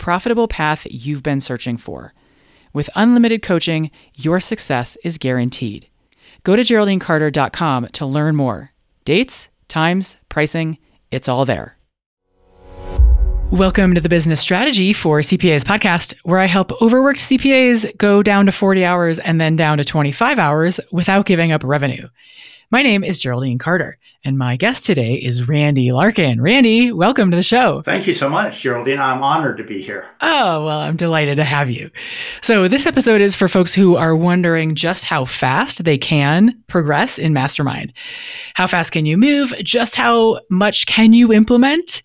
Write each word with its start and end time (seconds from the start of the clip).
profitable 0.00 0.48
path 0.48 0.86
you've 0.90 1.22
been 1.22 1.40
searching 1.40 1.76
for. 1.76 2.14
With 2.72 2.90
unlimited 2.96 3.42
coaching, 3.42 3.90
your 4.14 4.40
success 4.40 4.96
is 5.04 5.18
guaranteed. 5.18 5.88
Go 6.42 6.56
to 6.56 6.62
GeraldineCarter.com 6.62 7.88
to 7.92 8.06
learn 8.06 8.34
more. 8.34 8.72
Dates, 9.04 9.48
times, 9.68 10.16
pricing, 10.28 10.78
it's 11.10 11.28
all 11.28 11.44
there. 11.44 11.76
Welcome 13.50 13.94
to 13.94 14.00
the 14.00 14.08
Business 14.08 14.40
Strategy 14.40 14.92
for 14.92 15.20
CPAs 15.20 15.64
podcast, 15.64 16.14
where 16.22 16.38
I 16.38 16.46
help 16.46 16.80
overworked 16.80 17.20
CPAs 17.20 17.96
go 17.98 18.22
down 18.22 18.46
to 18.46 18.52
40 18.52 18.84
hours 18.84 19.18
and 19.18 19.38
then 19.40 19.54
down 19.54 19.78
to 19.78 19.84
25 19.84 20.38
hours 20.38 20.80
without 20.90 21.26
giving 21.26 21.52
up 21.52 21.62
revenue. 21.62 22.08
My 22.70 22.82
name 22.82 23.04
is 23.04 23.18
Geraldine 23.18 23.58
Carter, 23.58 23.98
and 24.22 24.36
my 24.36 24.56
guest 24.56 24.84
today 24.84 25.14
is 25.14 25.48
Randy 25.48 25.92
Larkin. 25.92 26.42
Randy, 26.42 26.92
welcome 26.92 27.30
to 27.30 27.36
the 27.36 27.42
show. 27.42 27.80
Thank 27.82 28.06
you 28.06 28.12
so 28.12 28.28
much, 28.28 28.60
Geraldine. 28.60 28.98
I'm 28.98 29.22
honored 29.22 29.56
to 29.56 29.64
be 29.64 29.80
here. 29.80 30.06
Oh, 30.20 30.64
well, 30.66 30.80
I'm 30.80 30.96
delighted 30.96 31.36
to 31.36 31.44
have 31.44 31.70
you. 31.70 31.90
So, 32.42 32.68
this 32.68 32.84
episode 32.84 33.22
is 33.22 33.34
for 33.34 33.48
folks 33.48 33.72
who 33.72 33.96
are 33.96 34.14
wondering 34.14 34.74
just 34.74 35.04
how 35.06 35.24
fast 35.24 35.84
they 35.84 35.96
can 35.96 36.62
progress 36.66 37.18
in 37.18 37.32
Mastermind. 37.32 37.94
How 38.54 38.66
fast 38.66 38.92
can 38.92 39.06
you 39.06 39.16
move? 39.16 39.54
Just 39.62 39.96
how 39.96 40.40
much 40.50 40.86
can 40.86 41.14
you 41.14 41.32
implement 41.32 42.02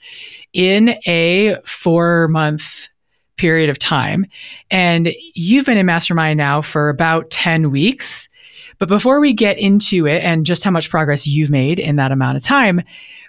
in 0.53 0.97
a 1.05 1.58
four 1.66 2.30
month 2.30 2.88
period 3.36 3.69
of 3.69 3.77
time? 3.77 4.25
And 4.71 5.13
you've 5.33 5.66
been 5.66 5.77
in 5.77 5.86
Mastermind 5.86 6.38
now 6.38 6.61
for 6.61 6.88
about 6.88 7.30
10 7.30 7.71
weeks. 7.71 8.30
But 8.78 8.90
before 8.90 9.20
we 9.20 9.34
get 9.34 9.58
into 9.58 10.06
it 10.08 10.23
and 10.23 10.45
just 10.45 10.64
how 10.64 10.72
much 10.72 10.90
progress 10.90 11.26
you've 11.26 11.50
made 11.50 11.80
in 11.80 11.95
that 11.95 12.12
amount 12.12 12.38
of 12.38 12.44
time, 12.44 12.82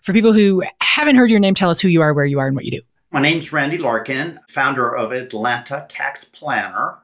for 0.03 0.13
people 0.13 0.33
who 0.33 0.63
haven't 0.81 1.17
heard 1.17 1.31
your 1.31 1.41
name, 1.41 1.55
tell 1.55 1.71
us 1.71 1.81
who 1.81 1.89
you 1.89 2.03
are, 2.03 2.15
where 2.15 2.25
you 2.25 2.39
are, 2.39 2.47
and 2.47 2.57
what 2.57 2.65
you 2.65 2.71
do. 2.71 2.81
My 3.13 3.21
name's 3.21 3.53
Randy 3.53 3.79
Larkin, 3.79 4.39
founder 4.49 4.95
of 4.95 5.13
Atlanta 5.13 5.87
Tax 5.89 6.25
Planner, 6.25 6.99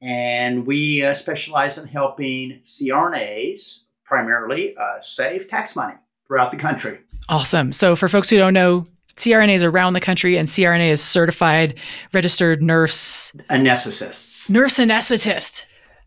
and 0.00 0.66
we 0.66 1.04
uh, 1.04 1.14
specialize 1.14 1.78
in 1.78 1.86
helping 1.86 2.60
CRNAs 2.62 3.80
primarily 4.04 4.76
uh, 4.76 5.00
save 5.00 5.46
tax 5.46 5.76
money 5.76 5.94
throughout 6.26 6.50
the 6.50 6.56
country. 6.56 6.98
Awesome. 7.28 7.72
So, 7.72 7.94
for 7.96 8.08
folks 8.08 8.28
who 8.30 8.36
don't 8.36 8.54
know, 8.54 8.86
CRNAs 9.16 9.64
around 9.64 9.92
the 9.92 10.00
country, 10.00 10.36
and 10.36 10.48
CRNA 10.48 10.90
is 10.90 11.02
certified 11.02 11.78
registered 12.12 12.62
nurse 12.62 13.32
Anesthetists. 13.50 14.48
nurse 14.48 14.78
anesthetist. 14.78 15.64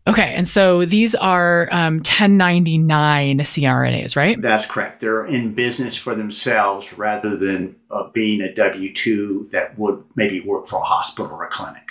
Okay, 0.08 0.34
and 0.36 0.46
so 0.46 0.84
these 0.84 1.16
are 1.16 1.68
um, 1.72 1.96
1099 1.96 3.38
CRNAs, 3.38 4.14
right? 4.14 4.40
That's 4.40 4.64
correct. 4.64 5.00
They're 5.00 5.26
in 5.26 5.52
business 5.52 5.96
for 5.96 6.14
themselves 6.14 6.96
rather 6.96 7.36
than 7.36 7.74
uh, 7.90 8.08
being 8.10 8.40
a 8.40 8.54
W 8.54 8.92
2 8.94 9.48
that 9.50 9.76
would 9.76 10.04
maybe 10.14 10.40
work 10.40 10.68
for 10.68 10.76
a 10.76 10.84
hospital 10.84 11.32
or 11.32 11.44
a 11.44 11.48
clinic. 11.48 11.90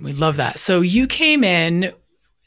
We 0.00 0.12
love 0.12 0.36
that. 0.36 0.60
So 0.60 0.80
you 0.80 1.08
came 1.08 1.42
in 1.42 1.92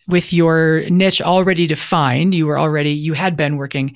with 0.08 0.32
your 0.32 0.90
niche 0.90 1.22
already 1.22 1.68
defined. 1.68 2.34
You 2.34 2.48
were 2.48 2.58
already, 2.58 2.92
you 2.92 3.14
had 3.14 3.36
been 3.36 3.58
working 3.58 3.96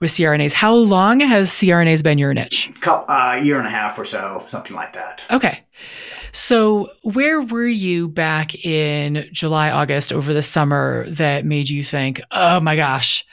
with 0.00 0.10
CRNAs. 0.10 0.52
How 0.52 0.74
long 0.74 1.20
has 1.20 1.50
CRNAs 1.50 2.02
been 2.02 2.18
your 2.18 2.32
niche? 2.32 2.70
A 2.86 3.12
uh, 3.12 3.34
year 3.42 3.58
and 3.58 3.66
a 3.66 3.70
half 3.70 3.98
or 3.98 4.04
so, 4.04 4.42
something 4.46 4.76
like 4.76 4.92
that. 4.92 5.22
Okay. 5.30 5.64
So, 6.34 6.90
where 7.02 7.40
were 7.40 7.64
you 7.64 8.08
back 8.08 8.56
in 8.64 9.28
July, 9.30 9.70
August 9.70 10.12
over 10.12 10.34
the 10.34 10.42
summer 10.42 11.08
that 11.10 11.44
made 11.44 11.68
you 11.68 11.84
think, 11.84 12.20
oh 12.32 12.58
my 12.58 12.74
gosh, 12.74 13.24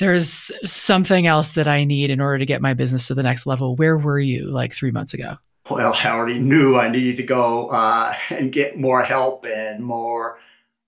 there's 0.00 0.50
something 0.64 1.28
else 1.28 1.54
that 1.54 1.68
I 1.68 1.84
need 1.84 2.10
in 2.10 2.20
order 2.20 2.38
to 2.38 2.46
get 2.46 2.60
my 2.60 2.74
business 2.74 3.06
to 3.06 3.14
the 3.14 3.22
next 3.22 3.46
level? 3.46 3.76
Where 3.76 3.96
were 3.96 4.18
you 4.18 4.50
like 4.50 4.72
three 4.72 4.90
months 4.90 5.14
ago? 5.14 5.36
Well, 5.70 5.94
I 5.94 6.08
already 6.08 6.40
knew 6.40 6.74
I 6.74 6.88
needed 6.88 7.16
to 7.18 7.22
go 7.22 7.68
uh, 7.68 8.12
and 8.30 8.50
get 8.50 8.76
more 8.76 9.04
help 9.04 9.46
and 9.46 9.84
more 9.84 10.40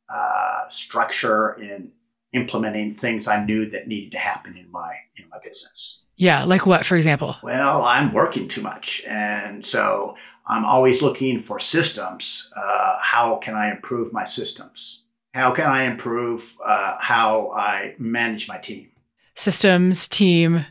uh, 0.08 0.68
structure 0.70 1.52
in 1.52 1.92
implementing 2.32 2.96
things 2.96 3.28
I 3.28 3.44
knew 3.44 3.70
that 3.70 3.86
needed 3.86 4.10
to 4.12 4.18
happen 4.18 4.56
in 4.56 4.68
my 4.72 4.96
in 5.14 5.28
my 5.30 5.38
business. 5.44 6.00
Yeah, 6.16 6.42
like 6.42 6.66
what, 6.66 6.84
for 6.84 6.96
example? 6.96 7.36
Well, 7.44 7.84
I'm 7.84 8.12
working 8.12 8.48
too 8.48 8.62
much, 8.62 9.04
and 9.06 9.64
so 9.64 10.16
I'm 10.52 10.64
always 10.64 11.00
looking 11.00 11.40
for 11.40 11.58
systems. 11.58 12.52
Uh, 12.56 12.98
how 13.00 13.36
can 13.36 13.54
I 13.54 13.70
improve 13.70 14.12
my 14.12 14.24
systems? 14.24 15.02
How 15.32 15.50
can 15.50 15.66
I 15.66 15.84
improve 15.84 16.56
uh, 16.62 16.98
how 17.00 17.52
I 17.52 17.94
manage 17.98 18.48
my 18.48 18.58
team? 18.58 18.90
Systems, 19.34 20.06
team. 20.06 20.66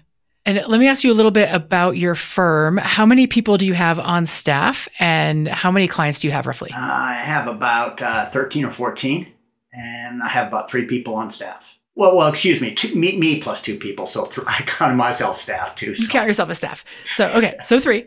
And 0.45 0.63
let 0.67 0.79
me 0.79 0.87
ask 0.87 1.03
you 1.03 1.11
a 1.11 1.15
little 1.15 1.31
bit 1.31 1.51
about 1.51 1.97
your 1.97 2.13
firm. 2.13 2.77
How 2.77 3.07
many 3.07 3.25
people 3.25 3.57
do 3.57 3.65
you 3.65 3.73
have 3.73 3.99
on 3.99 4.27
staff 4.27 4.87
and 4.99 5.47
how 5.47 5.71
many 5.71 5.87
clients 5.87 6.19
do 6.19 6.27
you 6.27 6.31
have 6.31 6.45
roughly? 6.45 6.69
I 6.75 7.13
have 7.13 7.47
about 7.47 8.01
uh, 8.01 8.25
13 8.27 8.65
or 8.65 8.71
14, 8.71 9.31
and 9.73 10.21
I 10.21 10.27
have 10.27 10.47
about 10.47 10.69
three 10.69 10.85
people 10.85 11.15
on 11.15 11.31
staff. 11.31 11.79
Well, 11.95 12.15
well, 12.15 12.29
excuse 12.29 12.61
me, 12.61 12.73
two, 12.73 12.95
me, 12.95 13.17
me 13.17 13.41
plus 13.41 13.61
two 13.61 13.77
people. 13.77 14.05
So 14.05 14.25
th- 14.25 14.39
I 14.47 14.61
count 14.61 14.95
myself 14.95 15.39
staff 15.39 15.75
too. 15.75 15.95
So. 15.95 16.03
You 16.03 16.09
count 16.09 16.27
yourself 16.27 16.49
as 16.51 16.57
staff. 16.57 16.85
So, 17.15 17.25
okay, 17.35 17.57
so 17.63 17.79
three 17.79 18.05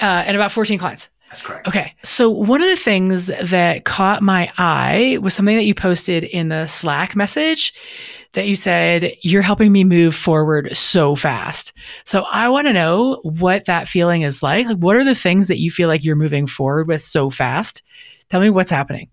uh, 0.00 0.24
and 0.26 0.36
about 0.36 0.52
14 0.52 0.78
clients. 0.78 1.08
That's 1.30 1.42
correct. 1.42 1.68
Okay. 1.68 1.94
So, 2.02 2.28
one 2.28 2.60
of 2.60 2.68
the 2.68 2.76
things 2.76 3.28
that 3.28 3.84
caught 3.84 4.20
my 4.20 4.52
eye 4.58 5.16
was 5.22 5.32
something 5.32 5.56
that 5.56 5.64
you 5.64 5.74
posted 5.74 6.24
in 6.24 6.48
the 6.48 6.66
Slack 6.66 7.14
message 7.14 7.72
that 8.32 8.48
you 8.48 8.56
said, 8.56 9.12
You're 9.22 9.40
helping 9.40 9.70
me 9.70 9.84
move 9.84 10.12
forward 10.12 10.76
so 10.76 11.14
fast. 11.14 11.72
So, 12.04 12.22
I 12.22 12.48
want 12.48 12.66
to 12.66 12.72
know 12.72 13.20
what 13.22 13.66
that 13.66 13.86
feeling 13.86 14.22
is 14.22 14.42
like. 14.42 14.66
Like, 14.66 14.78
what 14.78 14.96
are 14.96 15.04
the 15.04 15.14
things 15.14 15.46
that 15.46 15.60
you 15.60 15.70
feel 15.70 15.86
like 15.86 16.02
you're 16.02 16.16
moving 16.16 16.48
forward 16.48 16.88
with 16.88 17.00
so 17.00 17.30
fast? 17.30 17.82
Tell 18.28 18.40
me 18.40 18.50
what's 18.50 18.70
happening. 18.70 19.08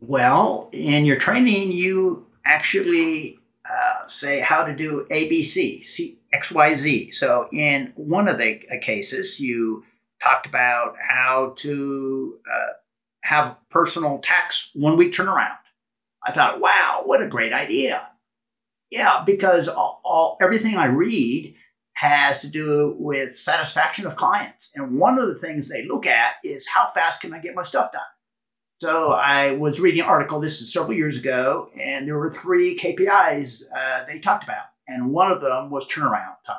Well, 0.00 0.68
in 0.72 1.06
your 1.06 1.16
training, 1.16 1.72
you 1.72 2.26
actually 2.44 3.38
uh, 3.70 4.06
say 4.06 4.40
how 4.40 4.64
to 4.64 4.74
do 4.74 5.06
ABC, 5.10 5.82
XYZ. 6.34 7.14
So, 7.14 7.48
in 7.52 7.90
one 7.96 8.28
of 8.28 8.36
the 8.36 8.56
cases, 8.82 9.40
you 9.40 9.82
talked 10.24 10.46
about 10.46 10.96
how 10.98 11.54
to 11.58 12.38
uh, 12.50 12.72
have 13.22 13.56
personal 13.70 14.18
tax 14.18 14.70
one 14.74 14.96
week 14.96 15.12
turnaround. 15.12 15.56
I 16.26 16.32
thought, 16.32 16.60
wow, 16.60 17.02
what 17.04 17.22
a 17.22 17.28
great 17.28 17.52
idea. 17.52 18.08
Yeah, 18.90 19.22
because 19.26 19.68
all, 19.68 20.00
all, 20.04 20.38
everything 20.40 20.76
I 20.76 20.86
read 20.86 21.54
has 21.94 22.40
to 22.40 22.48
do 22.48 22.96
with 22.98 23.34
satisfaction 23.34 24.06
of 24.06 24.16
clients. 24.16 24.70
And 24.74 24.98
one 24.98 25.18
of 25.18 25.28
the 25.28 25.36
things 25.36 25.68
they 25.68 25.86
look 25.86 26.06
at 26.06 26.34
is 26.42 26.66
how 26.66 26.90
fast 26.92 27.20
can 27.20 27.34
I 27.34 27.38
get 27.38 27.54
my 27.54 27.62
stuff 27.62 27.92
done? 27.92 28.02
So 28.80 29.12
I 29.12 29.52
was 29.52 29.80
reading 29.80 30.00
an 30.00 30.06
article, 30.06 30.40
this 30.40 30.60
is 30.60 30.72
several 30.72 30.94
years 30.94 31.16
ago, 31.16 31.68
and 31.80 32.06
there 32.06 32.18
were 32.18 32.30
three 32.30 32.76
KPIs 32.76 33.62
uh, 33.74 34.04
they 34.06 34.18
talked 34.18 34.44
about. 34.44 34.64
And 34.88 35.12
one 35.12 35.30
of 35.30 35.40
them 35.40 35.70
was 35.70 35.88
turnaround 35.88 36.36
time. 36.46 36.56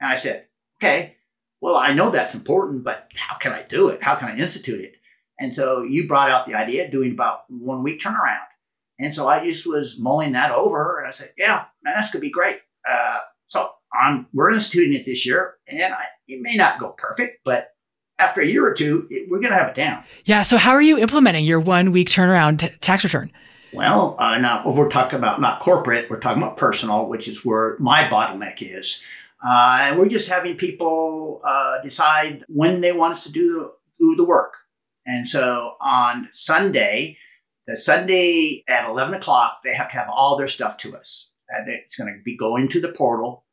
And 0.00 0.10
I 0.10 0.14
said, 0.14 0.46
okay, 0.80 1.17
well, 1.60 1.76
I 1.76 1.92
know 1.92 2.10
that's 2.10 2.34
important, 2.34 2.84
but 2.84 3.08
how 3.14 3.36
can 3.36 3.52
I 3.52 3.62
do 3.62 3.88
it? 3.88 4.02
How 4.02 4.14
can 4.14 4.28
I 4.28 4.36
institute 4.36 4.80
it? 4.80 4.94
And 5.40 5.54
so 5.54 5.82
you 5.82 6.08
brought 6.08 6.30
out 6.30 6.46
the 6.46 6.54
idea 6.54 6.84
of 6.84 6.90
doing 6.90 7.12
about 7.12 7.42
one 7.48 7.82
week 7.82 8.00
turnaround. 8.00 8.46
And 8.98 9.14
so 9.14 9.28
I 9.28 9.44
just 9.44 9.66
was 9.66 9.98
mulling 10.00 10.32
that 10.32 10.50
over 10.50 10.98
and 10.98 11.06
I 11.06 11.10
said, 11.10 11.30
yeah, 11.38 11.66
man, 11.82 11.94
that's 11.94 12.10
going 12.10 12.20
to 12.20 12.26
be 12.26 12.32
great. 12.32 12.58
Uh, 12.88 13.18
so 13.46 13.70
I'm, 13.92 14.26
we're 14.32 14.50
instituting 14.50 14.94
it 14.94 15.06
this 15.06 15.24
year 15.24 15.54
and 15.68 15.94
I, 15.94 16.04
it 16.26 16.40
may 16.40 16.56
not 16.56 16.80
go 16.80 16.90
perfect, 16.90 17.40
but 17.44 17.70
after 18.18 18.40
a 18.40 18.46
year 18.46 18.66
or 18.66 18.74
two, 18.74 19.06
it, 19.10 19.30
we're 19.30 19.38
going 19.38 19.52
to 19.52 19.58
have 19.58 19.68
it 19.68 19.76
down. 19.76 20.02
Yeah. 20.24 20.42
So 20.42 20.56
how 20.56 20.72
are 20.72 20.82
you 20.82 20.98
implementing 20.98 21.44
your 21.44 21.60
one 21.60 21.92
week 21.92 22.08
turnaround 22.08 22.58
t- 22.58 22.70
tax 22.80 23.04
return? 23.04 23.30
Well, 23.72 24.16
uh, 24.18 24.38
now 24.38 24.68
we're 24.68 24.88
talking 24.88 25.18
about 25.18 25.40
not 25.40 25.60
corporate, 25.60 26.08
we're 26.10 26.20
talking 26.20 26.42
about 26.42 26.56
personal, 26.56 27.08
which 27.08 27.28
is 27.28 27.44
where 27.44 27.76
my 27.78 28.04
bottleneck 28.04 28.62
is. 28.62 29.04
Uh, 29.44 29.78
and 29.82 29.98
we're 29.98 30.08
just 30.08 30.28
having 30.28 30.56
people 30.56 31.40
uh, 31.44 31.80
decide 31.82 32.44
when 32.48 32.80
they 32.80 32.92
want 32.92 33.12
us 33.12 33.24
to 33.24 33.32
do, 33.32 33.70
do 33.98 34.14
the 34.16 34.24
work. 34.24 34.54
And 35.06 35.26
so 35.26 35.76
on 35.80 36.28
Sunday, 36.32 37.16
the 37.66 37.76
Sunday 37.76 38.64
at 38.68 38.88
11 38.88 39.14
o'clock, 39.14 39.60
they 39.62 39.74
have 39.74 39.90
to 39.90 39.96
have 39.96 40.08
all 40.10 40.36
their 40.36 40.48
stuff 40.48 40.76
to 40.78 40.96
us. 40.96 41.32
And 41.48 41.68
it's 41.68 41.96
going 41.96 42.12
to 42.12 42.22
be 42.22 42.36
going 42.36 42.68
to 42.68 42.80
the 42.80 42.92
portal, 42.92 43.44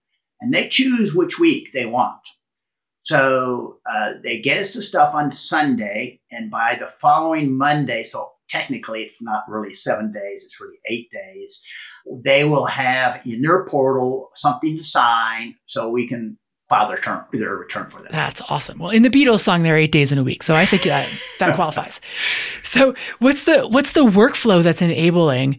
and 0.42 0.54
they 0.54 0.68
choose 0.68 1.16
which 1.16 1.40
week 1.40 1.72
they 1.72 1.86
want. 1.86 2.20
So 3.04 3.78
uh, 3.90 4.14
they 4.24 4.42
get 4.42 4.58
us 4.58 4.74
the 4.74 4.82
stuff 4.82 5.14
on 5.14 5.32
Sunday, 5.32 6.20
and 6.32 6.50
by 6.52 6.76
the 6.78 6.88
following 6.88 7.58
Monday, 7.58 8.04
so 8.04 8.32
technically 8.50 9.04
it's 9.04 9.22
not 9.22 9.44
really 9.48 9.74
seven 9.74 10.12
days, 10.12 10.44
it's 10.44 10.60
really 10.60 10.80
eight 10.90 11.10
days, 11.12 11.64
they 12.24 12.44
will 12.44 12.66
have 12.66 13.22
in 13.26 13.42
their 13.42 13.66
portal 13.66 14.30
something 14.34 14.78
to 14.78 14.84
sign 14.84 15.56
so 15.66 15.90
we 15.90 16.08
can 16.08 16.38
file 16.70 16.88
their 16.88 16.98
return, 16.98 17.24
their 17.32 17.56
return 17.56 17.88
for 17.88 18.02
them. 18.02 18.12
That's 18.12 18.42
awesome. 18.50 18.80
Well, 18.80 18.92
in 18.92 19.04
the 19.04 19.10
Beatles 19.10 19.42
song, 19.42 19.64
they're 19.64 19.78
eight 19.78 19.92
days 19.92 20.12
in 20.12 20.18
a 20.18 20.24
week, 20.24 20.44
so 20.44 20.54
I 20.54 20.66
think 20.66 20.84
that 20.84 21.10
that 21.40 21.56
qualifies. 21.56 22.00
So, 22.64 22.94
what's 23.20 23.44
the 23.44 23.68
what's 23.68 23.94
the 23.94 24.06
workflow 24.06 24.64
that's 24.64 24.82
enabling 24.82 25.58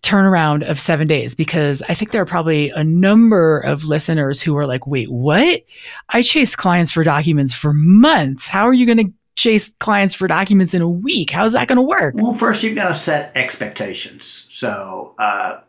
turnaround 0.00 0.68
of 0.68 0.78
seven 0.78 1.06
days? 1.06 1.34
Because 1.34 1.82
I 1.88 1.94
think 1.94 2.10
there 2.10 2.22
are 2.22 2.26
probably 2.26 2.70
a 2.70 2.84
number 2.84 3.60
of 3.60 3.84
listeners 3.84 4.40
who 4.40 4.56
are 4.56 4.66
like, 4.66 4.86
"Wait, 4.86 5.10
what? 5.10 5.62
I 6.10 6.22
chase 6.22 6.54
clients 6.54 6.92
for 6.92 7.02
documents 7.02 7.54
for 7.54 7.72
months. 7.72 8.48
How 8.48 8.66
are 8.66 8.74
you 8.74 8.86
going 8.86 8.98
to 9.06 9.12
chase 9.38 9.70
clients 9.78 10.14
for 10.14 10.26
documents 10.26 10.74
in 10.74 10.82
a 10.82 10.88
week? 10.88 11.30
How's 11.30 11.52
that 11.52 11.68
going 11.68 11.76
to 11.76 11.82
work?" 11.82 12.14
Well, 12.16 12.34
first 12.34 12.62
you've 12.62 12.74
got 12.74 12.88
to 12.88 12.94
set 12.94 13.36
expectations. 13.36 14.48
So 14.50 15.14
uh, 15.18 15.60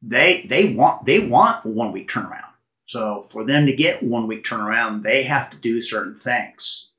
they 0.00 0.46
they 0.48 0.72
want 0.72 1.04
they 1.04 1.26
want 1.26 1.66
one 1.66 1.92
week 1.92 2.08
turnaround. 2.08 2.44
So 2.86 3.24
for 3.30 3.44
them 3.44 3.66
to 3.66 3.72
get 3.72 4.02
one 4.02 4.26
week 4.26 4.44
turnaround, 4.44 5.02
they 5.02 5.22
have 5.24 5.50
to 5.50 5.56
do 5.56 5.80
certain 5.80 6.14
things. 6.14 6.90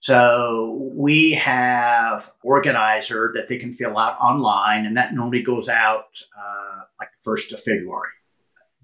So 0.00 0.90
we 0.94 1.32
have 1.32 2.30
organizer 2.42 3.32
that 3.34 3.48
they 3.48 3.58
can 3.58 3.74
fill 3.74 3.98
out 3.98 4.18
online, 4.20 4.86
and 4.86 4.96
that 4.96 5.14
normally 5.14 5.42
goes 5.42 5.68
out 5.68 6.22
uh, 6.38 6.82
like 7.00 7.10
the 7.10 7.22
first 7.24 7.52
of 7.52 7.60
February. 7.60 8.10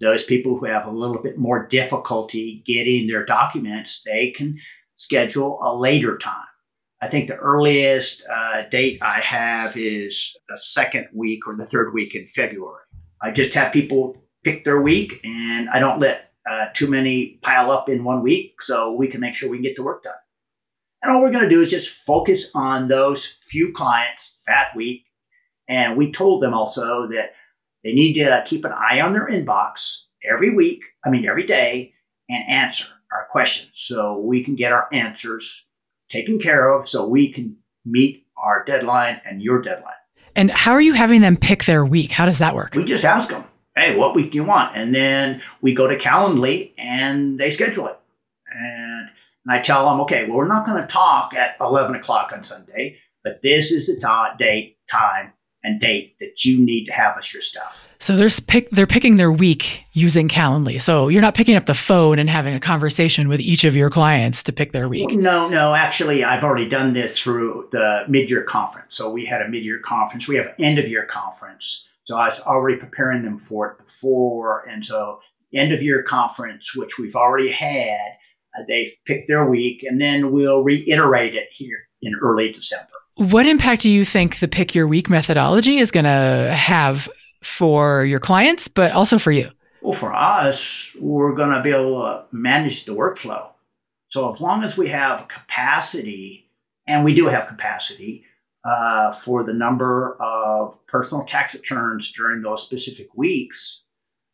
Those 0.01 0.25
people 0.25 0.59
who 0.59 0.67
have 0.67 0.87
a 0.87 0.91
little 0.91 1.23
bit 1.23 1.39
more 1.39 1.67
difficulty 1.67 2.63
getting 2.67 3.07
their 3.07 3.25
documents, 3.25 4.03
they 4.03 4.33
can 4.33 4.59
schedule 4.97 5.61
a 5.63 5.75
later 5.75 6.19
time. 6.19 6.47
I 7.05 7.07
think 7.07 7.29
the 7.29 7.37
earliest 7.37 8.23
uh, 8.33 8.63
date 8.71 8.99
I 9.03 9.21
have 9.21 9.77
is 9.77 10.39
the 10.49 10.57
second 10.57 11.09
week 11.13 11.47
or 11.47 11.55
the 11.55 11.67
third 11.67 11.93
week 11.93 12.15
in 12.15 12.27
February. 12.27 12.81
I 13.21 13.31
just 13.31 13.53
have 13.53 13.75
people 13.75 14.25
pick 14.43 14.65
their 14.65 14.81
week, 14.81 15.21
and 15.23 15.69
I 15.69 15.81
don't 15.81 16.01
let 16.01 16.33
uh, 16.49 16.69
too 16.73 16.89
many 16.89 17.39
pile 17.43 17.71
up 17.71 17.91
in 17.91 18.05
one 18.05 18.23
week 18.23 18.63
so 18.63 18.95
we 18.95 19.09
can 19.09 19.21
make 19.21 19.35
sure 19.35 19.51
we 19.51 19.59
can 19.59 19.65
get 19.65 19.77
the 19.77 19.83
work 19.83 20.03
done. 20.03 20.15
And 21.03 21.13
all 21.13 21.21
we're 21.21 21.31
going 21.31 21.45
to 21.45 21.55
do 21.55 21.61
is 21.61 21.71
just 21.71 21.91
focus 21.91 22.51
on 22.55 22.89
those 22.89 23.27
few 23.27 23.71
clients 23.75 24.41
that 24.47 24.75
week. 24.75 25.05
And 25.69 25.99
we 25.99 26.11
told 26.11 26.43
them 26.43 26.55
also 26.55 27.07
that 27.09 27.35
they 27.83 27.93
need 27.93 28.15
to 28.15 28.43
keep 28.47 28.65
an 28.65 28.73
eye 28.73 29.03
on 29.03 29.13
their 29.13 29.29
inbox 29.29 30.05
every 30.27 30.55
week, 30.55 30.81
I 31.05 31.11
mean, 31.11 31.29
every 31.29 31.45
day, 31.45 31.93
and 32.31 32.49
answer 32.49 32.87
our 33.13 33.27
questions 33.31 33.73
so 33.75 34.19
we 34.21 34.43
can 34.43 34.55
get 34.57 34.73
our 34.73 34.89
answers 34.91 35.64
taken 36.15 36.39
care 36.39 36.71
of 36.71 36.89
so 36.89 37.07
we 37.07 37.33
can 37.33 37.57
meet 37.85 38.27
our 38.37 38.65
deadline 38.65 39.21
and 39.25 39.43
your 39.43 39.61
deadline. 39.61 39.93
And 40.37 40.51
how 40.51 40.73
are 40.73 40.81
you 40.81 40.95
having 40.95 41.21
them 41.21 41.37
pick 41.37 41.65
their 41.65 41.85
week? 41.85 42.11
How 42.11 42.25
does 42.25 42.39
that 42.39 42.55
work? 42.55 42.75
We 42.75 42.85
just 42.85 43.05
ask 43.05 43.31
them 43.31 43.45
hey, 43.77 43.97
what 43.97 44.15
week 44.15 44.31
do 44.31 44.39
you 44.39 44.45
want? 44.45 44.77
And 44.77 44.95
then 44.95 45.43
we 45.61 45.75
go 45.75 45.89
to 45.89 45.99
Calendly 45.99 46.73
and 46.79 47.41
they 47.41 47.51
schedule 47.51 47.89
it. 47.89 47.99
And, 48.49 49.11
and 49.45 49.51
I 49.51 49.59
tell 49.59 49.91
them, 49.91 50.01
okay, 50.03 50.29
well, 50.29 50.39
we're 50.39 50.47
not 50.47 50.65
going 50.65 50.81
to 50.81 50.87
talk 50.87 51.35
at 51.35 51.57
11 51.61 51.97
o'clock 51.97 52.33
on 52.33 52.45
Sunday, 52.45 52.99
but 53.25 53.43
this 53.43 53.73
is 53.73 53.89
the 53.89 54.35
date, 54.39 54.79
time, 54.89 55.33
and 55.65 55.81
date 55.81 56.17
that 56.21 56.45
you 56.45 56.65
need 56.65 56.85
to 56.85 56.93
have 56.93 57.17
us 57.17 57.33
your 57.33 57.43
stuff. 57.43 57.91
So 57.99 58.15
they're 58.15 58.31
pick 58.47 58.71
they're 58.71 58.87
picking 58.87 59.17
their 59.17 59.33
week 59.33 59.81
using 59.93 60.29
Calendly. 60.29 60.81
So 60.81 61.09
you're 61.09 61.23
not 61.23 61.35
picking 61.35 61.57
up 61.57 61.67
the 61.67 61.75
phone 61.75 62.19
and 62.19 62.31
having 62.31 62.55
a 62.55 62.61
conversation 62.61 63.29
with 63.29 63.41
each 63.41 63.65
of 63.65 63.75
your 63.75 63.91
clients 63.91 64.43
to 64.45 64.53
pick 64.53 64.73
their 64.73 64.89
week. 64.89 65.11
No, 65.11 65.49
no. 65.49 65.75
Actually, 65.75 66.23
I've 66.23 66.45
already 66.45 66.69
done 66.69 66.93
this 66.93 67.19
through 67.19 67.69
the 67.73 68.05
mid-year 68.09 68.43
conference. 68.43 68.95
So 68.95 69.11
we 69.11 69.25
had 69.25 69.43
a 69.43 69.49
mid-year 69.49 69.81
conference. 69.81 70.29
We 70.29 70.37
have 70.37 70.47
an 70.47 70.55
end-of-year 70.59 71.07
conference 71.07 71.89
so 72.05 72.17
I 72.17 72.27
was 72.27 72.41
already 72.41 72.77
preparing 72.77 73.23
them 73.23 73.39
for 73.39 73.73
it 73.73 73.85
before. 73.85 74.67
And 74.69 74.85
so, 74.85 75.21
end 75.53 75.73
of 75.73 75.83
year 75.83 76.03
conference, 76.03 76.75
which 76.75 76.99
we've 76.99 77.17
already 77.17 77.51
had, 77.51 78.17
uh, 78.59 78.65
they've 78.69 78.93
picked 79.07 79.29
their 79.29 79.49
week, 79.49 79.83
and 79.83 80.01
then 80.01 80.33
we'll 80.33 80.63
reiterate 80.63 81.35
it 81.35 81.53
here 81.53 81.89
in 82.03 82.15
early 82.21 82.53
December. 82.53 82.93
What 83.17 83.47
impact 83.47 83.83
do 83.83 83.91
you 83.91 84.05
think 84.05 84.41
the 84.41 84.49
pick 84.49 84.75
your 84.75 84.89
week 84.89 85.09
methodology 85.09 85.79
is 85.79 85.91
going 85.91 86.05
to 86.05 86.55
have 86.55 87.09
for 87.43 88.05
your 88.05 88.19
clients, 88.19 88.67
but 88.67 88.91
also 88.93 89.19
for 89.19 89.31
you? 89.31 89.51
Well, 89.83 89.93
for 89.93 90.13
us, 90.13 90.97
we're 91.01 91.35
going 91.35 91.55
to 91.55 91.63
be 91.63 91.71
able 91.71 92.03
to 92.03 92.25
manage 92.33 92.87
the 92.87 92.93
workflow. 92.93 93.51
So, 94.09 94.33
as 94.33 94.41
long 94.41 94.65
as 94.65 94.77
we 94.77 94.89
have 94.89 95.29
capacity, 95.29 96.51
and 96.87 97.05
we 97.05 97.15
do 97.15 97.27
have 97.27 97.47
capacity, 97.47 98.25
uh, 98.65 99.13
for 99.13 99.45
the 99.45 99.53
number 99.53 100.17
of 100.21 100.79
personal 100.87 101.25
tax 101.25 101.55
returns 101.55 102.11
during 102.13 102.43
those 102.43 102.65
specific 102.65 103.15
weeks, 103.15 103.83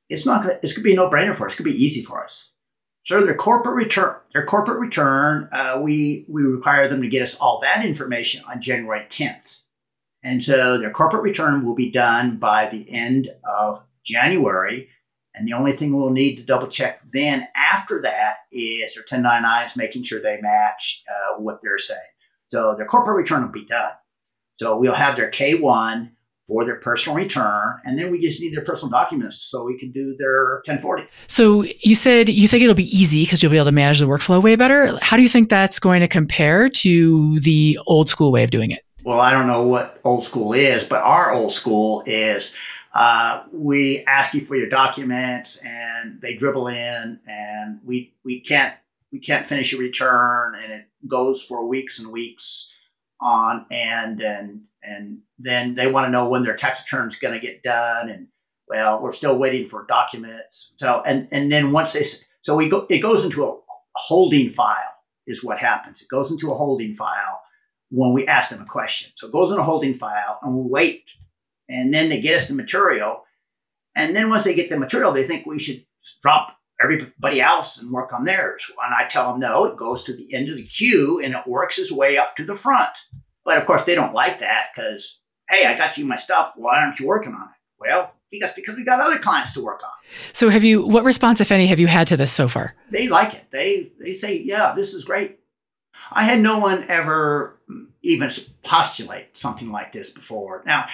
it's 0.08 0.24
not 0.24 0.42
gonna, 0.42 0.58
it's 0.62 0.72
gonna 0.72 0.84
be 0.84 0.92
a 0.92 0.96
no-brainer 0.96 1.34
for 1.34 1.46
us. 1.46 1.52
It's 1.52 1.60
gonna 1.60 1.72
be 1.74 1.84
easy 1.84 2.02
for 2.02 2.22
us. 2.22 2.49
So 3.10 3.24
their 3.24 3.34
corporate 3.34 3.74
return, 3.74 4.14
their 4.32 4.46
corporate 4.46 4.78
return, 4.78 5.48
uh, 5.50 5.80
we 5.82 6.24
we 6.28 6.44
require 6.44 6.86
them 6.86 7.02
to 7.02 7.08
get 7.08 7.22
us 7.22 7.36
all 7.40 7.58
that 7.58 7.84
information 7.84 8.44
on 8.48 8.62
January 8.62 9.04
10th, 9.10 9.64
and 10.22 10.44
so 10.44 10.78
their 10.78 10.92
corporate 10.92 11.24
return 11.24 11.66
will 11.66 11.74
be 11.74 11.90
done 11.90 12.36
by 12.36 12.66
the 12.66 12.88
end 12.88 13.28
of 13.42 13.82
January. 14.04 14.90
And 15.34 15.48
the 15.48 15.54
only 15.54 15.72
thing 15.72 15.92
we'll 15.92 16.10
need 16.10 16.36
to 16.36 16.44
double 16.44 16.68
check 16.68 17.00
then 17.12 17.48
after 17.56 18.00
that 18.02 18.36
is 18.52 18.94
their 18.94 19.02
1099s, 19.02 19.76
making 19.76 20.04
sure 20.04 20.22
they 20.22 20.40
match 20.40 21.02
uh, 21.10 21.40
what 21.40 21.58
they're 21.64 21.78
saying. 21.78 21.98
So 22.46 22.76
their 22.76 22.86
corporate 22.86 23.16
return 23.16 23.42
will 23.42 23.48
be 23.48 23.66
done. 23.66 23.90
So 24.60 24.76
we'll 24.76 24.94
have 24.94 25.16
their 25.16 25.32
K1 25.32 26.12
for 26.50 26.64
their 26.64 26.74
personal 26.74 27.16
return, 27.16 27.78
and 27.84 27.96
then 27.96 28.10
we 28.10 28.20
just 28.20 28.40
need 28.40 28.52
their 28.52 28.64
personal 28.64 28.90
documents 28.90 29.44
so 29.44 29.64
we 29.64 29.78
can 29.78 29.92
do 29.92 30.16
their 30.18 30.56
1040. 30.66 31.04
So 31.28 31.64
you 31.80 31.94
said 31.94 32.28
you 32.28 32.48
think 32.48 32.64
it'll 32.64 32.74
be 32.74 32.94
easy 32.96 33.22
because 33.22 33.40
you'll 33.40 33.52
be 33.52 33.56
able 33.56 33.66
to 33.66 33.72
manage 33.72 34.00
the 34.00 34.06
workflow 34.06 34.42
way 34.42 34.56
better. 34.56 34.98
How 35.00 35.16
do 35.16 35.22
you 35.22 35.28
think 35.28 35.48
that's 35.48 35.78
going 35.78 36.00
to 36.00 36.08
compare 36.08 36.68
to 36.68 37.38
the 37.40 37.78
old 37.86 38.08
school 38.08 38.32
way 38.32 38.42
of 38.42 38.50
doing 38.50 38.72
it? 38.72 38.84
Well, 39.04 39.20
I 39.20 39.30
don't 39.30 39.46
know 39.46 39.62
what 39.62 40.00
old 40.02 40.24
school 40.24 40.52
is, 40.52 40.84
but 40.84 41.02
our 41.02 41.32
old 41.32 41.52
school 41.52 42.02
is 42.04 42.54
uh, 42.92 43.44
we 43.52 44.04
ask 44.06 44.34
you 44.34 44.40
for 44.40 44.56
your 44.56 44.68
documents 44.68 45.62
and 45.64 46.20
they 46.20 46.34
dribble 46.34 46.66
in 46.66 47.20
and 47.28 47.78
we 47.84 48.12
we 48.24 48.40
can't 48.40 48.74
we 49.12 49.20
can't 49.20 49.46
finish 49.46 49.72
a 49.72 49.78
return 49.78 50.56
and 50.60 50.72
it 50.72 50.86
goes 51.06 51.44
for 51.44 51.66
weeks 51.68 52.00
and 52.00 52.10
weeks 52.10 52.76
on 53.20 53.66
and 53.70 54.20
and 54.20 54.62
and 54.82 55.18
then 55.38 55.74
they 55.74 55.90
want 55.90 56.06
to 56.06 56.10
know 56.10 56.28
when 56.28 56.42
their 56.42 56.56
tax 56.56 56.80
return 56.80 57.08
is 57.08 57.16
going 57.16 57.34
to 57.34 57.40
get 57.40 57.62
done 57.62 58.08
and 58.08 58.28
well 58.68 59.02
we're 59.02 59.12
still 59.12 59.38
waiting 59.38 59.64
for 59.66 59.86
documents. 59.86 60.74
So 60.78 61.02
and 61.04 61.28
and 61.30 61.50
then 61.50 61.72
once 61.72 61.92
they 61.92 62.04
so 62.42 62.56
we 62.56 62.68
go 62.68 62.86
it 62.88 62.98
goes 62.98 63.24
into 63.24 63.44
a 63.44 63.56
holding 63.94 64.50
file 64.50 64.76
is 65.26 65.44
what 65.44 65.58
happens. 65.58 66.02
It 66.02 66.08
goes 66.08 66.30
into 66.30 66.50
a 66.50 66.56
holding 66.56 66.94
file 66.94 67.40
when 67.90 68.12
we 68.12 68.26
ask 68.26 68.50
them 68.50 68.62
a 68.62 68.66
question. 68.66 69.12
So 69.16 69.26
it 69.26 69.32
goes 69.32 69.52
in 69.52 69.58
a 69.58 69.62
holding 69.62 69.94
file 69.94 70.38
and 70.42 70.54
we 70.54 70.62
wait. 70.68 71.04
And 71.68 71.92
then 71.92 72.08
they 72.08 72.20
get 72.20 72.36
us 72.36 72.48
the 72.48 72.54
material. 72.54 73.24
And 73.94 74.14
then 74.14 74.28
once 74.28 74.44
they 74.44 74.54
get 74.54 74.68
the 74.68 74.78
material 74.78 75.12
they 75.12 75.24
think 75.24 75.46
we 75.46 75.58
should 75.58 75.84
drop 76.22 76.56
everybody 76.82 77.40
else 77.40 77.80
and 77.80 77.92
work 77.92 78.12
on 78.12 78.24
theirs. 78.24 78.64
And 78.82 78.94
I 78.94 79.06
tell 79.08 79.30
them, 79.30 79.40
no, 79.40 79.66
it 79.66 79.76
goes 79.76 80.04
to 80.04 80.16
the 80.16 80.32
end 80.34 80.48
of 80.48 80.56
the 80.56 80.64
queue 80.64 81.20
and 81.22 81.34
it 81.34 81.46
works 81.46 81.78
its 81.78 81.92
way 81.92 82.16
up 82.16 82.36
to 82.36 82.44
the 82.44 82.54
front. 82.54 82.96
But 83.44 83.58
of 83.58 83.66
course, 83.66 83.84
they 83.84 83.94
don't 83.94 84.14
like 84.14 84.40
that 84.40 84.66
because, 84.74 85.20
hey, 85.48 85.66
I 85.66 85.76
got 85.76 85.98
you 85.98 86.04
my 86.04 86.16
stuff. 86.16 86.52
Why 86.56 86.80
aren't 86.80 87.00
you 87.00 87.06
working 87.06 87.32
on 87.32 87.42
it? 87.42 87.56
Well, 87.78 88.12
because 88.30 88.52
because 88.54 88.76
we 88.76 88.84
got 88.84 89.00
other 89.00 89.18
clients 89.18 89.54
to 89.54 89.64
work 89.64 89.82
on. 89.82 89.90
So, 90.32 90.50
have 90.50 90.64
you? 90.64 90.86
What 90.86 91.04
response, 91.04 91.40
if 91.40 91.50
any, 91.50 91.66
have 91.66 91.80
you 91.80 91.86
had 91.86 92.06
to 92.08 92.16
this 92.16 92.32
so 92.32 92.48
far? 92.48 92.74
They 92.90 93.08
like 93.08 93.34
it. 93.34 93.50
They 93.50 93.92
they 93.98 94.12
say, 94.12 94.42
yeah, 94.44 94.74
this 94.74 94.94
is 94.94 95.04
great. 95.04 95.38
I 96.12 96.24
had 96.24 96.40
no 96.40 96.58
one 96.58 96.84
ever 96.88 97.60
even 98.02 98.30
postulate 98.62 99.36
something 99.36 99.70
like 99.70 99.92
this 99.92 100.10
before. 100.10 100.62
Now, 100.66 100.86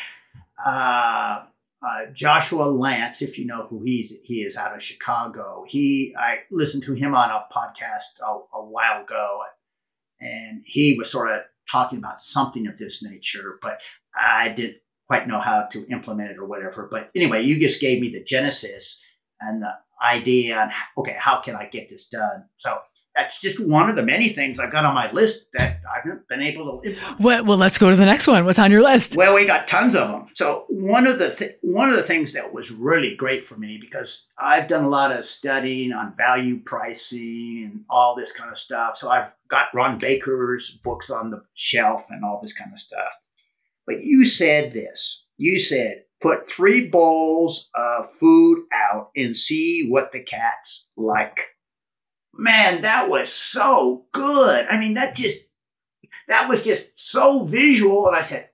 uh, 0.65 1.45
uh, 1.83 2.07
Joshua 2.13 2.65
Lance, 2.65 3.23
if 3.23 3.39
you 3.39 3.47
know 3.47 3.67
who 3.67 3.83
he's 3.83 4.19
he 4.25 4.43
is 4.43 4.57
out 4.57 4.75
of 4.75 4.83
Chicago. 4.83 5.65
He 5.69 6.15
I 6.19 6.39
listened 6.51 6.83
to 6.85 6.95
him 6.95 7.15
on 7.15 7.31
a 7.31 7.45
podcast 7.53 8.21
a, 8.21 8.57
a 8.57 8.65
while 8.65 9.03
ago, 9.03 9.43
and 10.21 10.63
he 10.65 10.95
was 10.97 11.11
sort 11.11 11.31
of 11.31 11.43
talking 11.71 11.99
about 11.99 12.21
something 12.21 12.67
of 12.67 12.79
this 12.79 13.03
nature, 13.03 13.59
but 13.63 13.79
I 14.15 14.51
didn't 14.51 14.79
quite 15.07 15.29
know 15.29 15.41
how 15.41 15.67
to 15.73 15.87
implement 15.87 16.31
it 16.31 16.39
or 16.39 16.47
whatever. 16.47 16.89
But 16.91 17.11
anyway, 17.15 17.43
you 17.43 17.59
just 17.61 17.81
gave 17.81 18.01
me 18.01 18.11
the 18.11 18.23
genesis 18.23 19.05
and 19.41 19.63
the 19.63 19.75
idea 20.03 20.59
on 20.59 20.71
okay, 20.99 21.17
how 21.19 21.41
can 21.41 21.57
I 21.57 21.67
get 21.67 21.89
this 21.89 22.09
done? 22.09 22.45
So 22.57 22.79
that's 23.17 23.41
just 23.41 23.67
one 23.67 23.89
of 23.89 23.97
the 23.97 24.03
many 24.03 24.29
things 24.29 24.61
I've 24.61 24.71
got 24.71 24.85
on 24.85 24.95
my 24.95 25.11
list 25.11 25.47
that 25.55 25.81
I 25.91 26.01
haven't 26.05 26.29
been 26.29 26.43
able 26.43 26.83
to. 26.83 26.97
Well, 27.19 27.45
well, 27.45 27.57
let's 27.57 27.79
go 27.79 27.91
to 27.91 27.97
the 27.97 28.05
next 28.05 28.27
one. 28.27 28.45
What's 28.45 28.59
on 28.59 28.71
your 28.71 28.83
list? 28.83 29.17
Well, 29.17 29.35
we 29.35 29.47
got 29.47 29.67
tons 29.67 29.97
of 29.97 30.09
them. 30.09 30.27
So 30.35 30.67
one 30.69 31.07
of 31.07 31.19
the 31.19 31.35
th- 31.35 31.57
one 31.63 31.89
of 31.89 31.97
the 31.97 32.03
things 32.03 32.35
that 32.35 32.53
was 32.53 32.71
really 32.71 33.17
great 33.17 33.47
for 33.47 33.57
me 33.57 33.79
because 33.81 34.27
I've 34.39 34.69
done 34.69 34.85
a 34.85 34.89
lot 34.89 35.13
of 35.13 35.25
studying 35.25 35.93
on 35.93 36.15
value 36.15 36.61
pricing 36.61 37.71
and 37.73 37.85
all 37.89 38.15
this 38.15 38.33
kind 38.33 38.51
of 38.51 38.59
stuff. 38.59 38.97
So 38.97 39.11
I've 39.11 39.31
got 39.49 39.69
Ron 39.75 39.99
Baker's 39.99 40.79
books 40.85 41.11
on 41.11 41.31
the 41.31 41.43
shelf 41.55 42.07
and 42.11 42.25
all 42.25 42.39
this 42.41 42.53
kind 42.53 42.73
of 42.73 42.79
stuff. 42.79 43.13
But 43.87 44.03
you 44.03 44.25
said 44.25 44.73
this. 44.73 45.27
You 45.39 45.59
said 45.59 46.03
put 46.21 46.49
three 46.51 46.89
bowls 46.89 47.69
of 47.75 48.11
food 48.19 48.65
out 48.73 49.11
and 49.17 49.37
see 49.37 49.87
what 49.89 50.13
the 50.13 50.21
cats 50.21 50.89
like. 50.97 51.39
Man, 52.39 52.83
that 52.83 53.09
was 53.09 53.33
so 53.33 54.07
good. 54.13 54.67
I 54.67 54.79
mean, 54.79 54.95
that 54.95 55.15
just 55.15 55.47
that 56.29 56.49
was 56.49 56.63
just 56.63 56.91
so 56.95 57.45
visual. 57.45 58.07
And 58.07 58.17
I 58.17 58.21
said, 58.21 58.51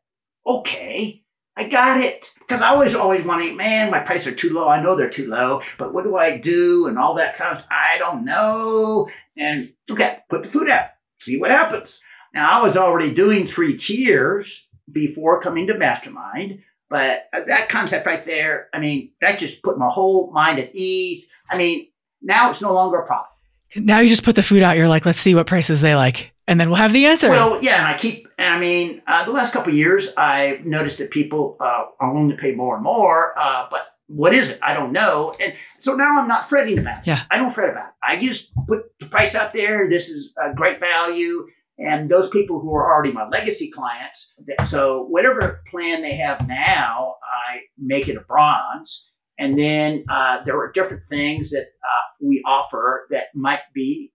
okay, 0.46 1.24
I 1.56 1.68
got 1.68 2.00
it. 2.00 2.32
Because 2.38 2.60
I 2.60 2.68
always 2.68 2.94
always 2.94 3.24
wanting, 3.24 3.56
man, 3.56 3.90
my 3.90 4.00
prices 4.00 4.32
are 4.32 4.36
too 4.36 4.52
low. 4.52 4.68
I 4.68 4.82
know 4.82 4.94
they're 4.94 5.08
too 5.08 5.28
low, 5.28 5.62
but 5.78 5.94
what 5.94 6.04
do 6.04 6.16
I 6.16 6.38
do? 6.38 6.86
And 6.86 6.98
all 6.98 7.14
that 7.14 7.36
kind 7.36 7.56
of 7.56 7.64
I 7.70 7.98
don't 7.98 8.24
know. 8.24 9.08
And 9.36 9.72
okay, 9.90 10.18
put 10.28 10.42
the 10.42 10.48
food 10.48 10.68
out, 10.68 10.90
see 11.18 11.40
what 11.40 11.50
happens. 11.50 12.02
Now 12.34 12.60
I 12.60 12.62
was 12.62 12.76
already 12.76 13.12
doing 13.12 13.46
three 13.46 13.76
tiers 13.76 14.68
before 14.90 15.40
coming 15.40 15.66
to 15.68 15.78
Mastermind. 15.78 16.62
But 16.88 17.28
that 17.32 17.70
concept 17.70 18.06
right 18.06 18.22
there, 18.22 18.68
I 18.74 18.78
mean, 18.78 19.12
that 19.22 19.38
just 19.38 19.62
put 19.62 19.78
my 19.78 19.88
whole 19.88 20.30
mind 20.30 20.58
at 20.58 20.74
ease. 20.74 21.32
I 21.48 21.56
mean, 21.56 21.88
now 22.20 22.50
it's 22.50 22.60
no 22.60 22.74
longer 22.74 22.98
a 22.98 23.06
problem. 23.06 23.31
Now 23.76 24.00
you 24.00 24.08
just 24.08 24.24
put 24.24 24.36
the 24.36 24.42
food 24.42 24.62
out. 24.62 24.76
You're 24.76 24.88
like, 24.88 25.06
let's 25.06 25.20
see 25.20 25.34
what 25.34 25.46
prices 25.46 25.80
they 25.80 25.94
like, 25.94 26.32
and 26.46 26.60
then 26.60 26.68
we'll 26.68 26.78
have 26.78 26.92
the 26.92 27.06
answer. 27.06 27.28
Well, 27.28 27.62
yeah, 27.62 27.78
and 27.78 27.86
I 27.86 27.96
keep. 27.96 28.28
I 28.38 28.58
mean, 28.58 29.02
uh, 29.06 29.24
the 29.24 29.32
last 29.32 29.52
couple 29.52 29.72
years, 29.72 30.08
I 30.16 30.60
noticed 30.64 30.98
that 30.98 31.10
people 31.10 31.56
uh, 31.60 31.84
are 32.00 32.12
willing 32.12 32.30
to 32.30 32.36
pay 32.36 32.54
more 32.54 32.74
and 32.74 32.84
more. 32.84 33.34
Uh, 33.38 33.68
but 33.70 33.88
what 34.08 34.34
is 34.34 34.50
it? 34.50 34.58
I 34.62 34.74
don't 34.74 34.92
know. 34.92 35.34
And 35.40 35.54
so 35.78 35.94
now 35.94 36.20
I'm 36.20 36.28
not 36.28 36.48
fretting 36.48 36.78
about 36.78 37.00
it. 37.00 37.06
Yeah. 37.06 37.22
I 37.30 37.38
don't 37.38 37.50
fret 37.50 37.70
about 37.70 37.88
it. 37.88 37.94
I 38.02 38.20
just 38.20 38.52
put 38.66 38.84
the 39.00 39.06
price 39.06 39.34
out 39.34 39.52
there. 39.52 39.88
This 39.88 40.08
is 40.08 40.32
a 40.42 40.52
great 40.54 40.80
value 40.80 41.46
and 41.78 42.10
those 42.10 42.28
people 42.28 42.60
who 42.60 42.74
are 42.74 42.92
already 42.92 43.12
my 43.12 43.26
legacy 43.28 43.70
clients. 43.70 44.34
So 44.68 45.04
whatever 45.04 45.62
plan 45.68 46.02
they 46.02 46.14
have 46.16 46.46
now, 46.46 47.16
I 47.50 47.60
make 47.78 48.08
it 48.08 48.16
a 48.16 48.20
bronze. 48.20 49.10
And 49.38 49.58
then 49.58 50.04
uh, 50.08 50.44
there 50.44 50.58
are 50.58 50.70
different 50.70 51.04
things 51.08 51.50
that 51.50 51.62
uh, 51.62 52.06
we 52.22 52.42
offer 52.46 53.06
that 53.10 53.26
might 53.34 53.62
be 53.74 54.12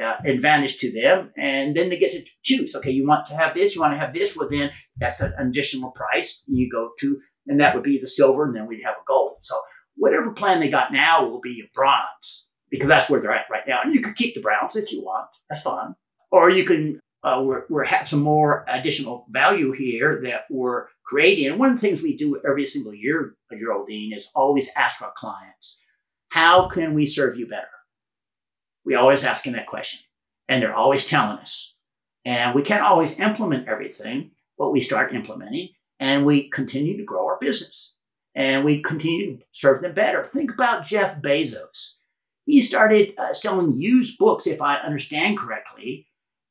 uh, 0.00 0.16
advantage 0.24 0.78
to 0.78 0.92
them. 0.92 1.32
And 1.36 1.76
then 1.76 1.88
they 1.88 1.98
get 1.98 2.12
to 2.12 2.30
choose. 2.42 2.74
Okay, 2.76 2.90
you 2.90 3.06
want 3.06 3.26
to 3.26 3.36
have 3.36 3.54
this, 3.54 3.74
you 3.74 3.80
want 3.80 3.94
to 3.94 3.98
have 3.98 4.14
this. 4.14 4.36
Well, 4.36 4.48
then 4.48 4.70
that's 4.96 5.20
an 5.20 5.34
additional 5.38 5.90
price. 5.90 6.42
You 6.46 6.70
go 6.70 6.90
to, 7.00 7.20
and 7.46 7.60
that 7.60 7.74
would 7.74 7.84
be 7.84 7.98
the 7.98 8.08
silver, 8.08 8.44
and 8.44 8.54
then 8.54 8.66
we'd 8.66 8.84
have 8.84 8.94
a 8.94 9.06
gold. 9.06 9.38
So 9.40 9.56
whatever 9.96 10.32
plan 10.32 10.60
they 10.60 10.68
got 10.68 10.92
now 10.92 11.28
will 11.28 11.40
be 11.40 11.60
a 11.60 11.70
bronze 11.74 12.48
because 12.70 12.88
that's 12.88 13.10
where 13.10 13.20
they're 13.20 13.32
at 13.32 13.50
right 13.50 13.66
now. 13.66 13.80
And 13.82 13.94
you 13.94 14.00
could 14.00 14.14
keep 14.14 14.34
the 14.34 14.40
browns 14.40 14.76
if 14.76 14.92
you 14.92 15.02
want. 15.02 15.28
That's 15.48 15.62
fine 15.62 15.94
or 16.30 16.50
you 16.50 16.64
can 16.64 17.00
uh, 17.24 17.42
we're, 17.44 17.64
we're 17.68 17.84
have 17.84 18.06
some 18.06 18.22
more 18.22 18.64
additional 18.68 19.26
value 19.30 19.72
here 19.72 20.20
that 20.22 20.44
we're 20.50 20.86
creating. 21.04 21.48
And 21.48 21.58
one 21.58 21.70
of 21.70 21.74
the 21.74 21.80
things 21.80 22.00
we 22.00 22.16
do 22.16 22.40
every 22.48 22.64
single 22.64 22.94
year, 22.94 23.34
Geraldine, 23.50 24.12
is 24.14 24.30
always 24.36 24.70
ask 24.76 25.02
our 25.02 25.12
clients, 25.16 25.82
how 26.28 26.68
can 26.68 26.94
we 26.94 27.06
serve 27.06 27.36
you 27.36 27.46
better? 27.46 27.68
We 28.84 28.94
always 28.94 29.24
asking 29.24 29.52
that 29.52 29.66
question. 29.66 30.00
And 30.48 30.62
they're 30.62 30.74
always 30.74 31.04
telling 31.04 31.38
us. 31.38 31.74
And 32.24 32.54
we 32.54 32.62
can't 32.62 32.82
always 32.82 33.18
implement 33.20 33.68
everything, 33.68 34.30
but 34.56 34.70
we 34.70 34.80
start 34.80 35.14
implementing 35.14 35.70
and 36.00 36.24
we 36.24 36.48
continue 36.50 36.96
to 36.96 37.04
grow 37.04 37.26
our 37.26 37.38
business 37.40 37.94
and 38.34 38.64
we 38.64 38.82
continue 38.82 39.36
to 39.36 39.44
serve 39.50 39.80
them 39.82 39.94
better. 39.94 40.22
Think 40.22 40.52
about 40.52 40.84
Jeff 40.84 41.20
Bezos. 41.20 41.96
He 42.44 42.60
started 42.60 43.12
uh, 43.18 43.32
selling 43.34 43.76
used 43.76 44.16
books, 44.16 44.46
if 44.46 44.62
I 44.62 44.76
understand 44.76 45.36
correctly, 45.38 46.06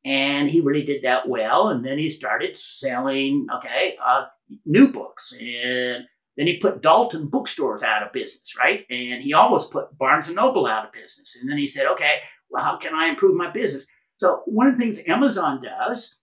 and 0.05 0.49
he 0.49 0.61
really 0.61 0.83
did 0.83 1.03
that 1.03 1.27
well. 1.27 1.69
And 1.69 1.83
then 1.83 1.97
he 1.97 2.09
started 2.09 2.57
selling, 2.57 3.47
okay, 3.55 3.97
uh, 4.05 4.25
new 4.65 4.91
books, 4.91 5.33
and 5.33 6.05
then 6.37 6.47
he 6.47 6.57
put 6.57 6.81
Dalton 6.81 7.27
bookstores 7.27 7.83
out 7.83 8.03
of 8.03 8.13
business, 8.13 8.55
right? 8.57 8.85
And 8.89 9.21
he 9.23 9.33
almost 9.33 9.71
put 9.71 9.97
Barnes 9.97 10.27
and 10.27 10.35
Noble 10.35 10.67
out 10.67 10.85
of 10.85 10.93
business. 10.93 11.37
And 11.39 11.49
then 11.49 11.57
he 11.57 11.67
said, 11.67 11.87
okay, 11.87 12.19
well, 12.49 12.63
how 12.63 12.77
can 12.77 12.93
I 12.95 13.07
improve 13.07 13.35
my 13.35 13.49
business? 13.49 13.85
So 14.17 14.43
one 14.45 14.67
of 14.67 14.73
the 14.73 14.79
things 14.79 15.01
Amazon 15.07 15.61
does 15.61 16.19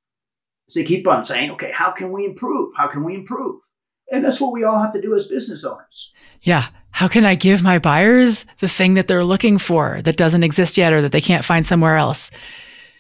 is 0.69 0.75
they 0.75 0.85
keep 0.85 1.07
on 1.07 1.23
saying, 1.23 1.51
okay, 1.53 1.73
how 1.73 1.91
can 1.91 2.13
we 2.13 2.25
improve? 2.25 2.73
How 2.77 2.87
can 2.87 3.05
we 3.05 3.15
improve? 3.15 3.61
And 4.11 4.25
that's 4.25 4.41
what 4.41 4.53
we 4.53 4.65
all 4.65 4.81
have 4.81 4.93
to 4.93 5.01
do 5.01 5.15
as 5.15 5.27
business 5.27 5.65
owners. 5.65 6.11
Yeah. 6.43 6.69
How 6.91 7.09
can 7.09 7.27
I 7.27 7.35
give 7.35 7.63
my 7.63 7.79
buyers 7.79 8.45
the 8.61 8.69
thing 8.69 8.95
that 8.95 9.09
they're 9.09 9.25
looking 9.25 9.59
for 9.59 10.01
that 10.03 10.17
doesn't 10.17 10.45
exist 10.45 10.79
yet 10.79 10.93
or 10.93 11.03
that 11.03 11.13
they 11.13 11.21
can't 11.21 11.45
find 11.45 11.67
somewhere 11.67 11.97
else? 11.97 12.31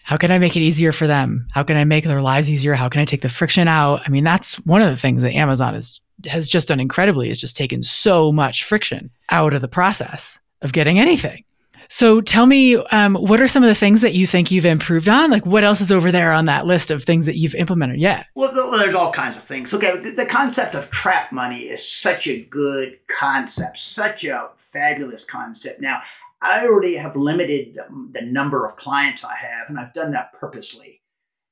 how 0.04 0.18
can 0.18 0.30
I 0.30 0.38
make 0.38 0.54
it 0.54 0.60
easier 0.60 0.92
for 0.92 1.06
them? 1.06 1.48
How 1.52 1.62
can 1.62 1.78
I 1.78 1.84
make 1.84 2.04
their 2.04 2.20
lives 2.20 2.50
easier? 2.50 2.74
How 2.74 2.90
can 2.90 3.00
I 3.00 3.06
take 3.06 3.22
the 3.22 3.30
friction 3.30 3.68
out? 3.68 4.02
I 4.04 4.10
mean, 4.10 4.22
that's 4.22 4.56
one 4.66 4.82
of 4.82 4.90
the 4.90 4.98
things 4.98 5.22
that 5.22 5.32
Amazon 5.32 5.74
is, 5.74 5.98
has 6.26 6.48
just 6.48 6.68
done 6.68 6.80
incredibly 6.80 7.30
is 7.30 7.40
just 7.40 7.56
taken 7.56 7.82
so 7.82 8.32
much 8.32 8.64
friction 8.64 9.10
out 9.30 9.54
of 9.54 9.60
the 9.60 9.68
process 9.68 10.38
of 10.62 10.72
getting 10.72 10.98
anything. 10.98 11.44
So 11.88 12.20
tell 12.20 12.46
me, 12.46 12.76
um, 12.76 13.14
what 13.14 13.40
are 13.40 13.48
some 13.48 13.62
of 13.62 13.68
the 13.68 13.74
things 13.74 14.00
that 14.00 14.14
you 14.14 14.26
think 14.26 14.50
you've 14.50 14.64
improved 14.64 15.08
on? 15.08 15.30
Like, 15.30 15.44
what 15.44 15.64
else 15.64 15.80
is 15.80 15.92
over 15.92 16.10
there 16.10 16.32
on 16.32 16.46
that 16.46 16.66
list 16.66 16.90
of 16.90 17.04
things 17.04 17.26
that 17.26 17.36
you've 17.36 17.54
implemented 17.54 18.00
yet? 18.00 18.26
Well, 18.34 18.52
there's 18.78 18.94
all 18.94 19.12
kinds 19.12 19.36
of 19.36 19.42
things. 19.42 19.72
Okay, 19.72 19.98
the, 19.98 20.10
the 20.10 20.26
concept 20.26 20.74
of 20.74 20.90
trap 20.90 21.30
money 21.30 21.64
is 21.64 21.86
such 21.86 22.26
a 22.26 22.40
good 22.40 22.98
concept, 23.06 23.78
such 23.78 24.24
a 24.24 24.50
fabulous 24.56 25.24
concept. 25.24 25.80
Now, 25.80 26.00
I 26.40 26.66
already 26.66 26.96
have 26.96 27.16
limited 27.16 27.78
the 28.12 28.22
number 28.22 28.66
of 28.66 28.76
clients 28.76 29.24
I 29.24 29.36
have, 29.36 29.68
and 29.68 29.78
I've 29.78 29.94
done 29.94 30.12
that 30.12 30.32
purposely 30.32 31.00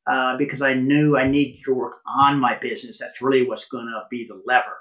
uh, 0.07 0.37
because 0.37 0.63
I 0.63 0.75
knew 0.75 1.17
I 1.17 1.27
needed 1.29 1.61
to 1.65 1.75
work 1.75 1.99
on 2.07 2.39
my 2.39 2.57
business. 2.59 2.99
That's 2.99 3.23
really 3.23 3.47
what's 3.47 3.69
going 3.69 3.87
to 3.87 4.03
be 4.11 4.27
the 4.27 4.41
lever, 4.47 4.79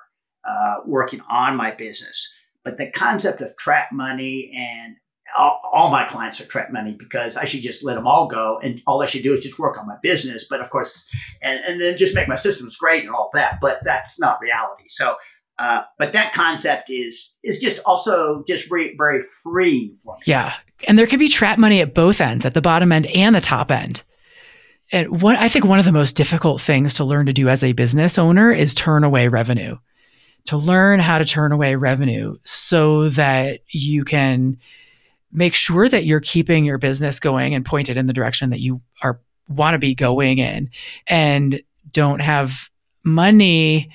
uh, 0.47 0.77
working 0.85 1.21
on 1.29 1.55
my 1.55 1.71
business. 1.71 2.33
But 2.63 2.77
the 2.77 2.91
concept 2.91 3.41
of 3.41 3.55
trap 3.57 3.89
money 3.91 4.51
and 4.55 4.95
all, 5.37 5.61
all, 5.71 5.89
my 5.91 6.03
clients 6.05 6.41
are 6.41 6.45
trap 6.45 6.71
money 6.71 6.95
because 6.97 7.37
I 7.37 7.45
should 7.45 7.61
just 7.61 7.85
let 7.85 7.95
them 7.95 8.05
all 8.05 8.27
go 8.27 8.59
and 8.61 8.81
all 8.85 9.01
I 9.01 9.05
should 9.05 9.23
do 9.23 9.33
is 9.33 9.41
just 9.41 9.57
work 9.57 9.77
on 9.77 9.87
my 9.87 9.95
business. 10.03 10.45
But 10.49 10.59
of 10.59 10.69
course, 10.69 11.09
and, 11.41 11.59
and 11.65 11.79
then 11.79 11.97
just 11.97 12.15
make 12.15 12.27
my 12.27 12.35
systems 12.35 12.75
great 12.77 13.03
and 13.03 13.13
all 13.13 13.29
that. 13.33 13.59
But 13.61 13.79
that's 13.83 14.19
not 14.19 14.41
reality. 14.41 14.83
So 14.87 15.15
uh, 15.61 15.83
but 15.99 16.11
that 16.13 16.33
concept 16.33 16.89
is 16.89 17.33
is 17.43 17.59
just 17.59 17.79
also 17.85 18.43
just 18.47 18.67
very 18.67 18.95
very 18.97 19.21
freeing 19.43 19.95
for 20.03 20.15
me. 20.15 20.21
Yeah, 20.25 20.55
and 20.87 20.97
there 20.97 21.05
can 21.05 21.19
be 21.19 21.29
trap 21.29 21.59
money 21.59 21.81
at 21.81 21.93
both 21.93 22.19
ends, 22.19 22.45
at 22.45 22.55
the 22.55 22.61
bottom 22.61 22.91
end 22.91 23.05
and 23.07 23.35
the 23.35 23.41
top 23.41 23.69
end. 23.69 24.01
And 24.91 25.21
what 25.21 25.37
I 25.37 25.47
think 25.47 25.65
one 25.65 25.79
of 25.79 25.85
the 25.85 25.91
most 25.91 26.15
difficult 26.15 26.61
things 26.61 26.93
to 26.95 27.05
learn 27.05 27.25
to 27.27 27.33
do 27.33 27.49
as 27.49 27.63
a 27.63 27.71
business 27.71 28.17
owner 28.17 28.51
is 28.51 28.73
turn 28.73 29.03
away 29.03 29.27
revenue. 29.27 29.77
To 30.45 30.57
learn 30.57 30.99
how 30.99 31.19
to 31.19 31.25
turn 31.25 31.51
away 31.51 31.75
revenue 31.75 32.35
so 32.43 33.09
that 33.09 33.59
you 33.69 34.03
can 34.03 34.57
make 35.31 35.53
sure 35.53 35.87
that 35.87 36.05
you're 36.05 36.19
keeping 36.19 36.65
your 36.65 36.77
business 36.77 37.19
going 37.19 37.53
and 37.53 37.63
pointed 37.63 37.95
in 37.95 38.07
the 38.07 38.13
direction 38.13 38.49
that 38.49 38.59
you 38.59 38.81
are 39.01 39.21
want 39.47 39.75
to 39.75 39.79
be 39.79 39.93
going 39.93 40.37
in 40.39 40.69
and 41.07 41.61
don't 41.91 42.21
have 42.21 42.69
money 43.03 43.91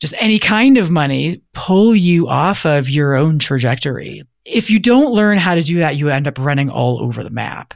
just 0.00 0.14
any 0.18 0.38
kind 0.38 0.78
of 0.78 0.90
money 0.90 1.42
pull 1.52 1.94
you 1.94 2.26
off 2.28 2.64
of 2.64 2.88
your 2.88 3.14
own 3.14 3.38
trajectory. 3.38 4.22
If 4.44 4.70
you 4.70 4.78
don't 4.78 5.12
learn 5.12 5.38
how 5.38 5.54
to 5.54 5.62
do 5.62 5.78
that, 5.78 5.96
you 5.96 6.08
end 6.08 6.26
up 6.26 6.38
running 6.38 6.70
all 6.70 7.02
over 7.02 7.22
the 7.22 7.30
map. 7.30 7.74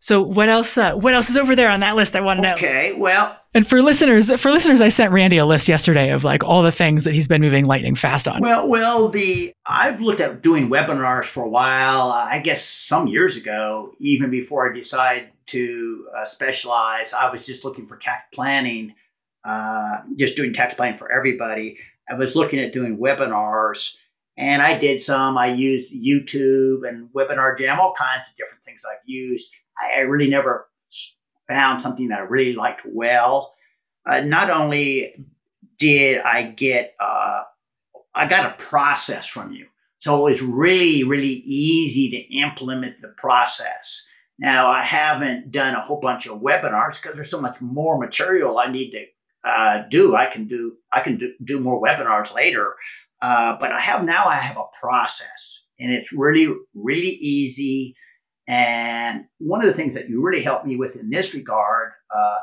So 0.00 0.22
what 0.22 0.48
else? 0.48 0.76
Uh, 0.76 0.94
what 0.94 1.14
else 1.14 1.30
is 1.30 1.36
over 1.36 1.54
there 1.54 1.70
on 1.70 1.80
that 1.80 1.94
list? 1.94 2.16
I 2.16 2.20
want 2.20 2.38
to 2.38 2.42
know. 2.42 2.54
Okay, 2.54 2.94
well, 2.94 3.38
and 3.54 3.66
for 3.66 3.82
listeners, 3.82 4.32
for 4.40 4.50
listeners, 4.50 4.80
I 4.80 4.88
sent 4.88 5.12
Randy 5.12 5.36
a 5.36 5.46
list 5.46 5.68
yesterday 5.68 6.10
of 6.10 6.24
like 6.24 6.42
all 6.42 6.62
the 6.62 6.72
things 6.72 7.04
that 7.04 7.14
he's 7.14 7.28
been 7.28 7.42
moving 7.42 7.66
lightning 7.66 7.94
fast 7.94 8.26
on. 8.26 8.40
Well, 8.40 8.66
well, 8.66 9.08
the 9.08 9.52
I've 9.66 10.00
looked 10.00 10.20
at 10.20 10.42
doing 10.42 10.70
webinars 10.70 11.26
for 11.26 11.44
a 11.44 11.48
while. 11.48 12.10
I 12.10 12.40
guess 12.40 12.64
some 12.64 13.06
years 13.06 13.36
ago, 13.36 13.92
even 14.00 14.30
before 14.30 14.70
I 14.70 14.74
decided 14.74 15.28
to 15.46 16.06
uh, 16.16 16.24
specialize, 16.24 17.12
I 17.12 17.30
was 17.30 17.44
just 17.44 17.64
looking 17.64 17.86
for 17.86 17.96
tax 17.96 18.24
planning 18.32 18.94
uh, 19.44 19.98
just 20.16 20.36
doing 20.36 20.52
tax 20.52 20.74
planning 20.74 20.98
for 20.98 21.10
everybody. 21.10 21.78
I 22.08 22.14
was 22.14 22.36
looking 22.36 22.60
at 22.60 22.72
doing 22.72 22.98
webinars 22.98 23.96
and 24.36 24.62
I 24.62 24.78
did 24.78 25.02
some. 25.02 25.38
I 25.38 25.52
used 25.52 25.92
YouTube 25.92 26.88
and 26.88 27.08
Webinar 27.10 27.58
Jam, 27.58 27.80
all 27.80 27.94
kinds 27.94 28.30
of 28.30 28.36
different 28.36 28.64
things 28.64 28.84
I've 28.84 28.98
used. 29.04 29.50
I, 29.80 30.00
really 30.02 30.28
never 30.28 30.68
found 31.48 31.82
something 31.82 32.08
that 32.08 32.20
I 32.20 32.22
really 32.22 32.54
liked 32.54 32.82
well. 32.84 33.54
Uh, 34.06 34.20
not 34.20 34.50
only 34.50 35.26
did 35.78 36.20
I 36.22 36.44
get, 36.44 36.94
uh, 37.00 37.42
I 38.14 38.26
got 38.26 38.52
a 38.52 38.62
process 38.64 39.26
from 39.26 39.52
you. 39.52 39.66
So 39.98 40.16
it 40.18 40.30
was 40.30 40.42
really, 40.42 41.04
really 41.04 41.42
easy 41.44 42.10
to 42.10 42.36
implement 42.38 43.00
the 43.02 43.08
process. 43.08 44.06
Now, 44.38 44.70
I 44.70 44.82
haven't 44.82 45.52
done 45.52 45.74
a 45.74 45.80
whole 45.80 46.00
bunch 46.00 46.26
of 46.26 46.40
webinars 46.40 47.00
because 47.00 47.14
there's 47.14 47.30
so 47.30 47.40
much 47.40 47.60
more 47.60 47.98
material 47.98 48.58
I 48.58 48.70
need 48.70 48.92
to 48.92 49.04
uh, 49.44 49.82
do. 49.90 50.16
I 50.16 50.26
can 50.26 50.46
do 50.46 50.76
I 50.92 51.00
can 51.00 51.18
do, 51.18 51.32
do 51.44 51.60
more 51.60 51.80
webinars 51.80 52.34
later, 52.34 52.74
uh, 53.20 53.56
but 53.60 53.72
I 53.72 53.80
have 53.80 54.04
now 54.04 54.26
I 54.26 54.36
have 54.36 54.56
a 54.56 54.64
process, 54.80 55.64
and 55.78 55.92
it's 55.92 56.12
really 56.12 56.54
really 56.74 57.18
easy. 57.20 57.94
And 58.50 59.26
one 59.38 59.60
of 59.60 59.66
the 59.68 59.74
things 59.74 59.94
that 59.94 60.08
you 60.08 60.20
really 60.20 60.42
helped 60.42 60.66
me 60.66 60.74
with 60.74 60.96
in 60.96 61.08
this 61.08 61.34
regard, 61.34 61.92
uh, 62.12 62.34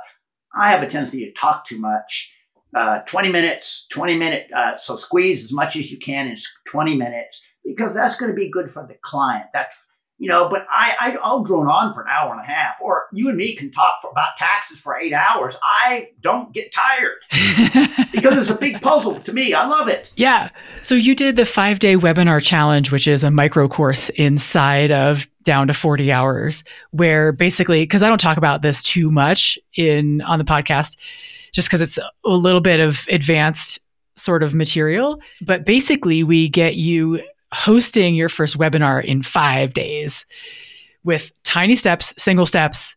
I 0.56 0.72
have 0.72 0.82
a 0.82 0.88
tendency 0.88 1.26
to 1.26 1.34
talk 1.34 1.66
too 1.66 1.80
much. 1.80 2.34
Uh, 2.74 3.00
20 3.00 3.30
minutes, 3.30 3.88
20 3.92 4.18
minute, 4.18 4.48
uh, 4.56 4.78
so 4.78 4.96
squeeze 4.96 5.44
as 5.44 5.52
much 5.52 5.76
as 5.76 5.92
you 5.92 5.98
can 5.98 6.28
in 6.28 6.38
20 6.66 6.96
minutes 6.96 7.46
because 7.66 7.94
that's 7.94 8.16
going 8.16 8.32
to 8.32 8.36
be 8.36 8.50
good 8.50 8.72
for 8.72 8.88
the 8.88 8.96
client. 9.02 9.48
That's 9.54 9.86
you 10.20 10.28
know, 10.28 10.50
but 10.50 10.66
I, 10.70 10.96
I 11.00 11.18
I'll 11.24 11.44
drone 11.44 11.68
on 11.68 11.94
for 11.94 12.02
an 12.02 12.08
hour 12.10 12.32
and 12.32 12.42
a 12.42 12.44
half, 12.44 12.82
or 12.82 13.06
you 13.14 13.30
and 13.30 13.38
me 13.38 13.56
can 13.56 13.70
talk 13.70 14.02
for, 14.02 14.10
about 14.10 14.36
taxes 14.36 14.80
for 14.80 14.98
eight 14.98 15.14
hours. 15.14 15.56
I 15.62 16.10
don't 16.22 16.52
get 16.54 16.74
tired 16.74 17.18
because 18.12 18.38
it's 18.38 18.50
a 18.50 18.60
big 18.60 18.82
puzzle 18.82 19.20
to 19.20 19.34
me. 19.34 19.54
I 19.54 19.68
love 19.68 19.88
it. 19.88 20.12
Yeah. 20.16 20.50
So 20.82 20.96
you 20.96 21.14
did 21.14 21.36
the 21.36 21.46
five 21.46 21.80
day 21.80 21.96
webinar 21.96 22.42
challenge, 22.42 22.92
which 22.92 23.08
is 23.08 23.24
a 23.24 23.30
micro 23.30 23.68
course 23.68 24.10
inside 24.10 24.92
of 24.92 25.28
down 25.44 25.68
to 25.68 25.74
40 25.74 26.12
hours, 26.12 26.64
where 26.92 27.32
basically, 27.32 27.84
because 27.84 28.02
I 28.02 28.10
don't 28.10 28.20
talk 28.20 28.38
about 28.38 28.64
this 28.64 28.82
too 28.82 29.12
much 29.12 29.58
in 29.76 30.22
on 30.22 30.40
the 30.40 30.46
podcast, 30.46 30.98
just 31.54 31.68
because 31.68 31.82
it's 31.82 31.98
a 31.98 32.30
little 32.30 32.62
bit 32.62 32.80
of 32.80 33.06
advanced 33.10 33.80
sort 34.16 34.42
of 34.42 34.56
material. 34.56 35.20
But 35.42 35.64
basically, 35.64 36.24
we 36.24 36.50
get 36.50 36.76
you 36.76 37.22
hosting 37.54 38.16
your 38.16 38.30
first 38.30 38.58
webinar 38.58 39.04
in 39.04 39.22
five 39.22 39.74
days 39.74 40.25
with 41.04 41.32
tiny 41.44 41.75
steps, 41.75 42.13
single 42.18 42.46
steps. 42.46 42.96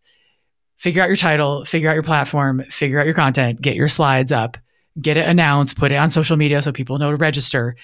Figure 0.76 1.02
out 1.02 1.08
your 1.08 1.16
title, 1.16 1.64
figure 1.64 1.90
out 1.90 1.94
your 1.94 2.02
platform, 2.02 2.62
figure 2.64 2.98
out 2.98 3.04
your 3.04 3.14
content, 3.14 3.60
get 3.60 3.76
your 3.76 3.88
slides 3.88 4.32
up, 4.32 4.56
get 5.00 5.16
it 5.16 5.28
announced, 5.28 5.76
put 5.76 5.92
it 5.92 5.96
on 5.96 6.10
social 6.10 6.36
media 6.36 6.62
so 6.62 6.72
people 6.72 6.98
know 6.98 7.10
to 7.10 7.16
register. 7.16 7.76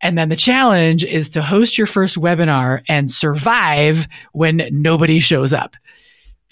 And 0.00 0.18
then 0.18 0.30
the 0.30 0.36
challenge 0.36 1.04
is 1.04 1.28
to 1.30 1.42
host 1.42 1.78
your 1.78 1.86
first 1.86 2.16
webinar 2.16 2.82
and 2.88 3.10
survive 3.10 4.08
when 4.32 4.66
nobody 4.70 5.20
shows 5.20 5.52
up 5.52 5.76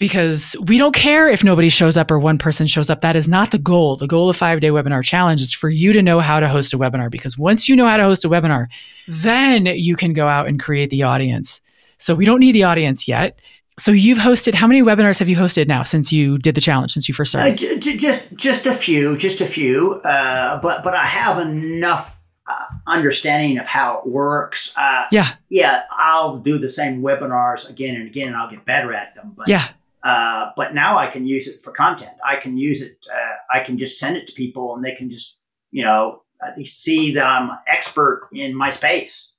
because 0.01 0.55
we 0.63 0.79
don't 0.79 0.95
care 0.95 1.29
if 1.29 1.43
nobody 1.43 1.69
shows 1.69 1.95
up 1.95 2.09
or 2.09 2.17
one 2.17 2.39
person 2.39 2.65
shows 2.65 2.89
up. 2.89 3.01
That 3.01 3.15
is 3.15 3.27
not 3.27 3.51
the 3.51 3.59
goal. 3.59 3.95
The 3.97 4.07
goal 4.07 4.31
of 4.31 4.35
five 4.35 4.59
day 4.59 4.69
webinar 4.69 5.03
challenge 5.03 5.41
is 5.41 5.53
for 5.53 5.69
you 5.69 5.93
to 5.93 6.01
know 6.01 6.19
how 6.19 6.39
to 6.39 6.49
host 6.49 6.73
a 6.73 6.77
webinar 6.79 7.11
because 7.11 7.37
once 7.37 7.69
you 7.69 7.75
know 7.75 7.87
how 7.87 7.97
to 7.97 8.03
host 8.03 8.25
a 8.25 8.27
webinar, 8.29 8.65
then 9.07 9.67
you 9.67 9.95
can 9.95 10.13
go 10.13 10.27
out 10.27 10.47
and 10.47 10.59
create 10.59 10.89
the 10.89 11.03
audience. 11.03 11.61
So 11.99 12.15
we 12.15 12.25
don't 12.25 12.39
need 12.39 12.53
the 12.53 12.63
audience 12.63 13.07
yet. 13.07 13.39
So 13.77 13.91
you've 13.91 14.17
hosted 14.17 14.55
how 14.55 14.65
many 14.65 14.81
webinars 14.81 15.19
have 15.19 15.29
you 15.29 15.37
hosted 15.37 15.67
now 15.67 15.83
since 15.83 16.11
you 16.11 16.39
did 16.39 16.55
the 16.55 16.61
challenge 16.61 16.93
since 16.93 17.07
you 17.07 17.13
first 17.13 17.33
started? 17.33 17.53
Uh, 17.53 17.55
j- 17.55 17.77
j- 17.77 17.97
just 17.97 18.35
just 18.35 18.65
a 18.65 18.73
few, 18.73 19.15
just 19.17 19.39
a 19.39 19.45
few. 19.45 20.01
Uh, 20.03 20.59
but 20.61 20.83
but 20.83 20.95
I 20.95 21.05
have 21.05 21.37
enough 21.37 22.19
uh, 22.47 22.65
understanding 22.87 23.59
of 23.59 23.67
how 23.67 23.99
it 23.99 24.07
works. 24.07 24.75
Uh, 24.75 25.05
yeah, 25.11 25.35
yeah. 25.49 25.83
I'll 25.95 26.37
do 26.37 26.57
the 26.57 26.69
same 26.69 27.03
webinars 27.03 27.69
again 27.69 27.95
and 27.95 28.07
again, 28.07 28.29
and 28.29 28.35
I'll 28.35 28.49
get 28.49 28.65
better 28.65 28.95
at 28.95 29.13
them. 29.13 29.33
But 29.37 29.47
yeah, 29.47 29.69
uh, 30.03 30.49
but 30.55 30.73
now 30.73 30.97
I 30.97 31.07
can 31.07 31.25
use 31.25 31.47
it 31.47 31.61
for 31.61 31.71
content. 31.71 32.13
I 32.25 32.35
can 32.37 32.57
use 32.57 32.81
it. 32.81 33.05
Uh, 33.11 33.57
I 33.57 33.63
can 33.63 33.77
just 33.77 33.97
send 33.97 34.17
it 34.17 34.27
to 34.27 34.33
people, 34.33 34.75
and 34.75 34.83
they 34.83 34.95
can 34.95 35.09
just, 35.09 35.37
you 35.71 35.83
know, 35.83 36.23
see 36.65 37.13
that 37.13 37.25
I'm 37.25 37.51
expert 37.67 38.29
in 38.33 38.55
my 38.55 38.71
space. 38.71 39.35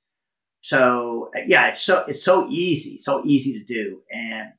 So 0.61 1.29
yeah, 1.45 1.67
it's 1.67 1.83
so 1.83 2.05
it's 2.07 2.23
so 2.23 2.47
easy, 2.49 2.97
so 2.97 3.21
easy 3.25 3.59
to 3.59 3.65
do, 3.65 4.01
and 4.11 4.53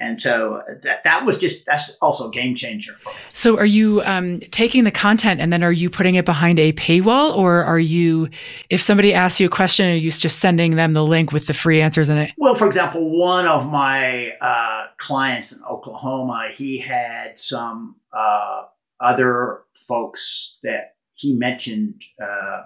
and 0.00 0.20
so 0.20 0.62
that 0.82 1.04
that 1.04 1.26
was 1.26 1.38
just 1.38 1.66
that's 1.66 1.96
also 2.00 2.28
a 2.28 2.30
game 2.30 2.54
changer 2.54 2.92
for 2.94 3.10
me. 3.10 3.16
So 3.32 3.58
are 3.58 3.66
you 3.66 4.02
um, 4.02 4.40
taking 4.50 4.84
the 4.84 4.90
content 4.90 5.40
and 5.40 5.52
then 5.52 5.62
are 5.62 5.72
you 5.72 5.90
putting 5.90 6.14
it 6.14 6.24
behind 6.24 6.58
a 6.58 6.72
paywall, 6.72 7.36
or 7.36 7.62
are 7.64 7.78
you, 7.78 8.28
if 8.70 8.80
somebody 8.82 9.12
asks 9.12 9.40
you 9.40 9.46
a 9.46 9.50
question, 9.50 9.88
are 9.88 9.94
you 9.94 10.10
just 10.10 10.38
sending 10.38 10.76
them 10.76 10.94
the 10.94 11.04
link 11.04 11.32
with 11.32 11.46
the 11.46 11.54
free 11.54 11.80
answers 11.80 12.08
in 12.08 12.18
it? 12.18 12.32
Well, 12.38 12.54
for 12.54 12.66
example, 12.66 13.18
one 13.18 13.46
of 13.46 13.70
my 13.70 14.34
uh, 14.40 14.86
clients 14.96 15.52
in 15.52 15.62
Oklahoma, 15.70 16.48
he 16.52 16.78
had 16.78 17.38
some 17.38 17.96
uh, 18.12 18.64
other 19.00 19.62
folks 19.74 20.58
that 20.62 20.94
he 21.14 21.34
mentioned 21.34 22.02
uh, 22.22 22.62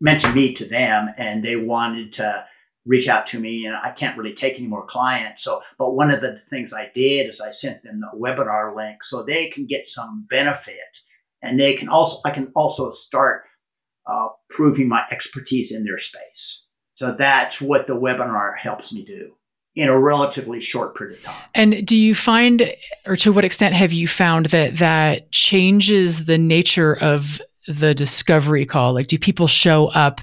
mentioned 0.00 0.34
me 0.34 0.54
to 0.54 0.64
them, 0.64 1.08
and 1.16 1.42
they 1.42 1.56
wanted 1.56 2.12
to 2.12 2.44
reach 2.86 3.08
out 3.08 3.26
to 3.26 3.40
me 3.40 3.66
and 3.66 3.76
I 3.76 3.90
can't 3.90 4.16
really 4.16 4.32
take 4.32 4.58
any 4.58 4.68
more 4.68 4.86
clients. 4.86 5.42
So, 5.42 5.60
but 5.78 5.94
one 5.94 6.10
of 6.10 6.20
the 6.20 6.40
things 6.40 6.72
I 6.72 6.90
did 6.94 7.28
is 7.28 7.40
I 7.40 7.50
sent 7.50 7.82
them 7.82 8.00
the 8.00 8.18
webinar 8.18 8.74
link 8.74 9.02
so 9.02 9.22
they 9.22 9.50
can 9.50 9.66
get 9.66 9.88
some 9.88 10.26
benefit 10.30 10.76
and 11.42 11.58
they 11.60 11.74
can 11.74 11.88
also, 11.88 12.20
I 12.24 12.30
can 12.30 12.52
also 12.54 12.90
start 12.90 13.42
uh, 14.06 14.28
proving 14.48 14.88
my 14.88 15.04
expertise 15.10 15.72
in 15.72 15.84
their 15.84 15.98
space. 15.98 16.66
So 16.94 17.12
that's 17.12 17.60
what 17.60 17.86
the 17.86 17.96
webinar 17.96 18.56
helps 18.56 18.92
me 18.92 19.04
do 19.04 19.32
in 19.74 19.88
a 19.88 19.98
relatively 19.98 20.60
short 20.60 20.96
period 20.96 21.18
of 21.18 21.24
time. 21.24 21.42
And 21.54 21.86
do 21.86 21.96
you 21.96 22.14
find, 22.14 22.72
or 23.04 23.16
to 23.16 23.32
what 23.32 23.44
extent 23.44 23.74
have 23.74 23.92
you 23.92 24.08
found 24.08 24.46
that 24.46 24.78
that 24.78 25.30
changes 25.32 26.24
the 26.24 26.38
nature 26.38 26.94
of 26.94 27.42
the 27.68 27.94
discovery 27.94 28.64
call? 28.64 28.94
Like, 28.94 29.08
do 29.08 29.18
people 29.18 29.48
show 29.48 29.88
up 29.88 30.22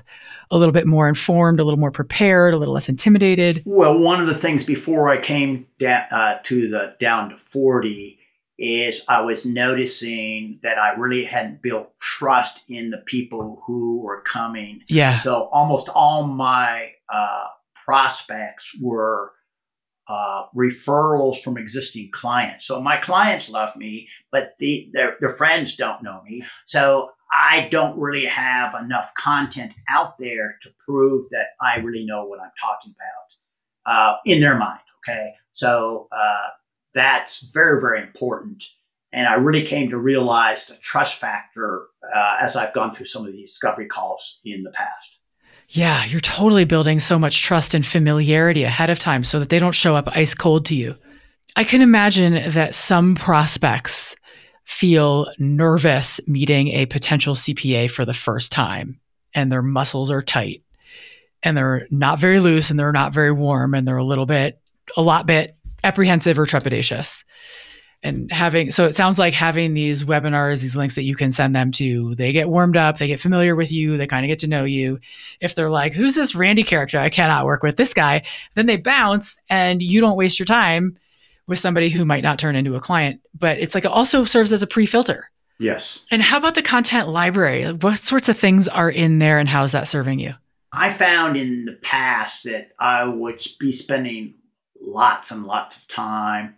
a 0.51 0.57
little 0.57 0.73
bit 0.73 0.87
more 0.87 1.07
informed, 1.07 1.59
a 1.59 1.63
little 1.63 1.79
more 1.79 1.91
prepared, 1.91 2.53
a 2.53 2.57
little 2.57 2.73
less 2.73 2.89
intimidated? 2.89 3.63
Well, 3.65 3.99
one 3.99 4.21
of 4.21 4.27
the 4.27 4.35
things 4.35 4.63
before 4.63 5.09
I 5.09 5.17
came 5.17 5.67
da- 5.79 6.05
uh, 6.11 6.39
to 6.43 6.69
the 6.69 6.95
down 6.99 7.29
to 7.29 7.37
40 7.37 8.19
is 8.59 9.03
I 9.07 9.21
was 9.21 9.45
noticing 9.45 10.59
that 10.63 10.77
I 10.77 10.93
really 10.93 11.23
hadn't 11.23 11.61
built 11.61 11.99
trust 11.99 12.61
in 12.69 12.91
the 12.91 12.99
people 12.99 13.61
who 13.65 13.99
were 13.99 14.21
coming. 14.21 14.81
Yeah. 14.87 15.19
So 15.21 15.49
almost 15.51 15.89
all 15.89 16.27
my 16.27 16.91
uh, 17.11 17.45
prospects 17.85 18.75
were 18.79 19.31
uh, 20.07 20.45
referrals 20.55 21.41
from 21.41 21.57
existing 21.57 22.09
clients. 22.11 22.65
So 22.65 22.81
my 22.81 22.97
clients 22.97 23.49
love 23.49 23.75
me, 23.75 24.09
but 24.31 24.53
the, 24.59 24.89
their, 24.93 25.17
their 25.19 25.31
friends 25.31 25.75
don't 25.75 26.03
know 26.03 26.21
me. 26.23 26.45
So 26.65 27.11
I 27.35 27.67
don't 27.71 27.97
really 27.99 28.25
have 28.25 28.75
enough 28.75 29.13
content 29.15 29.73
out 29.89 30.17
there 30.19 30.57
to 30.61 30.69
prove 30.85 31.29
that 31.31 31.47
I 31.61 31.77
really 31.77 32.05
know 32.05 32.25
what 32.25 32.39
I'm 32.39 32.51
talking 32.61 32.93
about 32.95 33.91
uh, 33.91 34.17
in 34.25 34.39
their 34.39 34.57
mind. 34.57 34.79
Okay. 34.99 35.33
So 35.53 36.07
uh, 36.11 36.47
that's 36.93 37.51
very, 37.51 37.81
very 37.81 38.01
important. 38.01 38.63
And 39.11 39.27
I 39.27 39.35
really 39.35 39.63
came 39.63 39.89
to 39.89 39.97
realize 39.97 40.65
the 40.65 40.75
trust 40.75 41.19
factor 41.19 41.85
uh, 42.15 42.37
as 42.41 42.55
I've 42.55 42.73
gone 42.73 42.91
through 42.91 43.05
some 43.05 43.25
of 43.25 43.31
these 43.31 43.51
discovery 43.51 43.85
calls 43.87 44.39
in 44.43 44.63
the 44.63 44.71
past. 44.71 45.19
Yeah, 45.69 46.05
you're 46.05 46.19
totally 46.19 46.65
building 46.65 46.99
so 46.99 47.17
much 47.17 47.41
trust 47.41 47.73
and 47.73 47.85
familiarity 47.85 48.63
ahead 48.63 48.89
of 48.89 48.99
time 48.99 49.23
so 49.23 49.39
that 49.39 49.49
they 49.49 49.59
don't 49.59 49.73
show 49.73 49.95
up 49.95 50.15
ice 50.15 50.33
cold 50.33 50.65
to 50.67 50.75
you. 50.75 50.95
I 51.55 51.63
can 51.63 51.81
imagine 51.81 52.51
that 52.51 52.75
some 52.75 53.15
prospects 53.15 54.15
feel 54.65 55.27
nervous 55.39 56.19
meeting 56.27 56.69
a 56.69 56.85
potential 56.85 57.35
CPA 57.35 57.91
for 57.91 58.05
the 58.05 58.13
first 58.13 58.51
time 58.51 58.99
and 59.33 59.51
their 59.51 59.61
muscles 59.61 60.11
are 60.11 60.21
tight 60.21 60.63
and 61.41 61.57
they're 61.57 61.87
not 61.91 62.19
very 62.19 62.39
loose 62.39 62.69
and 62.69 62.79
they're 62.79 62.91
not 62.91 63.13
very 63.13 63.31
warm 63.31 63.73
and 63.73 63.87
they're 63.87 63.97
a 63.97 64.05
little 64.05 64.25
bit, 64.25 64.59
a 64.95 65.01
lot 65.01 65.25
bit 65.25 65.55
apprehensive 65.83 66.39
or 66.39 66.45
trepidatious. 66.45 67.23
And 68.05 68.29
having, 68.31 68.71
so 68.71 68.85
it 68.85 68.97
sounds 68.97 69.17
like 69.17 69.33
having 69.33 69.73
these 69.73 70.03
webinars, 70.03 70.59
these 70.59 70.75
links 70.75 70.95
that 70.95 71.03
you 71.03 71.15
can 71.15 71.31
send 71.31 71.55
them 71.55 71.71
to, 71.73 72.15
they 72.15 72.33
get 72.33 72.49
warmed 72.49 72.75
up, 72.75 72.97
they 72.97 73.07
get 73.07 73.19
familiar 73.19 73.55
with 73.55 73.71
you, 73.71 73.95
they 73.95 74.07
kind 74.07 74.25
of 74.25 74.27
get 74.27 74.39
to 74.39 74.47
know 74.47 74.65
you. 74.65 74.99
If 75.39 75.55
they're 75.55 75.69
like, 75.69 75.93
who's 75.93 76.15
this 76.15 76.35
Randy 76.35 76.63
character? 76.63 76.99
I 76.99 77.09
cannot 77.09 77.45
work 77.45 77.63
with 77.63 77.77
this 77.77 77.93
guy, 77.93 78.23
then 78.55 78.65
they 78.65 78.75
bounce 78.75 79.39
and 79.49 79.81
you 79.81 80.01
don't 80.01 80.17
waste 80.17 80.37
your 80.37 80.45
time 80.45 80.97
with 81.47 81.59
somebody 81.59 81.89
who 81.89 82.05
might 82.05 82.23
not 82.23 82.39
turn 82.39 82.55
into 82.55 82.75
a 82.75 82.81
client, 82.81 83.21
but 83.37 83.57
it's 83.59 83.75
like 83.75 83.85
it 83.85 83.91
also 83.91 84.25
serves 84.25 84.53
as 84.53 84.63
a 84.63 84.67
pre 84.67 84.85
filter. 84.85 85.29
Yes. 85.59 85.99
And 86.11 86.21
how 86.21 86.37
about 86.37 86.55
the 86.55 86.61
content 86.61 87.09
library? 87.09 87.71
What 87.71 87.99
sorts 87.99 88.27
of 88.29 88.37
things 88.37 88.67
are 88.67 88.89
in 88.89 89.19
there 89.19 89.39
and 89.39 89.47
how 89.47 89.63
is 89.63 89.71
that 89.71 89.87
serving 89.87 90.19
you? 90.19 90.33
I 90.71 90.91
found 90.91 91.37
in 91.37 91.65
the 91.65 91.77
past 91.83 92.45
that 92.45 92.71
I 92.79 93.07
would 93.07 93.41
be 93.59 93.71
spending 93.71 94.33
lots 94.81 95.31
and 95.31 95.45
lots 95.45 95.77
of 95.77 95.87
time 95.87 96.55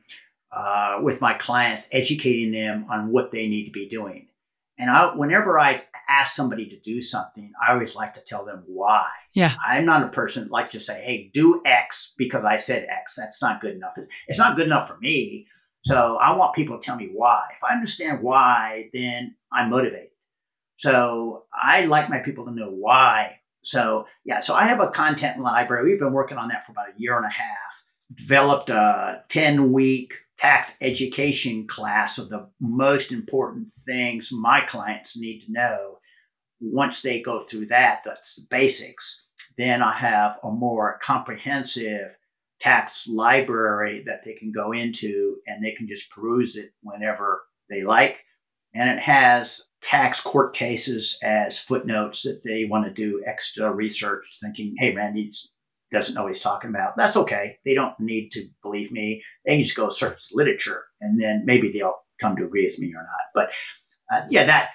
uh, 0.52 1.02
with 1.04 1.20
my 1.20 1.34
clients, 1.34 1.90
educating 1.92 2.52
them 2.52 2.86
on 2.90 3.12
what 3.12 3.32
they 3.32 3.48
need 3.48 3.66
to 3.66 3.72
be 3.72 3.90
doing. 3.90 4.28
And 4.78 4.90
I, 4.90 5.16
whenever 5.16 5.58
I 5.58 5.82
ask 6.10 6.36
somebody 6.36 6.68
to 6.70 6.80
do 6.80 7.00
something, 7.00 7.52
I 7.66 7.72
always 7.72 7.96
like 7.96 8.14
to 8.16 8.22
tell 8.22 8.46
them 8.46 8.64
why. 8.68 9.08
Yeah. 9.34 9.54
I'm 9.66 9.86
not 9.86 10.04
a 10.04 10.10
person 10.10 10.50
like 10.50 10.70
to 10.72 10.80
say, 10.80 11.02
hey, 11.02 11.32
do 11.34 11.62
X 11.66 12.14
because 12.18 12.44
I 12.44 12.58
said 12.58 12.88
X. 12.90 13.16
That's 13.16 13.42
not 13.42 13.62
good 13.62 13.76
enough. 13.76 13.98
It's 14.28 14.40
not 14.40 14.58
good 14.58 14.66
enough 14.66 14.90
for 14.90 14.98
me. 14.98 15.48
So 15.84 16.18
I 16.18 16.36
want 16.36 16.56
people 16.56 16.78
to 16.78 16.86
tell 16.86 16.98
me 16.98 17.10
why. 17.14 17.44
If 17.56 17.64
I 17.64 17.74
understand 17.74 18.22
why, 18.22 18.90
then 18.92 19.36
I'm 19.54 19.70
motivated. 19.70 20.10
So 20.78 21.46
I 21.54 21.86
like 21.86 22.10
my 22.10 22.20
people 22.20 22.46
to 22.46 22.52
know 22.52 22.70
why. 22.70 23.40
So 23.62 24.08
yeah, 24.26 24.42
so 24.42 24.56
I 24.56 24.66
have 24.66 24.82
a 24.82 24.90
content 24.90 25.40
library. 25.40 25.90
We've 25.90 26.00
been 26.00 26.12
working 26.12 26.38
on 26.38 26.50
that 26.50 26.66
for 26.66 26.74
about 26.74 26.90
a 26.90 27.00
year 27.00 27.16
and 27.16 27.26
a 27.26 27.30
half. 27.30 27.84
Developed 28.14 28.70
a 28.70 29.24
10 29.30 29.72
week 29.72 30.14
tax 30.38 30.76
education 30.82 31.68
class 31.68 32.18
of 32.18 32.30
the 32.30 32.50
most 32.60 33.12
important 33.12 33.70
things 33.86 34.32
my 34.32 34.62
clients 34.62 35.18
need 35.18 35.42
to 35.42 35.52
know. 35.52 35.98
Once 36.60 37.02
they 37.02 37.22
go 37.22 37.40
through 37.40 37.68
that, 37.68 38.02
that's 38.04 38.36
the 38.36 38.48
basics. 38.50 39.26
Then 39.58 39.82
I 39.82 39.94
have 39.94 40.40
a 40.44 40.52
more 40.52 41.00
comprehensive 41.02 42.18
tax 42.60 43.08
library 43.08 44.04
that 44.06 44.24
they 44.24 44.34
can 44.34 44.52
go 44.52 44.72
into 44.72 45.38
and 45.48 45.64
they 45.64 45.72
can 45.72 45.88
just 45.88 46.10
peruse 46.10 46.58
it 46.58 46.72
whenever 46.82 47.44
they 47.70 47.84
like. 47.84 48.24
And 48.74 48.90
it 48.90 49.00
has 49.00 49.62
tax 49.82 50.20
court 50.20 50.54
cases 50.54 51.18
as 51.24 51.60
footnotes 51.60 52.26
if 52.26 52.44
they 52.44 52.66
want 52.66 52.86
to 52.86 52.92
do 52.92 53.24
extra 53.26 53.72
research, 53.72 54.26
thinking, 54.42 54.76
hey, 54.78 54.94
Randy 54.94 55.32
doesn't 55.92 56.16
know 56.16 56.24
what 56.24 56.34
he's 56.34 56.44
talking 56.44 56.70
about. 56.70 56.98
That's 56.98 57.18
okay. 57.18 57.58
They 57.66 57.74
don't 57.74 57.98
need 58.00 58.32
to 58.32 58.46
believe 58.62 58.92
me. 58.92 59.24
They 59.46 59.56
can 59.56 59.64
just 59.64 59.78
go 59.78 59.90
search 59.90 60.22
literature 60.34 60.86
and 61.02 61.20
then 61.20 61.44
maybe 61.46 61.72
they'll 61.72 61.98
come 62.20 62.36
to 62.36 62.46
agree 62.46 62.66
with 62.66 62.80
me 62.80 62.94
or 62.94 63.02
not. 63.02 63.06
But 63.34 63.52
uh, 64.12 64.26
yeah, 64.30 64.46
that, 64.46 64.72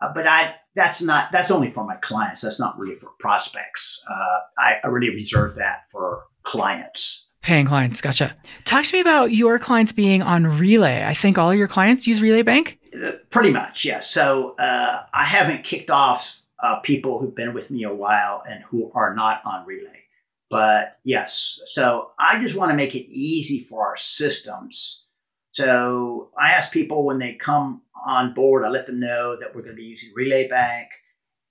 uh, 0.00 0.12
but 0.14 0.26
I, 0.26 0.54
that's 0.74 1.00
not, 1.02 1.32
that's 1.32 1.50
only 1.50 1.70
for 1.70 1.84
my 1.84 1.96
clients. 1.96 2.40
That's 2.40 2.60
not 2.60 2.78
really 2.78 2.94
for 2.96 3.10
prospects. 3.18 4.02
Uh, 4.10 4.38
I, 4.58 4.74
I 4.84 4.88
really 4.88 5.10
reserve 5.10 5.56
that 5.56 5.84
for 5.90 6.24
clients. 6.42 7.28
Paying 7.42 7.66
clients, 7.66 8.00
gotcha. 8.00 8.36
Talk 8.64 8.84
to 8.84 8.92
me 8.92 9.00
about 9.00 9.30
your 9.30 9.58
clients 9.58 9.92
being 9.92 10.20
on 10.20 10.58
Relay. 10.58 11.04
I 11.04 11.14
think 11.14 11.38
all 11.38 11.54
your 11.54 11.68
clients 11.68 12.06
use 12.06 12.20
Relay 12.20 12.42
Bank. 12.42 12.78
Uh, 12.92 13.12
pretty 13.30 13.50
much, 13.50 13.84
yes. 13.84 14.10
So 14.10 14.56
uh, 14.58 15.04
I 15.12 15.24
haven't 15.24 15.62
kicked 15.62 15.90
off 15.90 16.40
uh, 16.60 16.80
people 16.80 17.20
who've 17.20 17.34
been 17.34 17.54
with 17.54 17.70
me 17.70 17.84
a 17.84 17.94
while 17.94 18.42
and 18.48 18.64
who 18.64 18.90
are 18.94 19.14
not 19.14 19.42
on 19.44 19.64
Relay. 19.64 20.05
But 20.48 20.98
yes, 21.04 21.60
so 21.66 22.12
I 22.18 22.40
just 22.40 22.54
want 22.54 22.70
to 22.70 22.76
make 22.76 22.94
it 22.94 23.10
easy 23.10 23.60
for 23.60 23.86
our 23.86 23.96
systems. 23.96 25.06
So 25.52 26.30
I 26.40 26.52
ask 26.52 26.70
people 26.70 27.04
when 27.04 27.18
they 27.18 27.34
come 27.34 27.82
on 28.06 28.34
board, 28.34 28.64
I 28.64 28.68
let 28.68 28.86
them 28.86 29.00
know 29.00 29.36
that 29.40 29.54
we're 29.54 29.62
going 29.62 29.74
to 29.74 29.82
be 29.82 29.88
using 29.88 30.12
Relay 30.14 30.46
Bank 30.48 30.88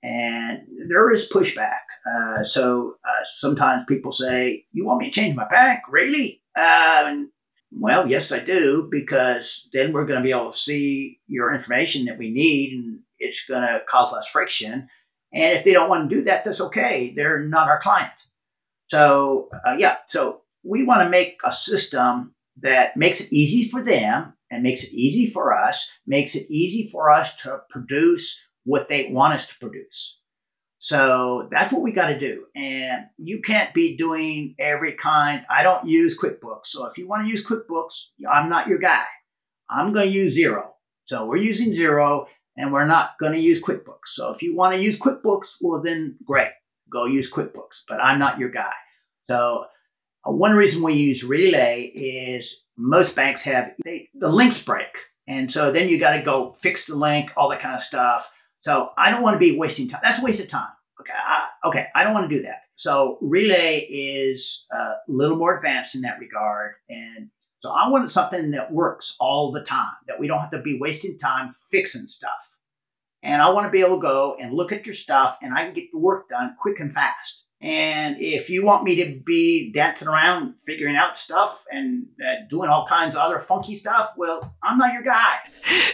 and 0.05 0.61
there 0.87 1.11
is 1.11 1.29
pushback. 1.29 1.79
Uh, 2.05 2.43
so 2.43 2.97
uh, 3.03 3.23
sometimes 3.25 3.83
people 3.85 4.11
say, 4.11 4.65
"You 4.71 4.85
want 4.85 4.99
me 4.99 5.09
to 5.09 5.11
change 5.11 5.35
my 5.35 5.47
bank, 5.47 5.79
really?" 5.89 6.43
Um, 6.55 7.31
well, 7.71 8.07
yes, 8.07 8.31
I 8.31 8.39
do, 8.39 8.87
because 8.91 9.67
then 9.73 9.91
we're 9.91 10.05
going 10.05 10.19
to 10.19 10.23
be 10.23 10.31
able 10.31 10.51
to 10.51 10.57
see 10.57 11.19
your 11.27 11.53
information 11.53 12.05
that 12.05 12.19
we 12.19 12.29
need, 12.29 12.73
and 12.73 12.99
it's 13.17 13.43
going 13.47 13.63
to 13.63 13.81
cause 13.89 14.13
less 14.13 14.27
friction. 14.27 14.87
And 15.33 15.57
if 15.57 15.63
they 15.63 15.73
don't 15.73 15.89
want 15.89 16.07
to 16.09 16.15
do 16.15 16.23
that, 16.25 16.43
that's 16.45 16.61
okay. 16.61 17.11
They're 17.15 17.41
not 17.41 17.67
our 17.67 17.81
client. 17.81 18.13
So 18.87 19.49
uh, 19.67 19.75
yeah, 19.77 19.97
so 20.07 20.41
we 20.63 20.83
want 20.83 21.03
to 21.03 21.09
make 21.09 21.39
a 21.43 21.51
system 21.51 22.33
that 22.61 22.95
makes 22.95 23.21
it 23.21 23.33
easy 23.33 23.69
for 23.69 23.83
them 23.83 24.33
and 24.49 24.63
makes 24.63 24.83
it 24.83 24.93
easy 24.93 25.29
for 25.29 25.55
us, 25.57 25.89
makes 26.07 26.35
it 26.35 26.45
easy 26.49 26.89
for 26.91 27.09
us 27.09 27.35
to 27.43 27.61
produce 27.69 28.41
what 28.63 28.89
they 28.89 29.11
want 29.11 29.33
us 29.33 29.47
to 29.47 29.59
produce. 29.59 30.19
So 30.77 31.47
that's 31.49 31.73
what 31.73 31.81
we 31.81 31.91
got 31.91 32.09
to 32.09 32.19
do. 32.19 32.45
And 32.55 33.07
you 33.17 33.41
can't 33.41 33.73
be 33.73 33.97
doing 33.97 34.55
every 34.59 34.93
kind. 34.93 35.45
I 35.49 35.63
don't 35.63 35.87
use 35.87 36.19
QuickBooks. 36.19 36.65
So 36.67 36.85
if 36.85 36.97
you 36.97 37.07
want 37.07 37.23
to 37.23 37.29
use 37.29 37.45
QuickBooks, 37.45 38.09
I'm 38.29 38.49
not 38.49 38.67
your 38.67 38.77
guy. 38.77 39.03
I'm 39.69 39.93
going 39.93 40.09
to 40.09 40.13
use 40.13 40.37
Xero. 40.37 40.67
So 41.05 41.25
we're 41.25 41.37
using 41.37 41.71
Xero 41.71 42.27
and 42.57 42.71
we're 42.71 42.85
not 42.85 43.11
going 43.19 43.33
to 43.33 43.39
use 43.39 43.61
QuickBooks. 43.61 44.07
So 44.13 44.31
if 44.31 44.41
you 44.41 44.55
want 44.55 44.75
to 44.75 44.81
use 44.81 44.99
QuickBooks, 44.99 45.55
well, 45.61 45.81
then 45.81 46.17
great, 46.25 46.49
go 46.95 47.05
use 47.05 47.31
QuickBooks. 47.31 47.83
But 47.87 48.03
I'm 48.03 48.19
not 48.19 48.39
your 48.39 48.49
guy. 48.49 48.73
So 49.29 49.65
uh, 50.27 50.31
one 50.31 50.55
reason 50.55 50.83
we 50.83 50.93
use 50.93 51.23
Relay 51.23 51.91
is 51.93 52.63
most 52.77 53.15
banks 53.15 53.43
have 53.43 53.73
they, 53.83 54.09
the 54.13 54.29
links 54.29 54.63
break. 54.63 54.87
And 55.27 55.51
so 55.51 55.71
then 55.71 55.89
you 55.89 55.99
got 55.99 56.15
to 56.15 56.21
go 56.21 56.53
fix 56.53 56.85
the 56.85 56.95
link, 56.95 57.31
all 57.35 57.49
that 57.49 57.59
kind 57.59 57.75
of 57.75 57.81
stuff. 57.81 58.31
So 58.61 58.89
I 58.97 59.09
don't 59.09 59.23
want 59.23 59.35
to 59.35 59.39
be 59.39 59.57
wasting 59.57 59.87
time. 59.87 60.01
That's 60.03 60.19
a 60.19 60.23
waste 60.23 60.43
of 60.43 60.49
time. 60.49 60.69
Okay. 60.99 61.13
I, 61.13 61.47
okay. 61.67 61.87
I 61.95 62.03
don't 62.03 62.13
want 62.13 62.29
to 62.29 62.35
do 62.35 62.43
that. 62.43 62.61
So 62.75 63.17
Relay 63.21 63.87
is 63.89 64.65
a 64.71 64.93
little 65.07 65.37
more 65.37 65.55
advanced 65.55 65.95
in 65.95 66.01
that 66.01 66.19
regard. 66.19 66.73
And 66.89 67.29
so 67.61 67.71
I 67.71 67.89
wanted 67.89 68.11
something 68.11 68.51
that 68.51 68.71
works 68.71 69.15
all 69.19 69.51
the 69.51 69.63
time, 69.63 69.93
that 70.07 70.19
we 70.19 70.27
don't 70.27 70.39
have 70.39 70.51
to 70.51 70.61
be 70.61 70.77
wasting 70.79 71.17
time 71.17 71.55
fixing 71.71 72.05
stuff. 72.05 72.54
And 73.25 73.41
I 73.41 73.49
want 73.49 73.65
to 73.65 73.71
be 73.71 73.81
able 73.81 73.97
to 73.97 74.01
go 74.01 74.37
and 74.39 74.53
look 74.53 74.71
at 74.71 74.85
your 74.85 74.93
stuff 74.95 75.37
and 75.41 75.53
I 75.53 75.65
can 75.65 75.73
get 75.73 75.91
the 75.91 75.97
work 75.97 76.29
done 76.29 76.55
quick 76.59 76.79
and 76.79 76.93
fast. 76.93 77.45
And 77.59 78.17
if 78.19 78.49
you 78.51 78.63
want 78.63 78.83
me 78.83 78.95
to 79.03 79.19
be 79.25 79.71
dancing 79.71 80.07
around, 80.07 80.61
figuring 80.63 80.95
out 80.95 81.17
stuff 81.17 81.65
and 81.71 82.05
uh, 82.23 82.45
doing 82.47 82.69
all 82.69 82.85
kinds 82.85 83.15
of 83.15 83.21
other 83.21 83.39
funky 83.39 83.73
stuff, 83.73 84.13
well, 84.15 84.55
I'm 84.61 84.77
not 84.77 84.93
your 84.93 85.01
guy. 85.01 85.37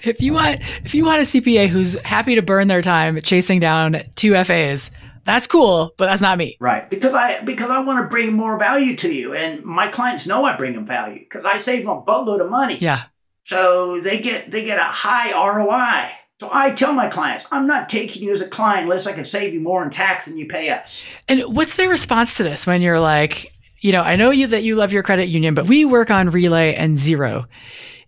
If 0.04 0.20
you 0.20 0.34
want, 0.34 0.60
if 0.84 0.94
you 0.94 1.06
want 1.06 1.22
a 1.22 1.26
CPA 1.26 1.70
who's 1.70 1.94
happy 2.04 2.36
to 2.36 2.42
burn 2.42 2.68
their 2.68 2.82
time 2.82 3.22
chasing 3.22 3.62
down 3.62 4.04
two 4.16 4.34
FAs, 4.44 4.92
that's 5.24 5.48
cool, 5.48 5.94
but 5.98 6.08
that's 6.08 6.22
not 6.22 6.38
me. 6.38 6.58
Right, 6.60 6.90
because 6.90 7.14
I 7.14 7.42
because 7.44 7.70
I 7.70 7.80
want 7.80 8.04
to 8.04 8.10
bring 8.10 8.34
more 8.34 8.58
value 8.58 8.98
to 8.98 9.14
you, 9.14 9.34
and 9.34 9.64
my 9.64 9.88
clients 9.88 10.28
know 10.28 10.44
I 10.44 10.58
bring 10.58 10.74
them 10.74 10.86
value 10.86 11.20
because 11.20 11.46
I 11.46 11.58
save 11.58 11.86
them 11.86 11.98
a 11.98 12.02
boatload 12.02 12.42
of 12.42 12.50
money. 12.50 12.80
Yeah. 12.80 13.04
So 13.44 14.02
they 14.02 14.20
get 14.20 14.52
they 14.52 14.66
get 14.66 14.80
a 14.80 14.84
high 14.84 15.32
ROI. 15.32 16.12
So 16.42 16.50
I 16.52 16.72
tell 16.72 16.94
my 16.94 17.08
clients, 17.08 17.46
I'm 17.52 17.68
not 17.68 17.88
taking 17.88 18.24
you 18.24 18.32
as 18.32 18.42
a 18.42 18.48
client 18.48 18.86
unless 18.86 19.06
I 19.06 19.14
can 19.14 19.26
save 19.26 19.54
you 19.54 19.60
more 19.60 19.84
in 19.84 19.92
tax 19.92 20.26
than 20.26 20.40
you 20.40 20.48
pay 20.48 20.72
us. 20.72 21.06
And 21.28 21.42
what's 21.42 21.76
their 21.76 21.88
response 21.88 22.38
to 22.38 22.44
this 22.44 22.66
when 22.66 22.82
you're 22.82 23.00
like, 23.00 23.54
you 23.80 23.92
know, 23.92 24.02
I 24.02 24.16
know 24.16 24.32
you 24.32 24.48
that 24.48 24.64
you 24.64 24.76
love 24.76 24.92
your 24.92 25.04
credit 25.04 25.30
union, 25.30 25.54
but 25.54 25.68
we 25.68 25.86
work 25.86 26.10
on 26.10 26.32
Relay 26.32 26.74
and 26.74 26.98
Xero. 26.98 27.46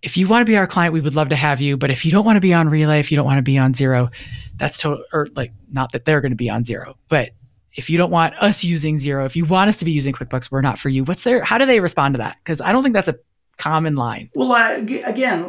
If 0.02 0.16
you 0.16 0.26
want 0.26 0.44
to 0.44 0.50
be 0.50 0.56
our 0.56 0.66
client, 0.66 0.92
we 0.92 1.00
would 1.00 1.14
love 1.14 1.28
to 1.28 1.36
have 1.36 1.60
you. 1.60 1.76
But 1.76 1.92
if 1.92 2.04
you 2.04 2.10
don't 2.10 2.24
want 2.24 2.34
to 2.34 2.40
be 2.40 2.52
on 2.52 2.68
Relay, 2.68 2.98
if 2.98 3.12
you 3.12 3.16
don't 3.16 3.24
want 3.24 3.38
to 3.38 3.42
be 3.42 3.56
on 3.56 3.72
Xero, 3.72 4.10
that's 4.56 4.78
total, 4.78 5.04
or 5.12 5.28
like, 5.36 5.52
not 5.70 5.92
that 5.92 6.04
they're 6.04 6.20
going 6.20 6.32
to 6.32 6.36
be 6.36 6.50
on 6.50 6.64
Xero, 6.64 6.96
but 7.08 7.30
if 7.74 7.88
you 7.88 7.96
don't 7.98 8.10
want 8.10 8.34
us 8.42 8.64
using 8.64 8.96
Xero, 8.96 9.26
if 9.26 9.36
you 9.36 9.44
want 9.44 9.68
us 9.68 9.76
to 9.76 9.84
be 9.84 9.92
using 9.92 10.12
QuickBooks, 10.12 10.50
we're 10.50 10.60
not 10.60 10.80
for 10.80 10.88
you. 10.88 11.04
What's 11.04 11.22
their, 11.22 11.44
how 11.44 11.56
do 11.56 11.66
they 11.66 11.78
respond 11.78 12.14
to 12.14 12.18
that? 12.18 12.38
Because 12.42 12.60
I 12.60 12.72
don't 12.72 12.82
think 12.82 12.94
that's 12.94 13.06
a 13.06 13.16
common 13.58 13.94
line. 13.94 14.28
Well, 14.34 14.50
uh, 14.50 14.74
again, 15.04 15.42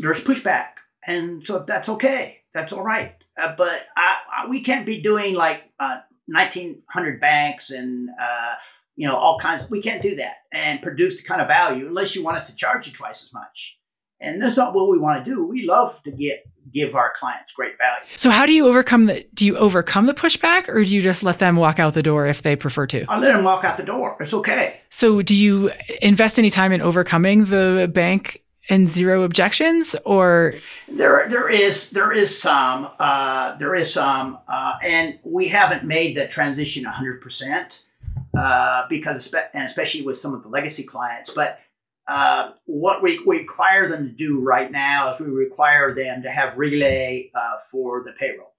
there's 0.00 0.24
pushback 0.24 0.70
and 1.06 1.46
so 1.46 1.64
that's 1.66 1.88
okay. 1.88 2.36
That's 2.54 2.72
all 2.72 2.82
right. 2.82 3.14
Uh, 3.36 3.54
but 3.56 3.86
I, 3.96 4.16
I, 4.38 4.48
we 4.48 4.60
can't 4.60 4.86
be 4.86 5.00
doing 5.00 5.34
like 5.34 5.64
uh, 5.78 5.98
1900 6.26 7.20
banks 7.20 7.70
and 7.70 8.08
uh, 8.20 8.54
you 8.96 9.06
know 9.06 9.16
all 9.16 9.38
kinds. 9.38 9.64
Of, 9.64 9.70
we 9.70 9.82
can't 9.82 10.02
do 10.02 10.16
that 10.16 10.36
and 10.52 10.82
produce 10.82 11.20
the 11.20 11.28
kind 11.28 11.40
of 11.40 11.48
value 11.48 11.86
unless 11.86 12.16
you 12.16 12.24
want 12.24 12.36
us 12.36 12.50
to 12.50 12.56
charge 12.56 12.86
you 12.86 12.92
twice 12.92 13.22
as 13.22 13.32
much. 13.32 13.78
And 14.18 14.40
that's 14.40 14.56
not 14.56 14.74
what 14.74 14.88
we 14.88 14.98
want 14.98 15.22
to 15.22 15.30
do. 15.30 15.46
We 15.46 15.66
love 15.66 16.02
to 16.04 16.10
get 16.10 16.44
give 16.72 16.94
our 16.94 17.12
clients 17.16 17.52
great 17.52 17.78
value. 17.78 18.06
So 18.16 18.30
how 18.30 18.46
do 18.46 18.52
you 18.52 18.66
overcome 18.66 19.06
the 19.06 19.26
do 19.34 19.46
you 19.46 19.56
overcome 19.56 20.06
the 20.06 20.14
pushback 20.14 20.68
or 20.68 20.82
do 20.82 20.94
you 20.94 21.02
just 21.02 21.22
let 21.22 21.38
them 21.38 21.56
walk 21.56 21.78
out 21.78 21.94
the 21.94 22.02
door 22.02 22.26
if 22.26 22.42
they 22.42 22.56
prefer 22.56 22.86
to? 22.88 23.04
I 23.08 23.18
let 23.18 23.34
them 23.34 23.44
walk 23.44 23.64
out 23.64 23.76
the 23.76 23.82
door. 23.82 24.16
It's 24.20 24.34
okay. 24.34 24.80
So 24.90 25.22
do 25.22 25.34
you 25.34 25.70
invest 26.00 26.38
any 26.38 26.50
time 26.50 26.72
in 26.72 26.80
overcoming 26.80 27.46
the 27.46 27.90
bank 27.92 28.42
and 28.68 28.88
Xero 28.88 29.24
objections 29.24 29.96
or? 30.04 30.54
There 30.88 31.28
there 31.28 31.48
is 31.48 31.90
there 31.90 32.12
is 32.12 32.36
some 32.36 32.88
uh, 32.98 33.56
there 33.56 33.74
is 33.74 33.92
some 33.92 34.38
uh, 34.48 34.74
and 34.82 35.18
we 35.24 35.48
haven't 35.48 35.84
made 35.84 36.16
the 36.16 36.26
transition 36.26 36.84
100% 36.84 37.82
uh, 38.38 38.86
because 38.88 39.34
and 39.54 39.64
especially 39.64 40.02
with 40.02 40.18
some 40.18 40.34
of 40.34 40.42
the 40.42 40.48
legacy 40.48 40.84
clients 40.84 41.32
but 41.32 41.60
uh, 42.08 42.52
what 42.66 43.02
we, 43.02 43.20
we, 43.26 43.38
require 43.38 43.88
them 43.88 44.06
to 44.06 44.12
do 44.12 44.38
right 44.40 44.70
now 44.70 45.10
is 45.10 45.18
we 45.18 45.26
require 45.26 45.92
them 45.92 46.22
to 46.22 46.30
have 46.30 46.56
relay 46.56 47.28
uh, 47.34 47.56
for 47.70 48.04
the 48.04 48.12
payroll. 48.12 48.52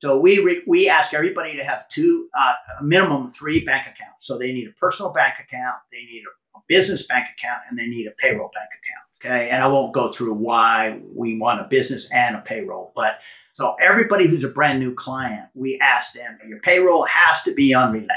So 0.00 0.20
we 0.20 0.38
re, 0.38 0.62
we 0.66 0.88
ask 0.88 1.12
everybody 1.12 1.56
to 1.56 1.64
have 1.64 1.88
two 1.88 2.28
uh, 2.38 2.52
a 2.78 2.84
minimum 2.84 3.32
three 3.32 3.64
bank 3.64 3.82
accounts. 3.88 4.26
So 4.26 4.38
they 4.38 4.52
need 4.52 4.68
a 4.68 4.72
personal 4.72 5.12
bank 5.12 5.34
account 5.40 5.76
they 5.90 6.04
need 6.04 6.22
a 6.54 6.58
business 6.68 7.06
bank 7.06 7.26
account 7.36 7.62
and 7.68 7.78
they 7.78 7.86
need 7.86 8.06
a 8.06 8.12
payroll 8.12 8.50
bank 8.54 8.68
account 8.68 9.03
Okay. 9.24 9.48
And 9.50 9.62
I 9.62 9.68
won't 9.68 9.94
go 9.94 10.12
through 10.12 10.34
why 10.34 11.00
we 11.14 11.38
want 11.38 11.60
a 11.60 11.64
business 11.64 12.12
and 12.12 12.36
a 12.36 12.40
payroll, 12.40 12.92
but 12.94 13.20
so 13.54 13.76
everybody 13.80 14.26
who's 14.26 14.42
a 14.42 14.48
brand 14.48 14.80
new 14.80 14.94
client, 14.94 15.48
we 15.54 15.78
ask 15.78 16.12
them, 16.14 16.38
your 16.46 16.58
payroll 16.58 17.06
has 17.06 17.40
to 17.44 17.54
be 17.54 17.72
on 17.72 17.92
Relay. 17.92 18.08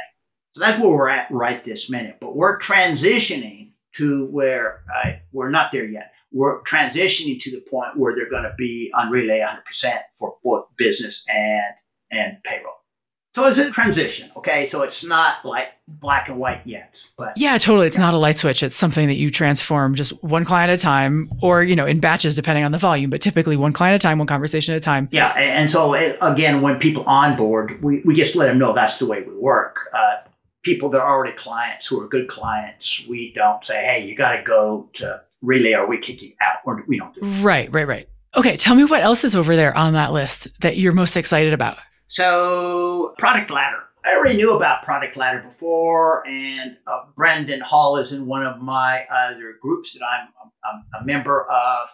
So 0.53 0.61
that's 0.61 0.79
where 0.79 0.89
we're 0.89 1.09
at 1.09 1.29
right 1.29 1.63
this 1.63 1.91
minute. 1.91 2.17
But 2.19 2.35
we're 2.35 2.57
transitioning 2.57 3.73
to 3.93 4.25
where 4.31 4.83
we're 5.31 5.51
not 5.51 5.71
there 5.71 5.85
yet. 5.85 6.11
We're 6.31 6.63
transitioning 6.63 7.39
to 7.41 7.51
the 7.51 7.61
point 7.61 7.97
where 7.97 8.15
they're 8.15 8.31
going 8.31 8.43
to 8.43 8.55
be 8.57 8.91
on 8.95 9.11
Relay 9.11 9.39
100% 9.39 9.99
for 10.15 10.37
both 10.43 10.65
business 10.75 11.25
and 11.31 11.75
and 12.09 12.37
payroll. 12.43 12.76
So 13.37 13.45
it's 13.45 13.59
a 13.59 13.69
transition, 13.69 14.31
okay? 14.35 14.65
So 14.65 14.81
it's 14.81 15.05
not 15.05 15.45
like 15.45 15.67
black 15.87 16.27
and 16.27 16.39
white 16.39 16.65
yet, 16.65 17.05
but 17.19 17.37
Yeah, 17.37 17.55
totally. 17.59 17.85
It's 17.85 17.95
not 17.95 18.15
a 18.15 18.17
light 18.17 18.39
switch. 18.39 18.63
It's 18.63 18.75
something 18.75 19.05
that 19.05 19.17
you 19.17 19.29
transform 19.29 19.93
just 19.93 20.23
one 20.23 20.43
client 20.43 20.71
at 20.71 20.79
a 20.79 20.81
time 20.81 21.29
or, 21.43 21.61
you 21.61 21.75
know, 21.75 21.85
in 21.85 21.99
batches 21.99 22.33
depending 22.33 22.63
on 22.63 22.71
the 22.71 22.79
volume, 22.79 23.11
but 23.11 23.21
typically 23.21 23.55
one 23.55 23.73
client 23.73 23.93
at 23.93 23.97
a 23.97 24.01
time, 24.01 24.17
one 24.17 24.25
conversation 24.25 24.73
at 24.73 24.77
a 24.77 24.83
time. 24.83 25.07
yeah. 25.11 25.33
And 25.37 25.69
so 25.69 25.93
it, 25.93 26.17
again, 26.19 26.63
when 26.63 26.79
people 26.79 27.03
onboard, 27.03 27.79
we, 27.83 27.99
we 27.99 28.15
just 28.15 28.35
let 28.35 28.47
them 28.47 28.57
know 28.57 28.73
that's 28.73 28.97
the 28.97 29.05
way 29.05 29.21
we 29.21 29.35
work. 29.35 29.87
Uh, 29.93 30.15
people 30.63 30.89
that 30.89 30.99
are 30.99 31.07
already 31.07 31.37
clients 31.37 31.85
who 31.85 32.01
are 32.01 32.07
good 32.07 32.27
clients, 32.27 33.05
we 33.07 33.33
don't 33.33 33.63
say, 33.63 33.85
hey, 33.85 34.03
you 34.03 34.15
got 34.15 34.35
to 34.35 34.41
go 34.41 34.89
to 34.93 35.21
Relay 35.43 35.75
or 35.75 35.85
we 35.85 35.99
kick 35.99 36.23
you 36.23 36.33
out. 36.41 36.57
Or 36.65 36.83
we 36.87 36.97
don't 36.97 37.13
do 37.13 37.21
that. 37.21 37.43
Right, 37.43 37.71
right, 37.71 37.87
right. 37.87 38.09
Okay, 38.35 38.57
tell 38.57 38.73
me 38.73 38.83
what 38.83 39.03
else 39.03 39.23
is 39.23 39.35
over 39.35 39.55
there 39.55 39.77
on 39.77 39.93
that 39.93 40.11
list 40.11 40.47
that 40.61 40.77
you're 40.77 40.91
most 40.91 41.15
excited 41.15 41.53
about. 41.53 41.77
So, 42.07 43.13
Product 43.17 43.49
Ladder. 43.49 43.83
I 44.05 44.15
already 44.15 44.37
knew 44.37 44.55
about 44.55 44.83
Product 44.83 45.17
Ladder 45.17 45.39
before, 45.39 46.25
and 46.27 46.77
uh, 46.87 47.01
Brandon 47.15 47.59
Hall 47.59 47.97
is 47.97 48.13
in 48.13 48.25
one 48.25 48.45
of 48.45 48.61
my 48.61 49.05
other 49.11 49.55
groups 49.61 49.93
that 49.93 50.05
I'm, 50.05 50.29
I'm 50.63 51.01
a 51.01 51.05
member 51.05 51.45
of. 51.49 51.89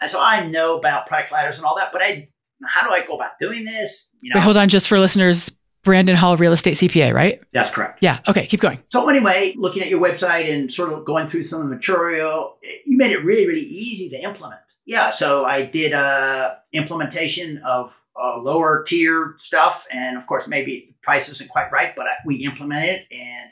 And 0.00 0.10
so 0.10 0.20
I 0.20 0.46
know 0.46 0.78
about 0.78 1.06
product 1.06 1.30
ladders 1.30 1.58
and 1.58 1.66
all 1.66 1.76
that, 1.76 1.92
but 1.92 2.02
I, 2.02 2.28
how 2.64 2.86
do 2.86 2.92
I 2.92 3.06
go 3.06 3.14
about 3.14 3.38
doing 3.38 3.64
this? 3.64 4.10
You 4.20 4.30
know, 4.30 4.38
Wait, 4.38 4.44
hold 4.44 4.56
on, 4.56 4.68
just 4.68 4.88
for 4.88 4.98
listeners, 4.98 5.50
Brandon 5.84 6.16
Hall, 6.16 6.36
real 6.36 6.52
estate 6.52 6.76
CPA, 6.76 7.12
right? 7.12 7.40
that's 7.52 7.70
correct. 7.70 7.98
Yeah. 8.02 8.20
Okay, 8.28 8.46
keep 8.46 8.60
going. 8.60 8.78
So 8.90 9.08
anyway, 9.08 9.54
looking 9.56 9.82
at 9.82 9.88
your 9.88 10.00
website 10.00 10.52
and 10.52 10.72
sort 10.72 10.92
of 10.92 11.04
going 11.04 11.26
through 11.26 11.42
some 11.42 11.60
of 11.60 11.68
the 11.68 11.74
material, 11.74 12.58
you 12.84 12.96
made 12.96 13.10
it 13.10 13.24
really, 13.24 13.46
really 13.46 13.60
easy 13.60 14.08
to 14.10 14.22
implement. 14.22 14.60
Yeah, 14.84 15.10
so 15.10 15.44
I 15.44 15.62
did 15.64 15.92
a 15.92 16.58
implementation 16.72 17.58
of 17.58 18.00
uh, 18.20 18.38
lower 18.38 18.84
tier 18.86 19.34
stuff, 19.38 19.86
and 19.92 20.16
of 20.16 20.26
course, 20.26 20.48
maybe 20.48 20.86
the 20.88 20.94
price 21.02 21.28
isn't 21.28 21.50
quite 21.50 21.70
right, 21.70 21.94
but 21.94 22.06
I, 22.06 22.14
we 22.26 22.44
implemented 22.44 22.90
it, 22.90 23.06
and 23.12 23.50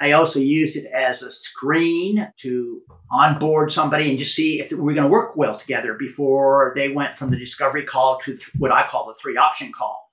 I 0.00 0.12
also 0.12 0.38
used 0.38 0.76
it 0.76 0.86
as 0.86 1.22
a 1.22 1.30
screen 1.32 2.28
to 2.38 2.82
onboard 3.10 3.72
somebody 3.72 4.10
and 4.10 4.18
just 4.18 4.36
see 4.36 4.60
if 4.60 4.70
we're 4.70 4.94
going 4.94 5.02
to 5.02 5.08
work 5.08 5.36
well 5.36 5.56
together 5.56 5.94
before 5.94 6.72
they 6.76 6.90
went 6.90 7.16
from 7.16 7.30
the 7.30 7.38
discovery 7.38 7.84
call 7.84 8.20
to 8.20 8.36
th- 8.36 8.50
what 8.58 8.70
I 8.70 8.86
call 8.86 9.08
the 9.08 9.14
three 9.20 9.36
option 9.36 9.72
call. 9.72 10.07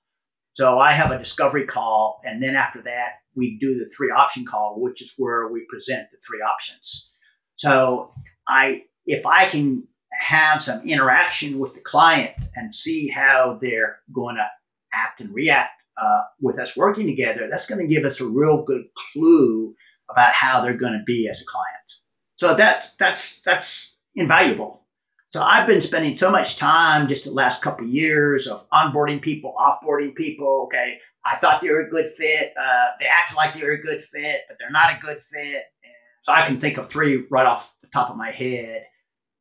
So 0.56 0.78
I 0.78 0.92
have 0.92 1.10
a 1.10 1.18
discovery 1.18 1.66
call, 1.66 2.22
and 2.24 2.42
then 2.42 2.56
after 2.56 2.80
that, 2.80 3.16
we 3.34 3.58
do 3.60 3.74
the 3.74 3.90
three 3.94 4.10
option 4.10 4.46
call, 4.46 4.80
which 4.80 5.02
is 5.02 5.12
where 5.18 5.52
we 5.52 5.66
present 5.68 6.08
the 6.10 6.16
three 6.26 6.40
options. 6.40 7.12
So 7.56 8.10
I, 8.48 8.84
if 9.04 9.26
I 9.26 9.50
can 9.50 9.86
have 10.12 10.62
some 10.62 10.80
interaction 10.88 11.58
with 11.58 11.74
the 11.74 11.82
client 11.82 12.32
and 12.54 12.74
see 12.74 13.08
how 13.08 13.58
they're 13.60 13.98
going 14.14 14.36
to 14.36 14.46
act 14.94 15.20
and 15.20 15.34
react 15.34 15.72
uh, 16.02 16.22
with 16.40 16.58
us 16.58 16.74
working 16.74 17.06
together, 17.06 17.48
that's 17.50 17.66
going 17.66 17.86
to 17.86 17.94
give 17.94 18.06
us 18.06 18.22
a 18.22 18.26
real 18.26 18.64
good 18.64 18.84
clue 19.12 19.74
about 20.10 20.32
how 20.32 20.62
they're 20.62 20.72
going 20.72 20.98
to 20.98 21.04
be 21.04 21.28
as 21.28 21.42
a 21.42 21.44
client. 21.44 21.76
So 22.36 22.54
that 22.54 22.92
that's 22.98 23.42
that's 23.42 23.98
invaluable. 24.14 24.85
So 25.36 25.42
I've 25.42 25.66
been 25.66 25.82
spending 25.82 26.16
so 26.16 26.30
much 26.30 26.56
time 26.56 27.08
just 27.08 27.24
the 27.24 27.30
last 27.30 27.60
couple 27.60 27.84
of 27.84 27.92
years 27.92 28.46
of 28.46 28.66
onboarding 28.70 29.20
people, 29.20 29.54
offboarding 29.58 30.14
people. 30.14 30.62
Okay, 30.64 30.96
I 31.26 31.36
thought 31.36 31.60
they 31.60 31.68
were 31.68 31.82
a 31.82 31.90
good 31.90 32.10
fit. 32.16 32.54
Uh, 32.58 32.86
they 32.98 33.04
acted 33.04 33.36
like 33.36 33.52
they 33.52 33.62
were 33.62 33.72
a 33.72 33.82
good 33.82 34.02
fit, 34.02 34.40
but 34.48 34.56
they're 34.58 34.70
not 34.70 34.94
a 34.94 34.98
good 35.02 35.18
fit. 35.30 35.62
And 35.84 35.92
so 36.22 36.32
I 36.32 36.46
can 36.46 36.58
think 36.58 36.78
of 36.78 36.88
three 36.88 37.26
right 37.30 37.44
off 37.44 37.74
the 37.82 37.88
top 37.88 38.08
of 38.08 38.16
my 38.16 38.30
head 38.30 38.86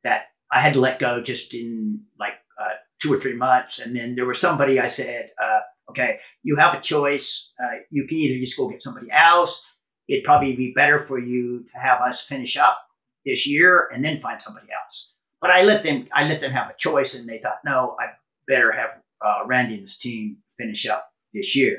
that 0.03 0.25
I 0.51 0.59
had 0.59 0.73
to 0.73 0.81
let 0.81 0.99
go 0.99 1.21
just 1.21 1.53
in 1.53 2.01
like 2.19 2.33
uh, 2.59 2.73
two 3.01 3.13
or 3.13 3.17
three 3.17 3.37
months. 3.37 3.79
And 3.79 3.95
then 3.95 4.15
there 4.15 4.25
was 4.25 4.41
somebody 4.41 4.81
I 4.81 4.87
said, 4.87 5.29
uh, 5.41 5.61
okay, 5.91 6.19
you 6.43 6.57
have 6.57 6.73
a 6.77 6.81
choice. 6.81 7.53
Uh, 7.57 7.77
you 7.89 8.05
can 8.05 8.17
either 8.17 8.43
just 8.43 8.57
go 8.57 8.67
get 8.67 8.83
somebody 8.83 9.09
else. 9.11 9.65
It'd 10.09 10.25
probably 10.25 10.57
be 10.57 10.73
better 10.75 11.05
for 11.07 11.19
you 11.19 11.63
to 11.73 11.79
have 11.79 12.01
us 12.01 12.21
finish 12.21 12.57
up 12.57 12.79
this 13.25 13.47
year 13.47 13.89
and 13.93 14.03
then 14.03 14.19
find 14.19 14.41
somebody 14.41 14.67
else. 14.73 15.13
But 15.45 15.51
I 15.53 15.61
let 15.61 15.83
them, 15.83 16.07
I 16.11 16.27
let 16.27 16.39
them 16.41 16.51
have 16.51 16.69
a 16.71 16.75
choice, 16.75 17.13
and 17.13 17.29
they 17.29 17.37
thought, 17.37 17.59
no, 17.63 17.95
I 17.99 18.05
better 18.47 18.71
have 18.71 18.89
uh, 19.23 19.45
Randy 19.45 19.73
and 19.75 19.81
his 19.83 19.97
team 19.99 20.37
finish 20.57 20.87
up 20.87 21.11
this 21.35 21.55
year. 21.55 21.77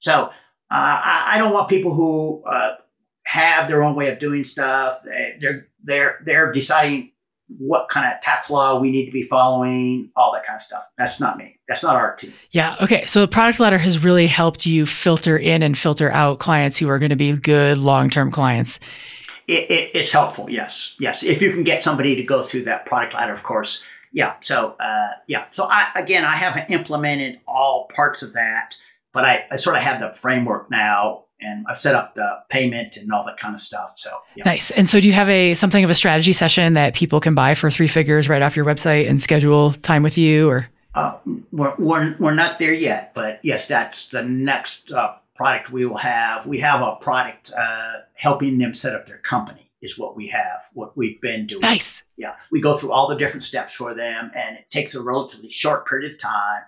So 0.00 0.12
uh, 0.12 0.30
I, 0.70 1.30
I 1.34 1.38
don't 1.38 1.54
want 1.54 1.70
people 1.70 1.94
who 1.94 2.42
uh, 2.46 2.74
have 3.24 3.68
their 3.68 3.82
own 3.82 3.94
way 3.96 4.08
of 4.10 4.18
doing 4.18 4.44
stuff. 4.44 5.02
They- 5.04 5.36
They're 5.40 5.68
they're 5.82 6.18
they're 6.26 6.52
deciding 6.52 7.12
what 7.58 7.88
kind 7.88 8.12
of 8.12 8.20
tax 8.20 8.50
law 8.50 8.78
we 8.80 8.90
need 8.90 9.06
to 9.06 9.12
be 9.12 9.22
following, 9.22 10.10
all 10.16 10.32
that 10.34 10.44
kind 10.44 10.56
of 10.56 10.62
stuff. 10.62 10.84
That's 10.98 11.20
not 11.20 11.38
me. 11.38 11.58
That's 11.68 11.82
not 11.84 11.94
our 11.96 12.16
team. 12.16 12.34
Yeah. 12.50 12.74
Okay. 12.82 13.06
So 13.06 13.20
the 13.20 13.28
product 13.28 13.60
ladder 13.60 13.78
has 13.78 14.02
really 14.02 14.26
helped 14.26 14.66
you 14.66 14.84
filter 14.84 15.38
in 15.38 15.62
and 15.62 15.78
filter 15.78 16.10
out 16.10 16.40
clients 16.40 16.76
who 16.76 16.88
are 16.90 16.98
going 16.98 17.10
to 17.10 17.16
be 17.16 17.32
good 17.32 17.78
long 17.78 18.10
term 18.10 18.30
clients. 18.32 18.80
It, 19.46 19.70
it, 19.70 19.90
it's 19.94 20.12
helpful. 20.12 20.50
Yes, 20.50 20.96
yes. 20.98 21.22
If 21.22 21.40
you 21.40 21.52
can 21.52 21.62
get 21.62 21.82
somebody 21.82 22.16
to 22.16 22.22
go 22.22 22.42
through 22.42 22.64
that 22.64 22.86
product 22.86 23.14
ladder, 23.14 23.32
of 23.32 23.42
course. 23.42 23.84
Yeah. 24.12 24.34
So 24.40 24.76
uh, 24.80 25.10
yeah. 25.26 25.46
So 25.50 25.64
I 25.70 25.88
again, 25.94 26.24
I 26.24 26.36
haven't 26.36 26.70
implemented 26.70 27.40
all 27.46 27.88
parts 27.94 28.22
of 28.22 28.32
that, 28.32 28.74
but 29.12 29.24
I, 29.24 29.46
I 29.50 29.56
sort 29.56 29.76
of 29.76 29.82
have 29.82 30.00
the 30.00 30.14
framework 30.18 30.70
now, 30.70 31.24
and 31.40 31.66
I've 31.68 31.78
set 31.78 31.94
up 31.94 32.14
the 32.14 32.42
payment 32.48 32.96
and 32.96 33.12
all 33.12 33.24
that 33.26 33.36
kind 33.36 33.54
of 33.54 33.60
stuff. 33.60 33.92
So 33.96 34.10
yeah. 34.34 34.44
Nice. 34.44 34.70
And 34.72 34.88
so 34.88 35.00
do 35.00 35.06
you 35.06 35.14
have 35.14 35.28
a 35.28 35.54
something 35.54 35.84
of 35.84 35.90
a 35.90 35.94
strategy 35.94 36.32
session 36.32 36.74
that 36.74 36.94
people 36.94 37.20
can 37.20 37.34
buy 37.34 37.54
for 37.54 37.70
three 37.70 37.88
figures 37.88 38.28
right 38.28 38.42
off 38.42 38.56
your 38.56 38.64
website 38.64 39.08
and 39.08 39.22
schedule 39.22 39.72
time 39.72 40.02
with 40.02 40.18
you 40.18 40.48
or 40.48 40.66
Uh, 40.96 41.18
we're, 41.52 41.74
we're, 41.78 42.16
we're 42.18 42.34
not 42.34 42.58
there 42.58 42.72
yet, 42.72 43.12
but 43.14 43.38
yes, 43.42 43.68
that's 43.68 44.08
the 44.08 44.22
next 44.22 44.90
uh, 44.90 45.14
product 45.36 45.70
we 45.70 45.86
will 45.86 45.98
have. 45.98 46.46
We 46.46 46.58
have 46.60 46.80
a 46.80 46.96
product 46.96 47.52
uh, 47.56 47.94
helping 48.14 48.58
them 48.58 48.74
set 48.74 48.94
up 48.94 49.06
their 49.06 49.18
company, 49.18 49.70
is 49.82 49.98
what 49.98 50.16
we 50.16 50.28
have, 50.28 50.62
what 50.72 50.96
we've 50.96 51.20
been 51.20 51.46
doing. 51.46 51.60
nice. 51.60 52.02
Yeah, 52.16 52.36
we 52.50 52.60
go 52.60 52.78
through 52.78 52.92
all 52.92 53.08
the 53.08 53.16
different 53.16 53.44
steps 53.44 53.74
for 53.74 53.94
them, 53.94 54.30
and 54.34 54.56
it 54.56 54.70
takes 54.70 54.94
a 54.94 55.02
relatively 55.02 55.50
short 55.50 55.86
period 55.86 56.10
of 56.10 56.18
time, 56.18 56.62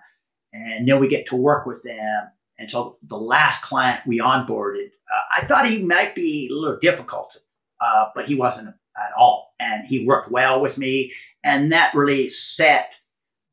and 0.53 0.87
then 0.87 0.99
we 0.99 1.07
get 1.07 1.25
to 1.27 1.35
work 1.35 1.65
with 1.65 1.83
them. 1.83 2.29
And 2.57 2.69
so 2.69 2.97
the 3.03 3.17
last 3.17 3.63
client 3.63 4.01
we 4.05 4.19
onboarded, 4.19 4.87
uh, 4.87 5.37
I 5.37 5.45
thought 5.45 5.67
he 5.67 5.83
might 5.83 6.13
be 6.13 6.49
a 6.51 6.55
little 6.55 6.77
difficult, 6.77 7.37
uh, 7.81 8.07
but 8.13 8.25
he 8.25 8.35
wasn't 8.35 8.67
at 8.67 9.13
all, 9.17 9.55
and 9.59 9.87
he 9.87 10.05
worked 10.05 10.29
well 10.31 10.61
with 10.61 10.77
me, 10.77 11.13
and 11.43 11.71
that 11.71 11.95
really 11.95 12.29
set 12.29 12.93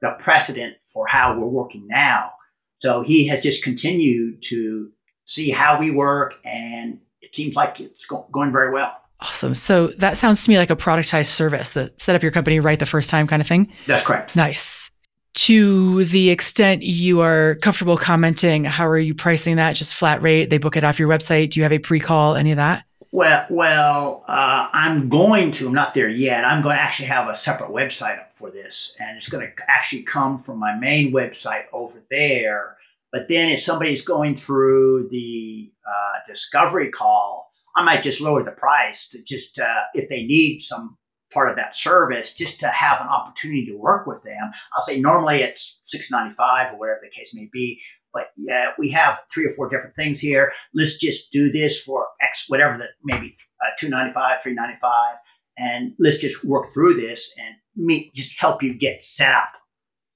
the 0.03 0.11
precedent 0.19 0.77
for 0.83 1.07
how 1.09 1.39
we're 1.39 1.47
working 1.47 1.87
now. 1.87 2.33
So 2.79 3.03
he 3.03 3.27
has 3.29 3.41
just 3.41 3.65
continued 3.65 4.43
to 4.49 4.91
see 5.27 5.51
how 5.51 5.79
we 5.79 5.91
work, 5.91 6.37
and 6.45 6.99
it 7.21 7.37
seems 7.37 7.55
like 7.55 7.81
it's 7.81 8.07
go- 8.07 8.27
going 8.33 8.53
very 8.53 8.73
well. 8.73 8.97
Awesome. 9.21 9.55
So 9.55 9.89
that 9.99 10.17
sounds 10.17 10.43
to 10.45 10.51
me 10.51 10.57
like 10.57 10.71
a 10.71 10.77
productized 10.77 11.27
service 11.27 11.71
that 11.71 12.01
set 12.01 12.17
up 12.17 12.23
your 12.23 12.33
company 12.33 12.61
right 12.61 12.79
the 12.79 12.87
first 12.87 13.11
time 13.11 13.27
kind 13.27 13.43
of 13.43 13.49
thing. 13.49 13.71
That's 13.87 14.03
correct. 14.03 14.37
Nice. 14.37 14.91
To 15.35 16.05
the 16.05 16.31
extent 16.31 16.83
you 16.83 17.21
are 17.21 17.57
comfortable 17.57 17.99
commenting, 17.99 18.65
how 18.65 18.87
are 18.87 18.99
you 18.99 19.15
pricing 19.15 19.57
that? 19.57 19.75
Just 19.75 19.95
flat 19.95 20.23
rate? 20.23 20.49
They 20.49 20.59
book 20.59 20.77
it 20.77 20.85
off 20.85 20.99
your 20.99 21.09
website? 21.09 21.51
Do 21.51 21.61
you 21.61 21.65
have 21.65 21.73
a 21.73 21.79
pre 21.79 22.01
call? 22.01 22.37
Any 22.37 22.53
of 22.53 22.57
that? 22.57 22.85
Well, 23.13 23.47
well, 23.49 24.25
uh, 24.29 24.69
I'm 24.73 25.09
going 25.09 25.51
to. 25.53 25.69
I'm 25.69 25.75
not 25.75 25.95
there 25.95 26.09
yet. 26.09 26.45
I'm 26.45 26.63
going 26.63 26.77
to 26.77 26.83
actually 26.83 27.09
have 27.09 27.29
a 27.29 27.35
separate 27.35 27.71
website 27.71 28.19
up 28.19 28.33
for 28.35 28.51
this, 28.51 28.97
and 29.01 29.17
it's 29.17 29.29
going 29.29 29.47
to 29.47 29.71
actually 29.71 30.03
come 30.03 30.39
from 30.39 30.59
my 30.59 30.75
main 30.75 31.13
website 31.13 31.65
over 31.73 32.03
there. 32.11 32.76
But 33.17 33.29
then, 33.29 33.49
if 33.49 33.63
somebody's 33.63 34.05
going 34.05 34.37
through 34.37 35.09
the 35.11 35.73
uh, 35.89 36.19
discovery 36.29 36.91
call, 36.91 37.51
I 37.75 37.83
might 37.83 38.03
just 38.03 38.21
lower 38.21 38.43
the 38.43 38.51
price 38.51 39.09
to 39.09 39.23
just 39.23 39.59
uh, 39.59 39.85
if 39.95 40.11
they 40.11 40.25
need 40.25 40.61
some 40.61 40.99
part 41.33 41.49
of 41.49 41.57
that 41.57 41.75
service, 41.75 42.35
just 42.35 42.61
to 42.61 42.69
have 42.69 43.01
an 43.01 43.07
opportunity 43.07 43.65
to 43.65 43.75
work 43.79 44.07
with 44.07 44.23
them. 44.23 44.51
I'll 44.75 44.85
say 44.85 45.01
normally 45.01 45.37
it's 45.37 45.81
six 45.85 46.11
ninety 46.11 46.35
five 46.35 46.75
or 46.75 46.79
whatever 46.79 47.01
the 47.03 47.19
case 47.19 47.35
may 47.35 47.49
be. 47.51 47.81
But 48.13 48.27
yeah, 48.37 48.73
we 48.79 48.91
have 48.91 49.21
three 49.33 49.47
or 49.47 49.55
four 49.55 49.71
different 49.71 49.97
things 49.97 50.21
here. 50.21 50.53
Let's 50.75 50.99
just 50.99 51.33
do 51.33 51.51
this 51.51 51.83
for 51.83 52.07
X, 52.21 52.45
whatever 52.49 52.77
that 52.77 52.91
maybe 53.03 53.35
uh, 53.65 53.71
two 53.79 53.89
ninety 53.89 54.13
five, 54.13 54.43
three 54.43 54.53
ninety 54.53 54.79
five, 54.79 55.17
and 55.57 55.95
let's 55.99 56.19
just 56.19 56.45
work 56.45 56.71
through 56.71 57.01
this 57.01 57.35
and 57.43 57.55
meet, 57.77 58.13
just 58.15 58.39
help 58.39 58.63
you 58.63 58.75
get 58.75 59.03
set 59.03 59.33
up. 59.33 59.53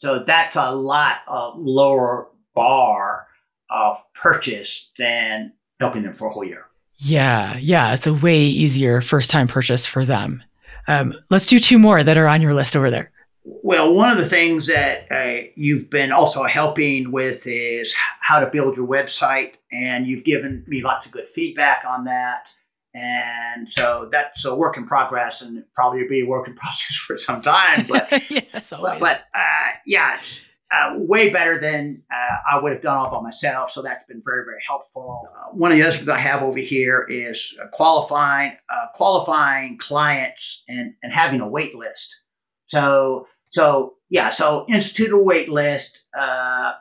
So 0.00 0.18
that's 0.18 0.56
a 0.56 0.74
lot 0.74 1.18
of 1.28 1.54
lower 1.58 2.29
bar 2.54 3.26
of 3.70 4.02
purchase 4.14 4.90
than 4.98 5.52
helping 5.78 6.02
them 6.02 6.12
for 6.12 6.26
a 6.26 6.30
whole 6.30 6.44
year. 6.44 6.66
Yeah. 6.98 7.56
Yeah. 7.56 7.94
It's 7.94 8.06
a 8.06 8.14
way 8.14 8.40
easier 8.40 9.00
first 9.00 9.30
time 9.30 9.48
purchase 9.48 9.86
for 9.86 10.04
them. 10.04 10.42
Um, 10.86 11.14
let's 11.30 11.46
do 11.46 11.58
two 11.58 11.78
more 11.78 12.02
that 12.02 12.18
are 12.18 12.26
on 12.26 12.42
your 12.42 12.54
list 12.54 12.76
over 12.76 12.90
there. 12.90 13.10
Well, 13.44 13.94
one 13.94 14.10
of 14.10 14.18
the 14.18 14.28
things 14.28 14.66
that 14.66 15.06
uh, 15.10 15.48
you've 15.54 15.88
been 15.88 16.12
also 16.12 16.44
helping 16.44 17.10
with 17.10 17.46
is 17.46 17.94
how 18.20 18.40
to 18.40 18.46
build 18.46 18.76
your 18.76 18.86
website, 18.86 19.54
and 19.72 20.06
you've 20.06 20.24
given 20.24 20.64
me 20.66 20.82
lots 20.82 21.06
of 21.06 21.12
good 21.12 21.26
feedback 21.28 21.84
on 21.86 22.04
that. 22.04 22.52
And 22.94 23.72
so 23.72 24.08
that's 24.12 24.44
a 24.44 24.54
work 24.54 24.76
in 24.76 24.86
progress, 24.86 25.42
and 25.42 25.64
probably 25.74 26.06
be 26.06 26.22
a 26.22 26.26
work 26.26 26.48
in 26.48 26.54
process 26.56 26.96
for 26.96 27.16
some 27.16 27.40
time. 27.40 27.86
But 27.88 28.10
yes, 28.30 28.70
but, 28.70 29.00
but 29.00 29.24
uh, 29.34 29.68
yeah, 29.86 30.18
it's, 30.18 30.44
uh, 30.72 30.94
way 30.96 31.30
better 31.30 31.58
than 31.58 32.02
uh, 32.12 32.36
I 32.52 32.60
would 32.60 32.72
have 32.72 32.82
done 32.82 32.96
all 32.96 33.10
by 33.10 33.20
myself. 33.20 33.70
So 33.70 33.82
that's 33.82 34.04
been 34.06 34.22
very, 34.24 34.44
very 34.44 34.60
helpful. 34.66 35.26
Uh, 35.36 35.50
one 35.50 35.72
of 35.72 35.78
the 35.78 35.84
other 35.84 35.96
things 35.96 36.08
I 36.08 36.18
have 36.18 36.42
over 36.42 36.58
here 36.58 37.06
is 37.08 37.56
uh, 37.60 37.66
qualifying 37.68 38.52
uh, 38.68 38.86
qualifying 38.94 39.78
clients 39.78 40.62
and, 40.68 40.94
and 41.02 41.12
having 41.12 41.40
a 41.40 41.48
wait 41.48 41.74
list. 41.74 42.22
So 42.66 43.26
so 43.50 43.94
yeah, 44.10 44.30
so 44.30 44.64
institute 44.68 45.12
a 45.12 45.18
wait 45.18 45.48
list. 45.48 46.06
Uh, 46.16 46.74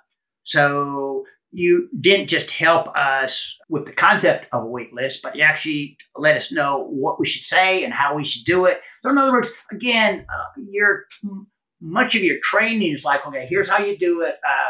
so 0.43 1.25
you 1.51 1.89
didn't 1.99 2.27
just 2.27 2.51
help 2.51 2.87
us 2.95 3.57
with 3.69 3.85
the 3.85 3.91
concept 3.91 4.45
of 4.51 4.63
a 4.63 4.67
wait 4.67 4.93
list, 4.93 5.23
but 5.23 5.35
you 5.35 5.41
actually 5.41 5.97
let 6.15 6.37
us 6.37 6.51
know 6.51 6.85
what 6.91 7.19
we 7.19 7.25
should 7.25 7.45
say 7.45 7.83
and 7.83 7.91
how 7.91 8.15
we 8.15 8.23
should 8.23 8.45
do 8.45 8.65
it. 8.65 8.81
So 9.01 9.09
in 9.09 9.17
other 9.17 9.31
words, 9.31 9.51
again, 9.71 10.27
you're 10.69 11.05
much 11.81 12.15
of 12.15 12.23
your 12.23 12.37
training 12.41 12.91
is 12.91 13.05
like, 13.05 13.25
okay, 13.25 13.45
here's 13.49 13.69
how 13.69 13.83
you 13.83 13.97
do 13.97 14.21
it, 14.21 14.35
uh, 14.47 14.69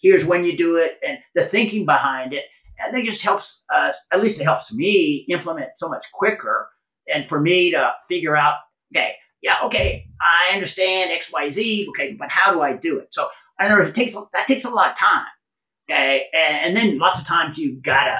here's 0.00 0.26
when 0.26 0.44
you 0.44 0.56
do 0.56 0.76
it, 0.76 0.98
and 1.06 1.18
the 1.34 1.44
thinking 1.44 1.86
behind 1.86 2.34
it. 2.34 2.44
And 2.78 2.96
it 2.96 3.04
just 3.04 3.22
helps, 3.22 3.62
uh, 3.72 3.92
at 4.12 4.22
least 4.22 4.40
it 4.40 4.44
helps 4.44 4.72
me 4.72 5.24
implement 5.28 5.70
so 5.76 5.88
much 5.88 6.06
quicker. 6.12 6.68
And 7.12 7.26
for 7.26 7.40
me 7.40 7.70
to 7.72 7.92
figure 8.08 8.36
out, 8.36 8.56
okay, 8.94 9.14
yeah, 9.42 9.56
okay, 9.64 10.06
I 10.20 10.54
understand 10.54 11.10
X, 11.10 11.32
Y, 11.32 11.50
Z, 11.50 11.86
okay, 11.90 12.16
but 12.18 12.30
how 12.30 12.52
do 12.52 12.60
I 12.60 12.74
do 12.74 12.98
it? 12.98 13.08
So, 13.12 13.28
in 13.60 13.66
other 13.66 13.76
words, 13.76 13.88
it 13.88 13.94
takes 13.94 14.14
that 14.14 14.46
takes 14.46 14.64
a 14.64 14.70
lot 14.70 14.90
of 14.90 14.96
time, 14.96 15.26
okay, 15.88 16.26
and, 16.32 16.66
and 16.66 16.76
then 16.76 16.98
lots 16.98 17.20
of 17.20 17.26
times 17.26 17.58
you 17.58 17.80
gotta 17.82 18.18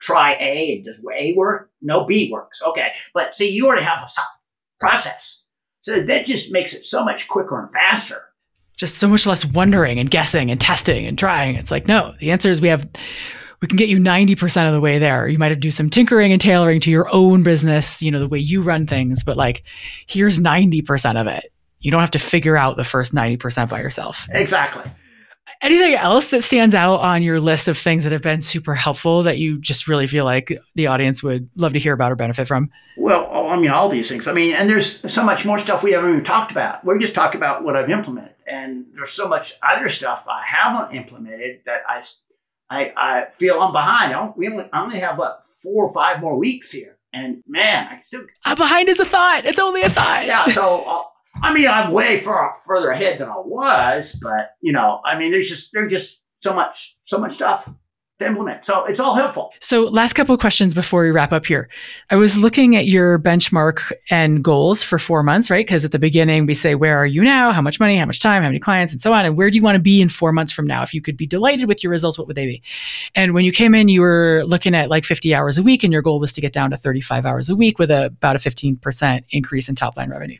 try 0.00 0.36
A 0.38 0.76
and 0.76 0.84
does 0.84 1.04
A 1.16 1.34
work? 1.34 1.70
No, 1.80 2.04
B 2.04 2.30
works, 2.32 2.62
okay. 2.62 2.92
But 3.14 3.34
see, 3.34 3.50
you 3.50 3.66
already 3.66 3.84
have 3.84 4.02
a 4.02 4.08
process 4.78 5.43
so 5.84 6.00
that 6.00 6.24
just 6.24 6.50
makes 6.50 6.72
it 6.72 6.86
so 6.86 7.04
much 7.04 7.28
quicker 7.28 7.60
and 7.60 7.70
faster. 7.70 8.30
Just 8.78 8.96
so 8.96 9.06
much 9.06 9.26
less 9.26 9.44
wondering 9.44 9.98
and 9.98 10.10
guessing 10.10 10.50
and 10.50 10.58
testing 10.58 11.04
and 11.04 11.18
trying. 11.18 11.56
It's 11.56 11.70
like, 11.70 11.86
no, 11.86 12.14
the 12.20 12.30
answer 12.30 12.50
is 12.50 12.62
we 12.62 12.68
have 12.68 12.88
we 13.60 13.68
can 13.68 13.76
get 13.76 13.90
you 13.90 13.98
90% 13.98 14.66
of 14.66 14.72
the 14.72 14.80
way 14.80 14.98
there. 14.98 15.28
You 15.28 15.38
might 15.38 15.50
have 15.50 15.58
to 15.58 15.60
do 15.60 15.70
some 15.70 15.90
tinkering 15.90 16.32
and 16.32 16.40
tailoring 16.40 16.80
to 16.80 16.90
your 16.90 17.14
own 17.14 17.42
business, 17.42 18.00
you 18.00 18.10
know, 18.10 18.18
the 18.18 18.28
way 18.28 18.38
you 18.38 18.62
run 18.62 18.86
things, 18.86 19.22
but 19.22 19.36
like 19.36 19.62
here's 20.06 20.38
90% 20.38 21.20
of 21.20 21.26
it. 21.26 21.52
You 21.80 21.90
don't 21.90 22.00
have 22.00 22.10
to 22.12 22.18
figure 22.18 22.56
out 22.56 22.78
the 22.78 22.84
first 22.84 23.14
90% 23.14 23.68
by 23.68 23.82
yourself. 23.82 24.26
Exactly. 24.30 24.90
Anything 25.64 25.94
else 25.94 26.28
that 26.28 26.44
stands 26.44 26.74
out 26.74 27.00
on 27.00 27.22
your 27.22 27.40
list 27.40 27.68
of 27.68 27.78
things 27.78 28.04
that 28.04 28.12
have 28.12 28.20
been 28.20 28.42
super 28.42 28.74
helpful 28.74 29.22
that 29.22 29.38
you 29.38 29.58
just 29.58 29.88
really 29.88 30.06
feel 30.06 30.26
like 30.26 30.52
the 30.74 30.88
audience 30.88 31.22
would 31.22 31.48
love 31.56 31.72
to 31.72 31.78
hear 31.78 31.94
about 31.94 32.12
or 32.12 32.16
benefit 32.16 32.46
from? 32.46 32.68
Well, 32.98 33.30
I 33.48 33.56
mean, 33.56 33.70
all 33.70 33.88
these 33.88 34.10
things. 34.10 34.28
I 34.28 34.34
mean, 34.34 34.54
and 34.54 34.68
there's 34.68 35.10
so 35.10 35.24
much 35.24 35.46
more 35.46 35.58
stuff 35.58 35.82
we 35.82 35.92
haven't 35.92 36.10
even 36.10 36.22
talked 36.22 36.50
about. 36.50 36.84
We're 36.84 36.98
just 36.98 37.14
talking 37.14 37.38
about 37.38 37.64
what 37.64 37.76
I've 37.76 37.88
implemented, 37.88 38.34
and 38.46 38.84
there's 38.94 39.12
so 39.12 39.26
much 39.26 39.54
other 39.62 39.88
stuff 39.88 40.26
I 40.28 40.42
haven't 40.44 40.94
implemented 40.94 41.60
that 41.64 41.80
I, 41.88 42.02
I, 42.68 42.92
I 42.94 43.26
feel 43.32 43.58
I'm 43.58 43.72
behind. 43.72 44.12
I, 44.12 44.18
don't, 44.18 44.36
we 44.36 44.48
only, 44.48 44.68
I 44.70 44.82
only 44.82 45.00
have 45.00 45.16
what 45.16 45.44
four 45.62 45.86
or 45.86 45.94
five 45.94 46.20
more 46.20 46.38
weeks 46.38 46.72
here, 46.72 46.98
and 47.10 47.42
man, 47.48 47.88
I 47.90 48.02
still. 48.02 48.26
I'm 48.44 48.58
behind 48.58 48.90
is 48.90 49.00
a 49.00 49.06
thought. 49.06 49.46
It's 49.46 49.58
only 49.58 49.80
a 49.80 49.88
thought. 49.88 50.26
Yeah. 50.26 50.44
So. 50.48 50.84
Uh, 50.86 51.02
I 51.42 51.52
mean, 51.52 51.68
I'm 51.68 51.92
way 51.92 52.20
far 52.20 52.54
further 52.66 52.90
ahead 52.90 53.18
than 53.18 53.28
I 53.28 53.36
was, 53.36 54.18
but 54.22 54.50
you 54.60 54.72
know, 54.72 55.00
I 55.04 55.18
mean, 55.18 55.30
there's 55.30 55.48
just 55.48 55.70
there's 55.72 55.90
just 55.90 56.22
so 56.40 56.52
much 56.52 56.96
so 57.04 57.18
much 57.18 57.34
stuff 57.34 57.68
to 58.20 58.26
implement. 58.26 58.64
So 58.64 58.84
it's 58.84 59.00
all 59.00 59.16
helpful. 59.16 59.52
So 59.58 59.82
last 59.82 60.12
couple 60.12 60.32
of 60.32 60.40
questions 60.40 60.72
before 60.72 61.02
we 61.02 61.10
wrap 61.10 61.32
up 61.32 61.44
here. 61.44 61.68
I 62.10 62.16
was 62.16 62.36
looking 62.36 62.76
at 62.76 62.86
your 62.86 63.18
benchmark 63.18 63.90
and 64.08 64.42
goals 64.44 64.84
for 64.84 65.00
four 65.00 65.24
months, 65.24 65.50
right? 65.50 65.66
Because 65.66 65.84
at 65.84 65.90
the 65.90 65.98
beginning 65.98 66.46
we 66.46 66.54
say, 66.54 66.76
where 66.76 66.96
are 66.96 67.06
you 67.06 67.24
now? 67.24 67.50
How 67.50 67.60
much 67.60 67.80
money? 67.80 67.96
How 67.96 68.06
much 68.06 68.20
time? 68.20 68.42
How 68.42 68.48
many 68.48 68.60
clients? 68.60 68.92
And 68.92 69.02
so 69.02 69.12
on. 69.12 69.26
And 69.26 69.36
where 69.36 69.50
do 69.50 69.56
you 69.56 69.62
want 69.62 69.74
to 69.74 69.80
be 69.80 70.00
in 70.00 70.08
four 70.08 70.30
months 70.30 70.52
from 70.52 70.64
now? 70.64 70.84
If 70.84 70.94
you 70.94 71.02
could 71.02 71.16
be 71.16 71.26
delighted 71.26 71.66
with 71.66 71.82
your 71.82 71.90
results, 71.90 72.16
what 72.16 72.28
would 72.28 72.36
they 72.36 72.46
be? 72.46 72.62
And 73.16 73.34
when 73.34 73.44
you 73.44 73.50
came 73.50 73.74
in, 73.74 73.88
you 73.88 74.00
were 74.00 74.44
looking 74.46 74.76
at 74.76 74.90
like 74.90 75.04
50 75.04 75.34
hours 75.34 75.58
a 75.58 75.62
week 75.64 75.82
and 75.82 75.92
your 75.92 76.02
goal 76.02 76.20
was 76.20 76.32
to 76.34 76.40
get 76.40 76.52
down 76.52 76.70
to 76.70 76.76
35 76.76 77.26
hours 77.26 77.48
a 77.48 77.56
week 77.56 77.80
with 77.80 77.90
a, 77.90 78.06
about 78.06 78.36
a 78.36 78.38
15% 78.38 79.24
increase 79.30 79.68
in 79.68 79.74
top 79.74 79.96
line 79.96 80.10
revenue. 80.10 80.38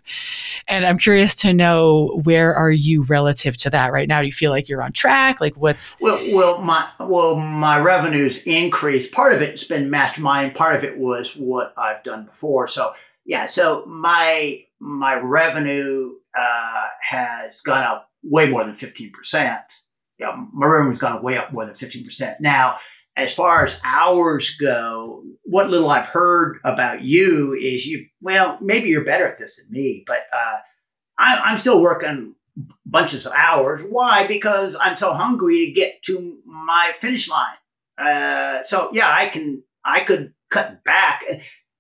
And 0.69 0.87
I'm 0.87 0.99
curious 0.99 1.35
to 1.37 1.53
know 1.53 2.21
where 2.23 2.55
are 2.55 2.71
you 2.71 3.03
relative 3.03 3.57
to 3.59 3.71
that 3.71 3.93
right 3.93 4.07
now? 4.07 4.21
Do 4.21 4.27
you 4.27 4.33
feel 4.33 4.53
like 4.53 4.69
you're 4.69 4.83
on 4.83 4.93
track? 4.93 5.41
Like 5.41 5.57
what's 5.57 5.97
well, 6.01 6.21
well, 6.33 6.63
my 6.63 6.89
well, 7.01 7.35
my 7.35 7.64
revenues 7.81 8.43
increased. 8.45 9.13
Part 9.13 9.33
of 9.33 9.43
it's 9.43 9.65
been 9.65 9.91
mastermind. 9.91 10.55
Part 10.55 10.77
of 10.77 10.85
it 10.85 10.99
was 10.99 11.35
what 11.37 11.73
I've 11.77 12.03
done 12.05 12.27
before. 12.27 12.67
So 12.67 12.93
yeah, 13.25 13.47
so 13.47 13.85
my 13.87 14.65
my 14.81 15.19
revenue 15.19 16.13
uh, 16.37 16.87
has 17.01 17.61
gone 17.63 17.83
up 17.83 18.11
way 18.23 18.49
more 18.49 18.65
than 18.65 18.77
fifteen 18.77 19.13
percent. 19.13 19.63
Yeah, 20.19 20.37
my 20.53 20.67
revenue's 20.67 20.99
gone 20.99 21.23
way 21.23 21.37
up 21.37 21.53
more 21.53 21.65
than 21.65 21.75
fifteen 21.75 22.05
percent. 22.05 22.41
Now, 22.41 22.79
as 23.17 23.33
far 23.33 23.65
as 23.65 23.81
hours 23.85 24.57
go, 24.57 25.23
what 25.45 25.71
little 25.71 25.91
I've 25.91 26.09
heard 26.09 26.59
about 26.65 27.03
you 27.03 27.55
is 27.55 27.87
you. 27.87 28.07
Well, 28.21 28.59
maybe 28.61 28.89
you're 28.89 29.05
better 29.05 29.27
at 29.27 29.39
this 29.39 29.63
than 29.63 29.73
me, 29.73 30.05
but 30.07 30.25
uh, 30.33 30.59
I, 31.19 31.41
I'm 31.45 31.57
still 31.57 31.81
working 31.81 32.35
bunches 32.87 33.27
of 33.27 33.33
hours. 33.33 33.83
Why? 33.83 34.27
Because 34.27 34.77
I'm 34.81 34.97
so 34.97 35.13
hungry 35.13 35.67
to 35.67 35.73
get 35.73 36.03
to 36.05 36.39
my 36.45 36.93
finish 36.99 37.29
line. 37.29 37.57
Uh, 37.99 38.63
so 38.65 38.91
yeah, 38.93 39.11
I 39.13 39.29
can 39.29 39.63
I 39.85 40.05
could 40.05 40.33
cut 40.51 40.85
back. 40.85 41.25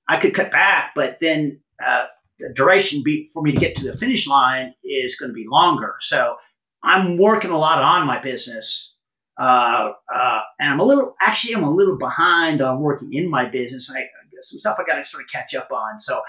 I 0.08 0.18
could 0.18 0.34
cut 0.34 0.50
back, 0.50 0.92
but 0.94 1.18
then 1.20 1.60
uh, 1.84 2.04
the 2.38 2.52
duration 2.52 3.02
be, 3.02 3.30
for 3.32 3.42
me 3.42 3.52
to 3.52 3.58
get 3.58 3.76
to 3.76 3.90
the 3.90 3.96
finish 3.96 4.28
line 4.28 4.74
is 4.84 5.16
going 5.16 5.30
to 5.30 5.34
be 5.34 5.46
longer. 5.48 5.94
So 6.00 6.36
I'm 6.82 7.16
working 7.16 7.50
a 7.50 7.56
lot 7.56 7.80
on 7.80 8.06
my 8.06 8.20
business, 8.20 8.96
uh, 9.40 9.92
uh, 10.14 10.40
and 10.60 10.74
I'm 10.74 10.80
a 10.80 10.84
little 10.84 11.14
actually 11.20 11.54
I'm 11.54 11.64
a 11.64 11.70
little 11.70 11.96
behind 11.96 12.60
on 12.60 12.80
working 12.80 13.14
in 13.14 13.30
my 13.30 13.46
business. 13.46 13.90
I, 13.94 14.06
some 14.40 14.58
stuff 14.58 14.76
I 14.78 14.84
got 14.84 14.96
to 14.96 15.04
sort 15.04 15.24
of 15.24 15.30
catch 15.30 15.54
up 15.54 15.70
on. 15.72 16.00
So 16.00 16.20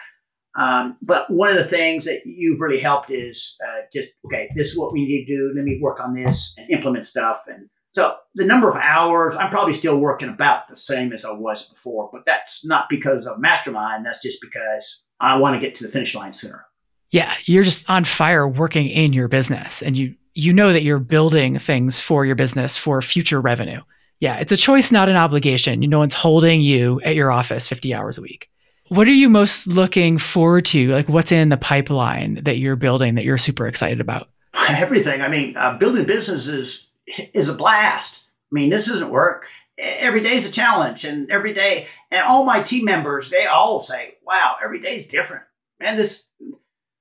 um, 0.56 0.98
but 1.02 1.30
one 1.30 1.50
of 1.50 1.58
the 1.58 1.66
things 1.66 2.06
that 2.06 2.22
you've 2.26 2.62
really 2.62 2.80
helped 2.80 3.12
is 3.12 3.58
uh, 3.66 3.82
just 3.92 4.14
okay. 4.26 4.50
This 4.56 4.70
is 4.72 4.78
what 4.78 4.94
we 4.94 5.06
need 5.06 5.26
to 5.26 5.36
do. 5.36 5.54
Let 5.56 5.66
me 5.66 5.80
work 5.82 6.00
on 6.00 6.14
this 6.14 6.56
and 6.58 6.70
implement 6.70 7.08
stuff. 7.08 7.44
And 7.48 7.70
so 7.92 8.16
the 8.36 8.46
number 8.46 8.70
of 8.70 8.78
hours, 8.78 9.36
I'm 9.36 9.50
probably 9.50 9.74
still 9.74 10.00
working 10.00 10.30
about 10.30 10.68
the 10.68 10.76
same 10.76 11.12
as 11.12 11.26
I 11.26 11.32
was 11.32 11.70
before. 11.70 12.10
But 12.12 12.26
that's 12.26 12.66
not 12.66 12.88
because 12.90 13.26
of 13.26 13.40
Mastermind. 13.40 14.06
That's 14.06 14.22
just 14.22 14.40
because 14.42 15.04
I 15.20 15.38
want 15.38 15.56
to 15.56 15.66
get 15.66 15.76
to 15.76 15.84
the 15.84 15.92
finish 15.92 16.16
line 16.16 16.34
sooner. 16.34 16.66
Yeah, 17.12 17.34
you're 17.46 17.64
just 17.64 17.90
on 17.90 18.06
fire 18.06 18.48
working 18.48 18.88
in 18.88 19.14
your 19.14 19.28
business, 19.28 19.82
and 19.82 19.98
you 19.98 20.16
you 20.34 20.54
know 20.54 20.74
that 20.74 20.84
you're 20.84 21.00
building 21.00 21.60
things 21.60 22.00
for 22.00 22.26
your 22.26 22.36
business 22.36 22.78
for 22.78 23.02
future 23.02 23.42
revenue. 23.42 23.82
Yeah, 24.22 24.38
it's 24.38 24.52
a 24.52 24.58
choice, 24.58 24.92
not 24.92 25.10
an 25.10 25.18
obligation. 25.18 25.82
No 25.82 26.00
one's 26.00 26.14
holding 26.14 26.62
you 26.62 27.02
at 27.02 27.16
your 27.16 27.32
office 27.32 27.68
50 27.68 27.94
hours 27.94 28.18
a 28.18 28.22
week. 28.22 28.50
What 28.90 29.08
are 29.08 29.14
you 29.14 29.30
most 29.30 29.68
looking 29.68 30.20
forward 30.20 30.66
to? 30.66 30.92
Like, 30.92 31.10
what's 31.10 31.32
in 31.32 31.50
the 31.50 31.58
pipeline 31.58 32.44
that 32.44 32.60
you're 32.60 32.76
building 32.76 33.16
that 33.16 33.26
you're 33.26 33.38
super 33.38 33.68
excited 33.68 34.00
about? 34.00 34.30
Everything. 34.70 35.22
I 35.22 35.28
mean, 35.28 35.58
uh, 35.58 35.78
building 35.78 36.06
businesses 36.06 36.88
is 37.34 37.50
a 37.50 37.54
blast. 37.54 38.28
I 38.52 38.56
mean, 38.56 38.70
this 38.70 38.88
isn't 38.88 39.10
work. 39.10 39.48
Every 39.78 40.22
day 40.22 40.36
is 40.36 40.48
a 40.48 40.52
challenge, 40.52 41.04
and 41.04 41.30
every 41.30 41.52
day, 41.52 41.88
and 42.10 42.22
all 42.22 42.46
my 42.46 42.62
team 42.62 42.86
members, 42.86 43.30
they 43.30 43.46
all 43.46 43.82
say, 43.82 44.16
"Wow, 44.26 44.56
every 44.64 44.80
day 44.80 44.96
is 44.96 45.08
different." 45.08 45.44
Man, 45.82 45.98
this, 45.98 46.30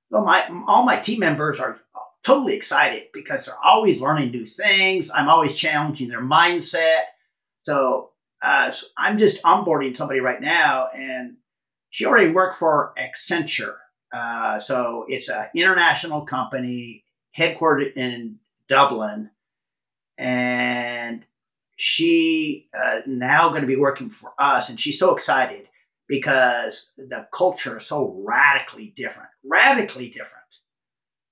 well, 0.09 0.25
my 0.25 0.45
all 0.67 0.83
my 0.83 0.97
team 0.97 1.19
members 1.19 1.61
are 1.61 1.79
totally 2.23 2.53
excited 2.53 3.03
because 3.13 3.45
they're 3.45 3.63
always 3.63 4.01
learning 4.01 4.31
new 4.31 4.45
things. 4.45 5.09
I'm 5.09 5.29
always 5.29 5.55
challenging 5.55 6.09
their 6.09 6.21
mindset. 6.21 7.03
So, 7.63 8.09
uh, 8.41 8.71
so 8.71 8.87
I'm 8.97 9.17
just 9.19 9.41
onboarding 9.43 9.95
somebody 9.95 10.19
right 10.19 10.41
now, 10.41 10.89
and 10.93 11.37
she 11.95 12.05
already 12.05 12.29
worked 12.29 12.55
for 12.55 12.93
Accenture. 12.99 13.75
Uh, 14.13 14.59
so 14.59 15.05
it's 15.07 15.29
an 15.29 15.47
international 15.55 16.25
company 16.25 17.05
headquartered 17.37 17.95
in 17.95 18.37
Dublin. 18.67 19.29
And 20.17 21.25
she 21.77 22.67
uh, 22.77 22.99
now 23.07 23.47
going 23.47 23.61
to 23.61 23.67
be 23.67 23.77
working 23.77 24.09
for 24.09 24.33
us. 24.37 24.69
And 24.69 24.77
she's 24.77 24.99
so 24.99 25.15
excited 25.15 25.69
because 26.09 26.91
the 26.97 27.27
culture 27.33 27.77
is 27.77 27.85
so 27.85 28.21
radically 28.27 28.93
different, 28.97 29.29
radically 29.45 30.09
different. 30.09 30.43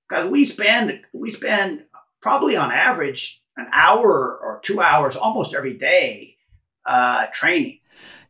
Because 0.08 0.30
we 0.30 0.46
spend, 0.46 0.98
we 1.12 1.30
spend 1.30 1.84
probably 2.22 2.56
on 2.56 2.72
average 2.72 3.42
an 3.58 3.66
hour 3.70 4.38
or 4.38 4.60
two 4.64 4.80
hours 4.80 5.14
almost 5.14 5.54
every 5.54 5.74
day 5.74 6.38
uh, 6.86 7.26
training. 7.34 7.80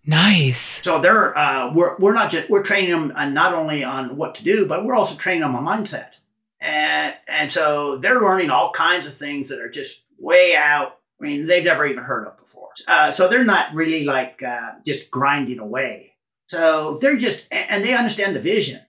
Nice. 0.06 0.82
So 0.82 1.00
they're 1.00 1.36
uh, 1.36 1.72
we're 1.72 1.96
we're 1.96 2.12
not 2.12 2.30
just 2.30 2.50
we're 2.50 2.62
training 2.62 2.90
them 2.90 3.12
uh, 3.16 3.28
not 3.28 3.54
only 3.54 3.84
on 3.84 4.16
what 4.16 4.34
to 4.36 4.44
do, 4.44 4.66
but 4.66 4.84
we're 4.84 4.94
also 4.94 5.16
training 5.16 5.42
them 5.42 5.56
on 5.56 5.64
mindset, 5.64 6.18
and 6.60 7.14
and 7.26 7.50
so 7.50 7.96
they're 7.96 8.20
learning 8.20 8.50
all 8.50 8.70
kinds 8.70 9.06
of 9.06 9.14
things 9.14 9.48
that 9.48 9.60
are 9.60 9.70
just 9.70 10.04
way 10.18 10.54
out. 10.56 10.98
I 11.20 11.24
mean, 11.24 11.46
they've 11.46 11.64
never 11.64 11.86
even 11.86 12.04
heard 12.04 12.26
of 12.26 12.38
before. 12.38 12.68
Uh, 12.86 13.12
so 13.12 13.28
they're 13.28 13.44
not 13.44 13.72
really 13.72 14.04
like 14.04 14.42
uh, 14.42 14.72
just 14.84 15.10
grinding 15.10 15.58
away. 15.58 16.14
So 16.48 16.98
they're 17.00 17.16
just 17.16 17.46
and 17.50 17.82
they 17.82 17.94
understand 17.94 18.36
the 18.36 18.40
vision. 18.40 18.80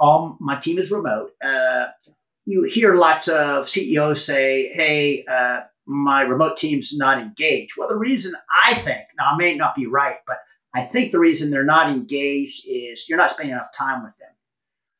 All 0.00 0.36
my 0.40 0.56
team 0.56 0.78
is 0.78 0.90
remote. 0.90 1.30
Uh, 1.42 1.86
you 2.46 2.64
hear 2.64 2.94
lots 2.94 3.28
of 3.28 3.68
CEOs 3.68 4.24
say, 4.24 4.72
hey, 4.74 5.24
uh, 5.26 5.62
my 5.86 6.22
remote 6.22 6.56
team's 6.56 6.96
not 6.96 7.18
engaged. 7.18 7.74
Well, 7.76 7.88
the 7.88 7.96
reason 7.96 8.32
I 8.66 8.74
think, 8.74 9.06
now 9.18 9.30
I 9.32 9.36
may 9.36 9.54
not 9.54 9.74
be 9.74 9.86
right, 9.86 10.18
but 10.26 10.38
I 10.74 10.82
think 10.82 11.12
the 11.12 11.20
reason 11.20 11.50
they're 11.50 11.64
not 11.64 11.90
engaged 11.90 12.64
is 12.66 13.08
you're 13.08 13.18
not 13.18 13.30
spending 13.30 13.54
enough 13.54 13.76
time 13.76 14.02
with 14.02 14.16
them. 14.18 14.28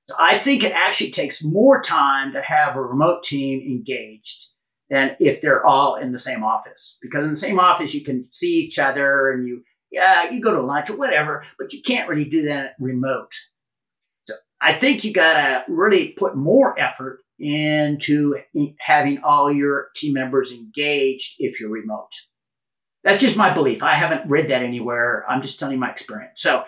So 0.08 0.14
I 0.18 0.38
think 0.38 0.62
it 0.62 0.72
actually 0.72 1.10
takes 1.10 1.42
more 1.42 1.82
time 1.82 2.32
to 2.32 2.42
have 2.42 2.76
a 2.76 2.82
remote 2.82 3.24
team 3.24 3.60
engaged 3.66 4.50
than 4.90 5.16
if 5.18 5.40
they're 5.40 5.64
all 5.64 5.96
in 5.96 6.12
the 6.12 6.18
same 6.18 6.44
office. 6.44 6.98
Because 7.00 7.24
in 7.24 7.30
the 7.30 7.36
same 7.36 7.58
office, 7.58 7.94
you 7.94 8.04
can 8.04 8.28
see 8.30 8.60
each 8.60 8.78
other 8.78 9.32
and 9.32 9.48
you, 9.48 9.62
yeah, 9.90 10.30
you 10.30 10.40
go 10.42 10.54
to 10.54 10.60
lunch 10.60 10.90
or 10.90 10.96
whatever, 10.96 11.44
but 11.58 11.72
you 11.72 11.82
can't 11.82 12.08
really 12.08 12.26
do 12.26 12.42
that 12.42 12.74
remote. 12.78 13.32
So 14.26 14.34
I 14.60 14.74
think 14.74 15.04
you 15.04 15.12
got 15.12 15.34
to 15.34 15.72
really 15.72 16.12
put 16.12 16.36
more 16.36 16.78
effort 16.78 17.20
into 17.38 18.36
having 18.78 19.18
all 19.24 19.50
your 19.50 19.88
team 19.96 20.12
members 20.12 20.52
engaged 20.52 21.36
if 21.38 21.58
you're 21.58 21.70
remote. 21.70 22.12
That's 23.04 23.20
just 23.20 23.36
my 23.36 23.52
belief. 23.52 23.82
I 23.82 23.94
haven't 23.94 24.28
read 24.28 24.48
that 24.48 24.62
anywhere. 24.62 25.24
I'm 25.28 25.42
just 25.42 25.60
telling 25.60 25.74
you 25.74 25.80
my 25.80 25.90
experience. 25.90 26.40
So, 26.40 26.64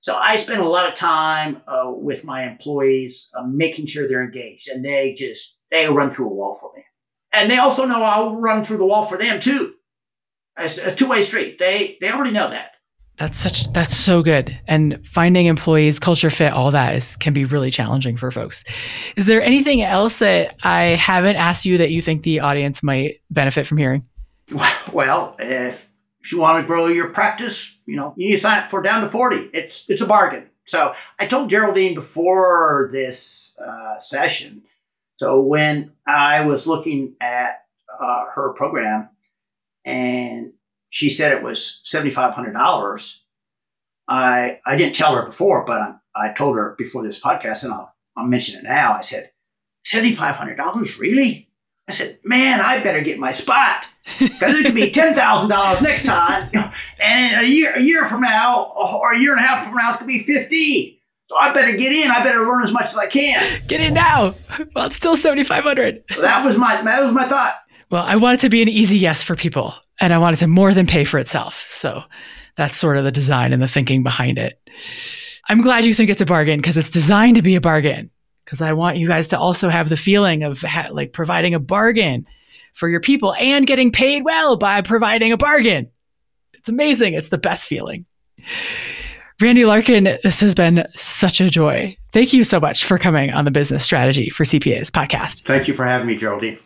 so 0.00 0.16
I 0.16 0.36
spend 0.36 0.60
a 0.60 0.68
lot 0.68 0.86
of 0.86 0.94
time 0.94 1.62
uh, 1.66 1.90
with 1.90 2.24
my 2.24 2.46
employees, 2.46 3.30
uh, 3.34 3.42
making 3.44 3.86
sure 3.86 4.06
they're 4.06 4.22
engaged, 4.22 4.68
and 4.68 4.84
they 4.84 5.14
just 5.14 5.56
they 5.70 5.86
run 5.88 6.10
through 6.10 6.26
a 6.26 6.34
wall 6.34 6.54
for 6.54 6.70
me, 6.76 6.84
and 7.32 7.50
they 7.50 7.58
also 7.58 7.84
know 7.84 8.02
I'll 8.02 8.36
run 8.36 8.62
through 8.62 8.78
the 8.78 8.86
wall 8.86 9.04
for 9.04 9.18
them 9.18 9.40
too. 9.40 9.74
It's 10.58 10.78
a 10.78 10.94
two 10.94 11.08
way 11.08 11.22
street. 11.22 11.58
They 11.58 11.96
they 12.00 12.12
already 12.12 12.32
know 12.32 12.50
that. 12.50 12.72
That's 13.18 13.38
such 13.38 13.72
that's 13.72 13.96
so 13.96 14.22
good. 14.22 14.58
And 14.68 15.04
finding 15.04 15.46
employees, 15.46 15.98
culture 15.98 16.30
fit, 16.30 16.52
all 16.52 16.70
that 16.70 16.94
is 16.94 17.16
can 17.16 17.32
be 17.32 17.44
really 17.44 17.70
challenging 17.70 18.16
for 18.16 18.30
folks. 18.30 18.62
Is 19.16 19.26
there 19.26 19.42
anything 19.42 19.82
else 19.82 20.18
that 20.20 20.54
I 20.62 20.82
haven't 20.90 21.36
asked 21.36 21.64
you 21.64 21.78
that 21.78 21.90
you 21.90 22.00
think 22.00 22.22
the 22.22 22.40
audience 22.40 22.82
might 22.82 23.16
benefit 23.30 23.66
from 23.66 23.78
hearing? 23.78 24.07
Well, 24.92 25.36
if 25.38 25.90
you 26.32 26.40
want 26.40 26.62
to 26.62 26.66
grow 26.66 26.86
your 26.86 27.10
practice, 27.10 27.78
you 27.84 27.94
know, 27.94 28.14
you 28.16 28.28
need 28.28 28.36
to 28.36 28.40
sign 28.40 28.60
up 28.60 28.70
for 28.70 28.80
down 28.80 29.02
to 29.02 29.10
40. 29.10 29.36
It's 29.52 29.88
it's 29.90 30.00
a 30.00 30.06
bargain. 30.06 30.48
So 30.64 30.94
I 31.18 31.26
told 31.26 31.50
Geraldine 31.50 31.94
before 31.94 32.88
this 32.90 33.58
uh, 33.60 33.98
session. 33.98 34.62
So 35.16 35.40
when 35.40 35.92
I 36.06 36.46
was 36.46 36.66
looking 36.66 37.16
at 37.20 37.64
uh, 38.00 38.24
her 38.34 38.54
program 38.54 39.10
and 39.84 40.52
she 40.90 41.10
said 41.10 41.32
it 41.32 41.42
was 41.42 41.80
$7,500. 41.84 43.18
I, 44.06 44.60
I 44.64 44.76
didn't 44.76 44.94
tell 44.94 45.14
her 45.14 45.26
before, 45.26 45.64
but 45.66 45.80
I, 45.80 45.94
I 46.14 46.32
told 46.32 46.56
her 46.56 46.74
before 46.78 47.02
this 47.02 47.20
podcast, 47.20 47.64
and 47.64 47.72
I'll, 47.72 47.94
I'll 48.16 48.26
mention 48.26 48.58
it 48.58 48.64
now. 48.64 48.94
I 48.94 49.02
said, 49.02 49.30
$7,500, 49.86 50.98
really? 50.98 51.47
I 51.88 51.92
said, 51.92 52.18
man, 52.22 52.60
I 52.60 52.82
better 52.82 53.00
get 53.00 53.18
my 53.18 53.30
spot 53.30 53.86
because 54.18 54.58
it 54.58 54.64
could 54.66 54.74
be 54.74 54.90
$10,000 54.90 55.82
next 55.82 56.04
time. 56.04 56.50
And 57.02 57.46
a 57.46 57.48
year, 57.48 57.72
a 57.74 57.80
year 57.80 58.06
from 58.06 58.20
now, 58.20 58.72
or 58.76 59.14
a 59.14 59.18
year 59.18 59.32
and 59.32 59.40
a 59.40 59.46
half 59.46 59.64
from 59.64 59.76
now, 59.76 59.90
it's 59.90 59.98
to 59.98 60.04
be 60.04 60.18
50 60.18 61.02
So 61.28 61.36
I 61.36 61.52
better 61.52 61.76
get 61.76 61.92
in. 61.92 62.10
I 62.10 62.22
better 62.22 62.40
learn 62.40 62.62
as 62.62 62.72
much 62.72 62.86
as 62.86 62.96
I 62.96 63.06
can. 63.06 63.62
Get 63.66 63.80
in 63.80 63.94
now. 63.94 64.34
Well, 64.74 64.86
it's 64.86 64.96
still 64.96 65.16
7,500. 65.16 66.04
That 66.20 66.44
was 66.44 66.58
my, 66.58 66.80
that 66.82 67.02
was 67.02 67.12
my 67.12 67.24
thought. 67.24 67.54
Well, 67.90 68.04
I 68.04 68.16
want 68.16 68.34
it 68.34 68.40
to 68.42 68.50
be 68.50 68.60
an 68.60 68.68
easy 68.68 68.98
yes 68.98 69.22
for 69.22 69.34
people 69.34 69.74
and 70.00 70.12
I 70.12 70.18
want 70.18 70.34
it 70.36 70.40
to 70.40 70.46
more 70.46 70.74
than 70.74 70.86
pay 70.86 71.04
for 71.04 71.18
itself. 71.18 71.66
So 71.70 72.02
that's 72.56 72.76
sort 72.76 72.98
of 72.98 73.04
the 73.04 73.10
design 73.10 73.52
and 73.52 73.62
the 73.62 73.68
thinking 73.68 74.02
behind 74.02 74.36
it. 74.36 74.60
I'm 75.48 75.62
glad 75.62 75.86
you 75.86 75.94
think 75.94 76.10
it's 76.10 76.20
a 76.20 76.26
bargain 76.26 76.60
because 76.60 76.76
it's 76.76 76.90
designed 76.90 77.36
to 77.36 77.42
be 77.42 77.54
a 77.54 77.60
bargain. 77.60 78.10
Because 78.48 78.62
I 78.62 78.72
want 78.72 78.96
you 78.96 79.06
guys 79.06 79.28
to 79.28 79.38
also 79.38 79.68
have 79.68 79.90
the 79.90 79.96
feeling 79.98 80.42
of 80.42 80.62
ha- 80.62 80.88
like 80.90 81.12
providing 81.12 81.52
a 81.52 81.58
bargain 81.58 82.26
for 82.72 82.88
your 82.88 82.98
people 82.98 83.34
and 83.34 83.66
getting 83.66 83.92
paid 83.92 84.24
well 84.24 84.56
by 84.56 84.80
providing 84.80 85.32
a 85.32 85.36
bargain. 85.36 85.90
It's 86.54 86.70
amazing. 86.70 87.12
It's 87.12 87.28
the 87.28 87.36
best 87.36 87.66
feeling. 87.66 88.06
Randy 89.38 89.66
Larkin, 89.66 90.04
this 90.22 90.40
has 90.40 90.54
been 90.54 90.88
such 90.96 91.42
a 91.42 91.50
joy. 91.50 91.94
Thank 92.14 92.32
you 92.32 92.42
so 92.42 92.58
much 92.58 92.86
for 92.86 92.98
coming 92.98 93.34
on 93.34 93.44
the 93.44 93.50
Business 93.50 93.84
Strategy 93.84 94.30
for 94.30 94.44
CPAs 94.44 94.90
podcast. 94.90 95.42
Thank 95.42 95.68
you 95.68 95.74
for 95.74 95.84
having 95.84 96.06
me, 96.06 96.16
Geraldine. 96.16 96.56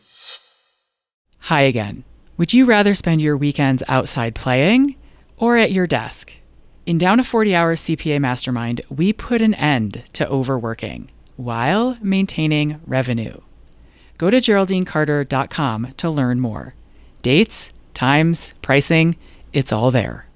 Hi 1.41 1.63
again. 1.63 2.05
Would 2.37 2.53
you 2.53 2.65
rather 2.65 2.95
spend 2.95 3.21
your 3.21 3.37
weekends 3.37 3.83
outside 3.89 4.37
playing 4.37 4.95
or 5.37 5.57
at 5.57 5.73
your 5.73 5.89
desk? 5.89 6.33
In 6.87 6.97
Down 6.97 7.19
a 7.19 7.25
40 7.25 7.57
Hours 7.57 7.81
CPA 7.81 8.21
Mastermind, 8.21 8.83
we 8.89 9.13
put 9.13 9.43
an 9.43 9.55
end 9.55 10.05
to 10.13 10.29
overworking 10.29 11.11
while 11.45 11.99
maintaining 12.01 12.81
revenue. 12.87 13.41
Go 14.19 14.31
to 14.31 14.39
GeraldineCarter.com 14.39 15.95
to 15.97 16.11
learn 16.11 16.41
more. 16.41 16.75
Dates, 17.23 17.73
times, 17.95 18.53
pricing, 18.63 19.17
it's 19.53 19.73
all 19.73 19.91
there. 19.91 20.27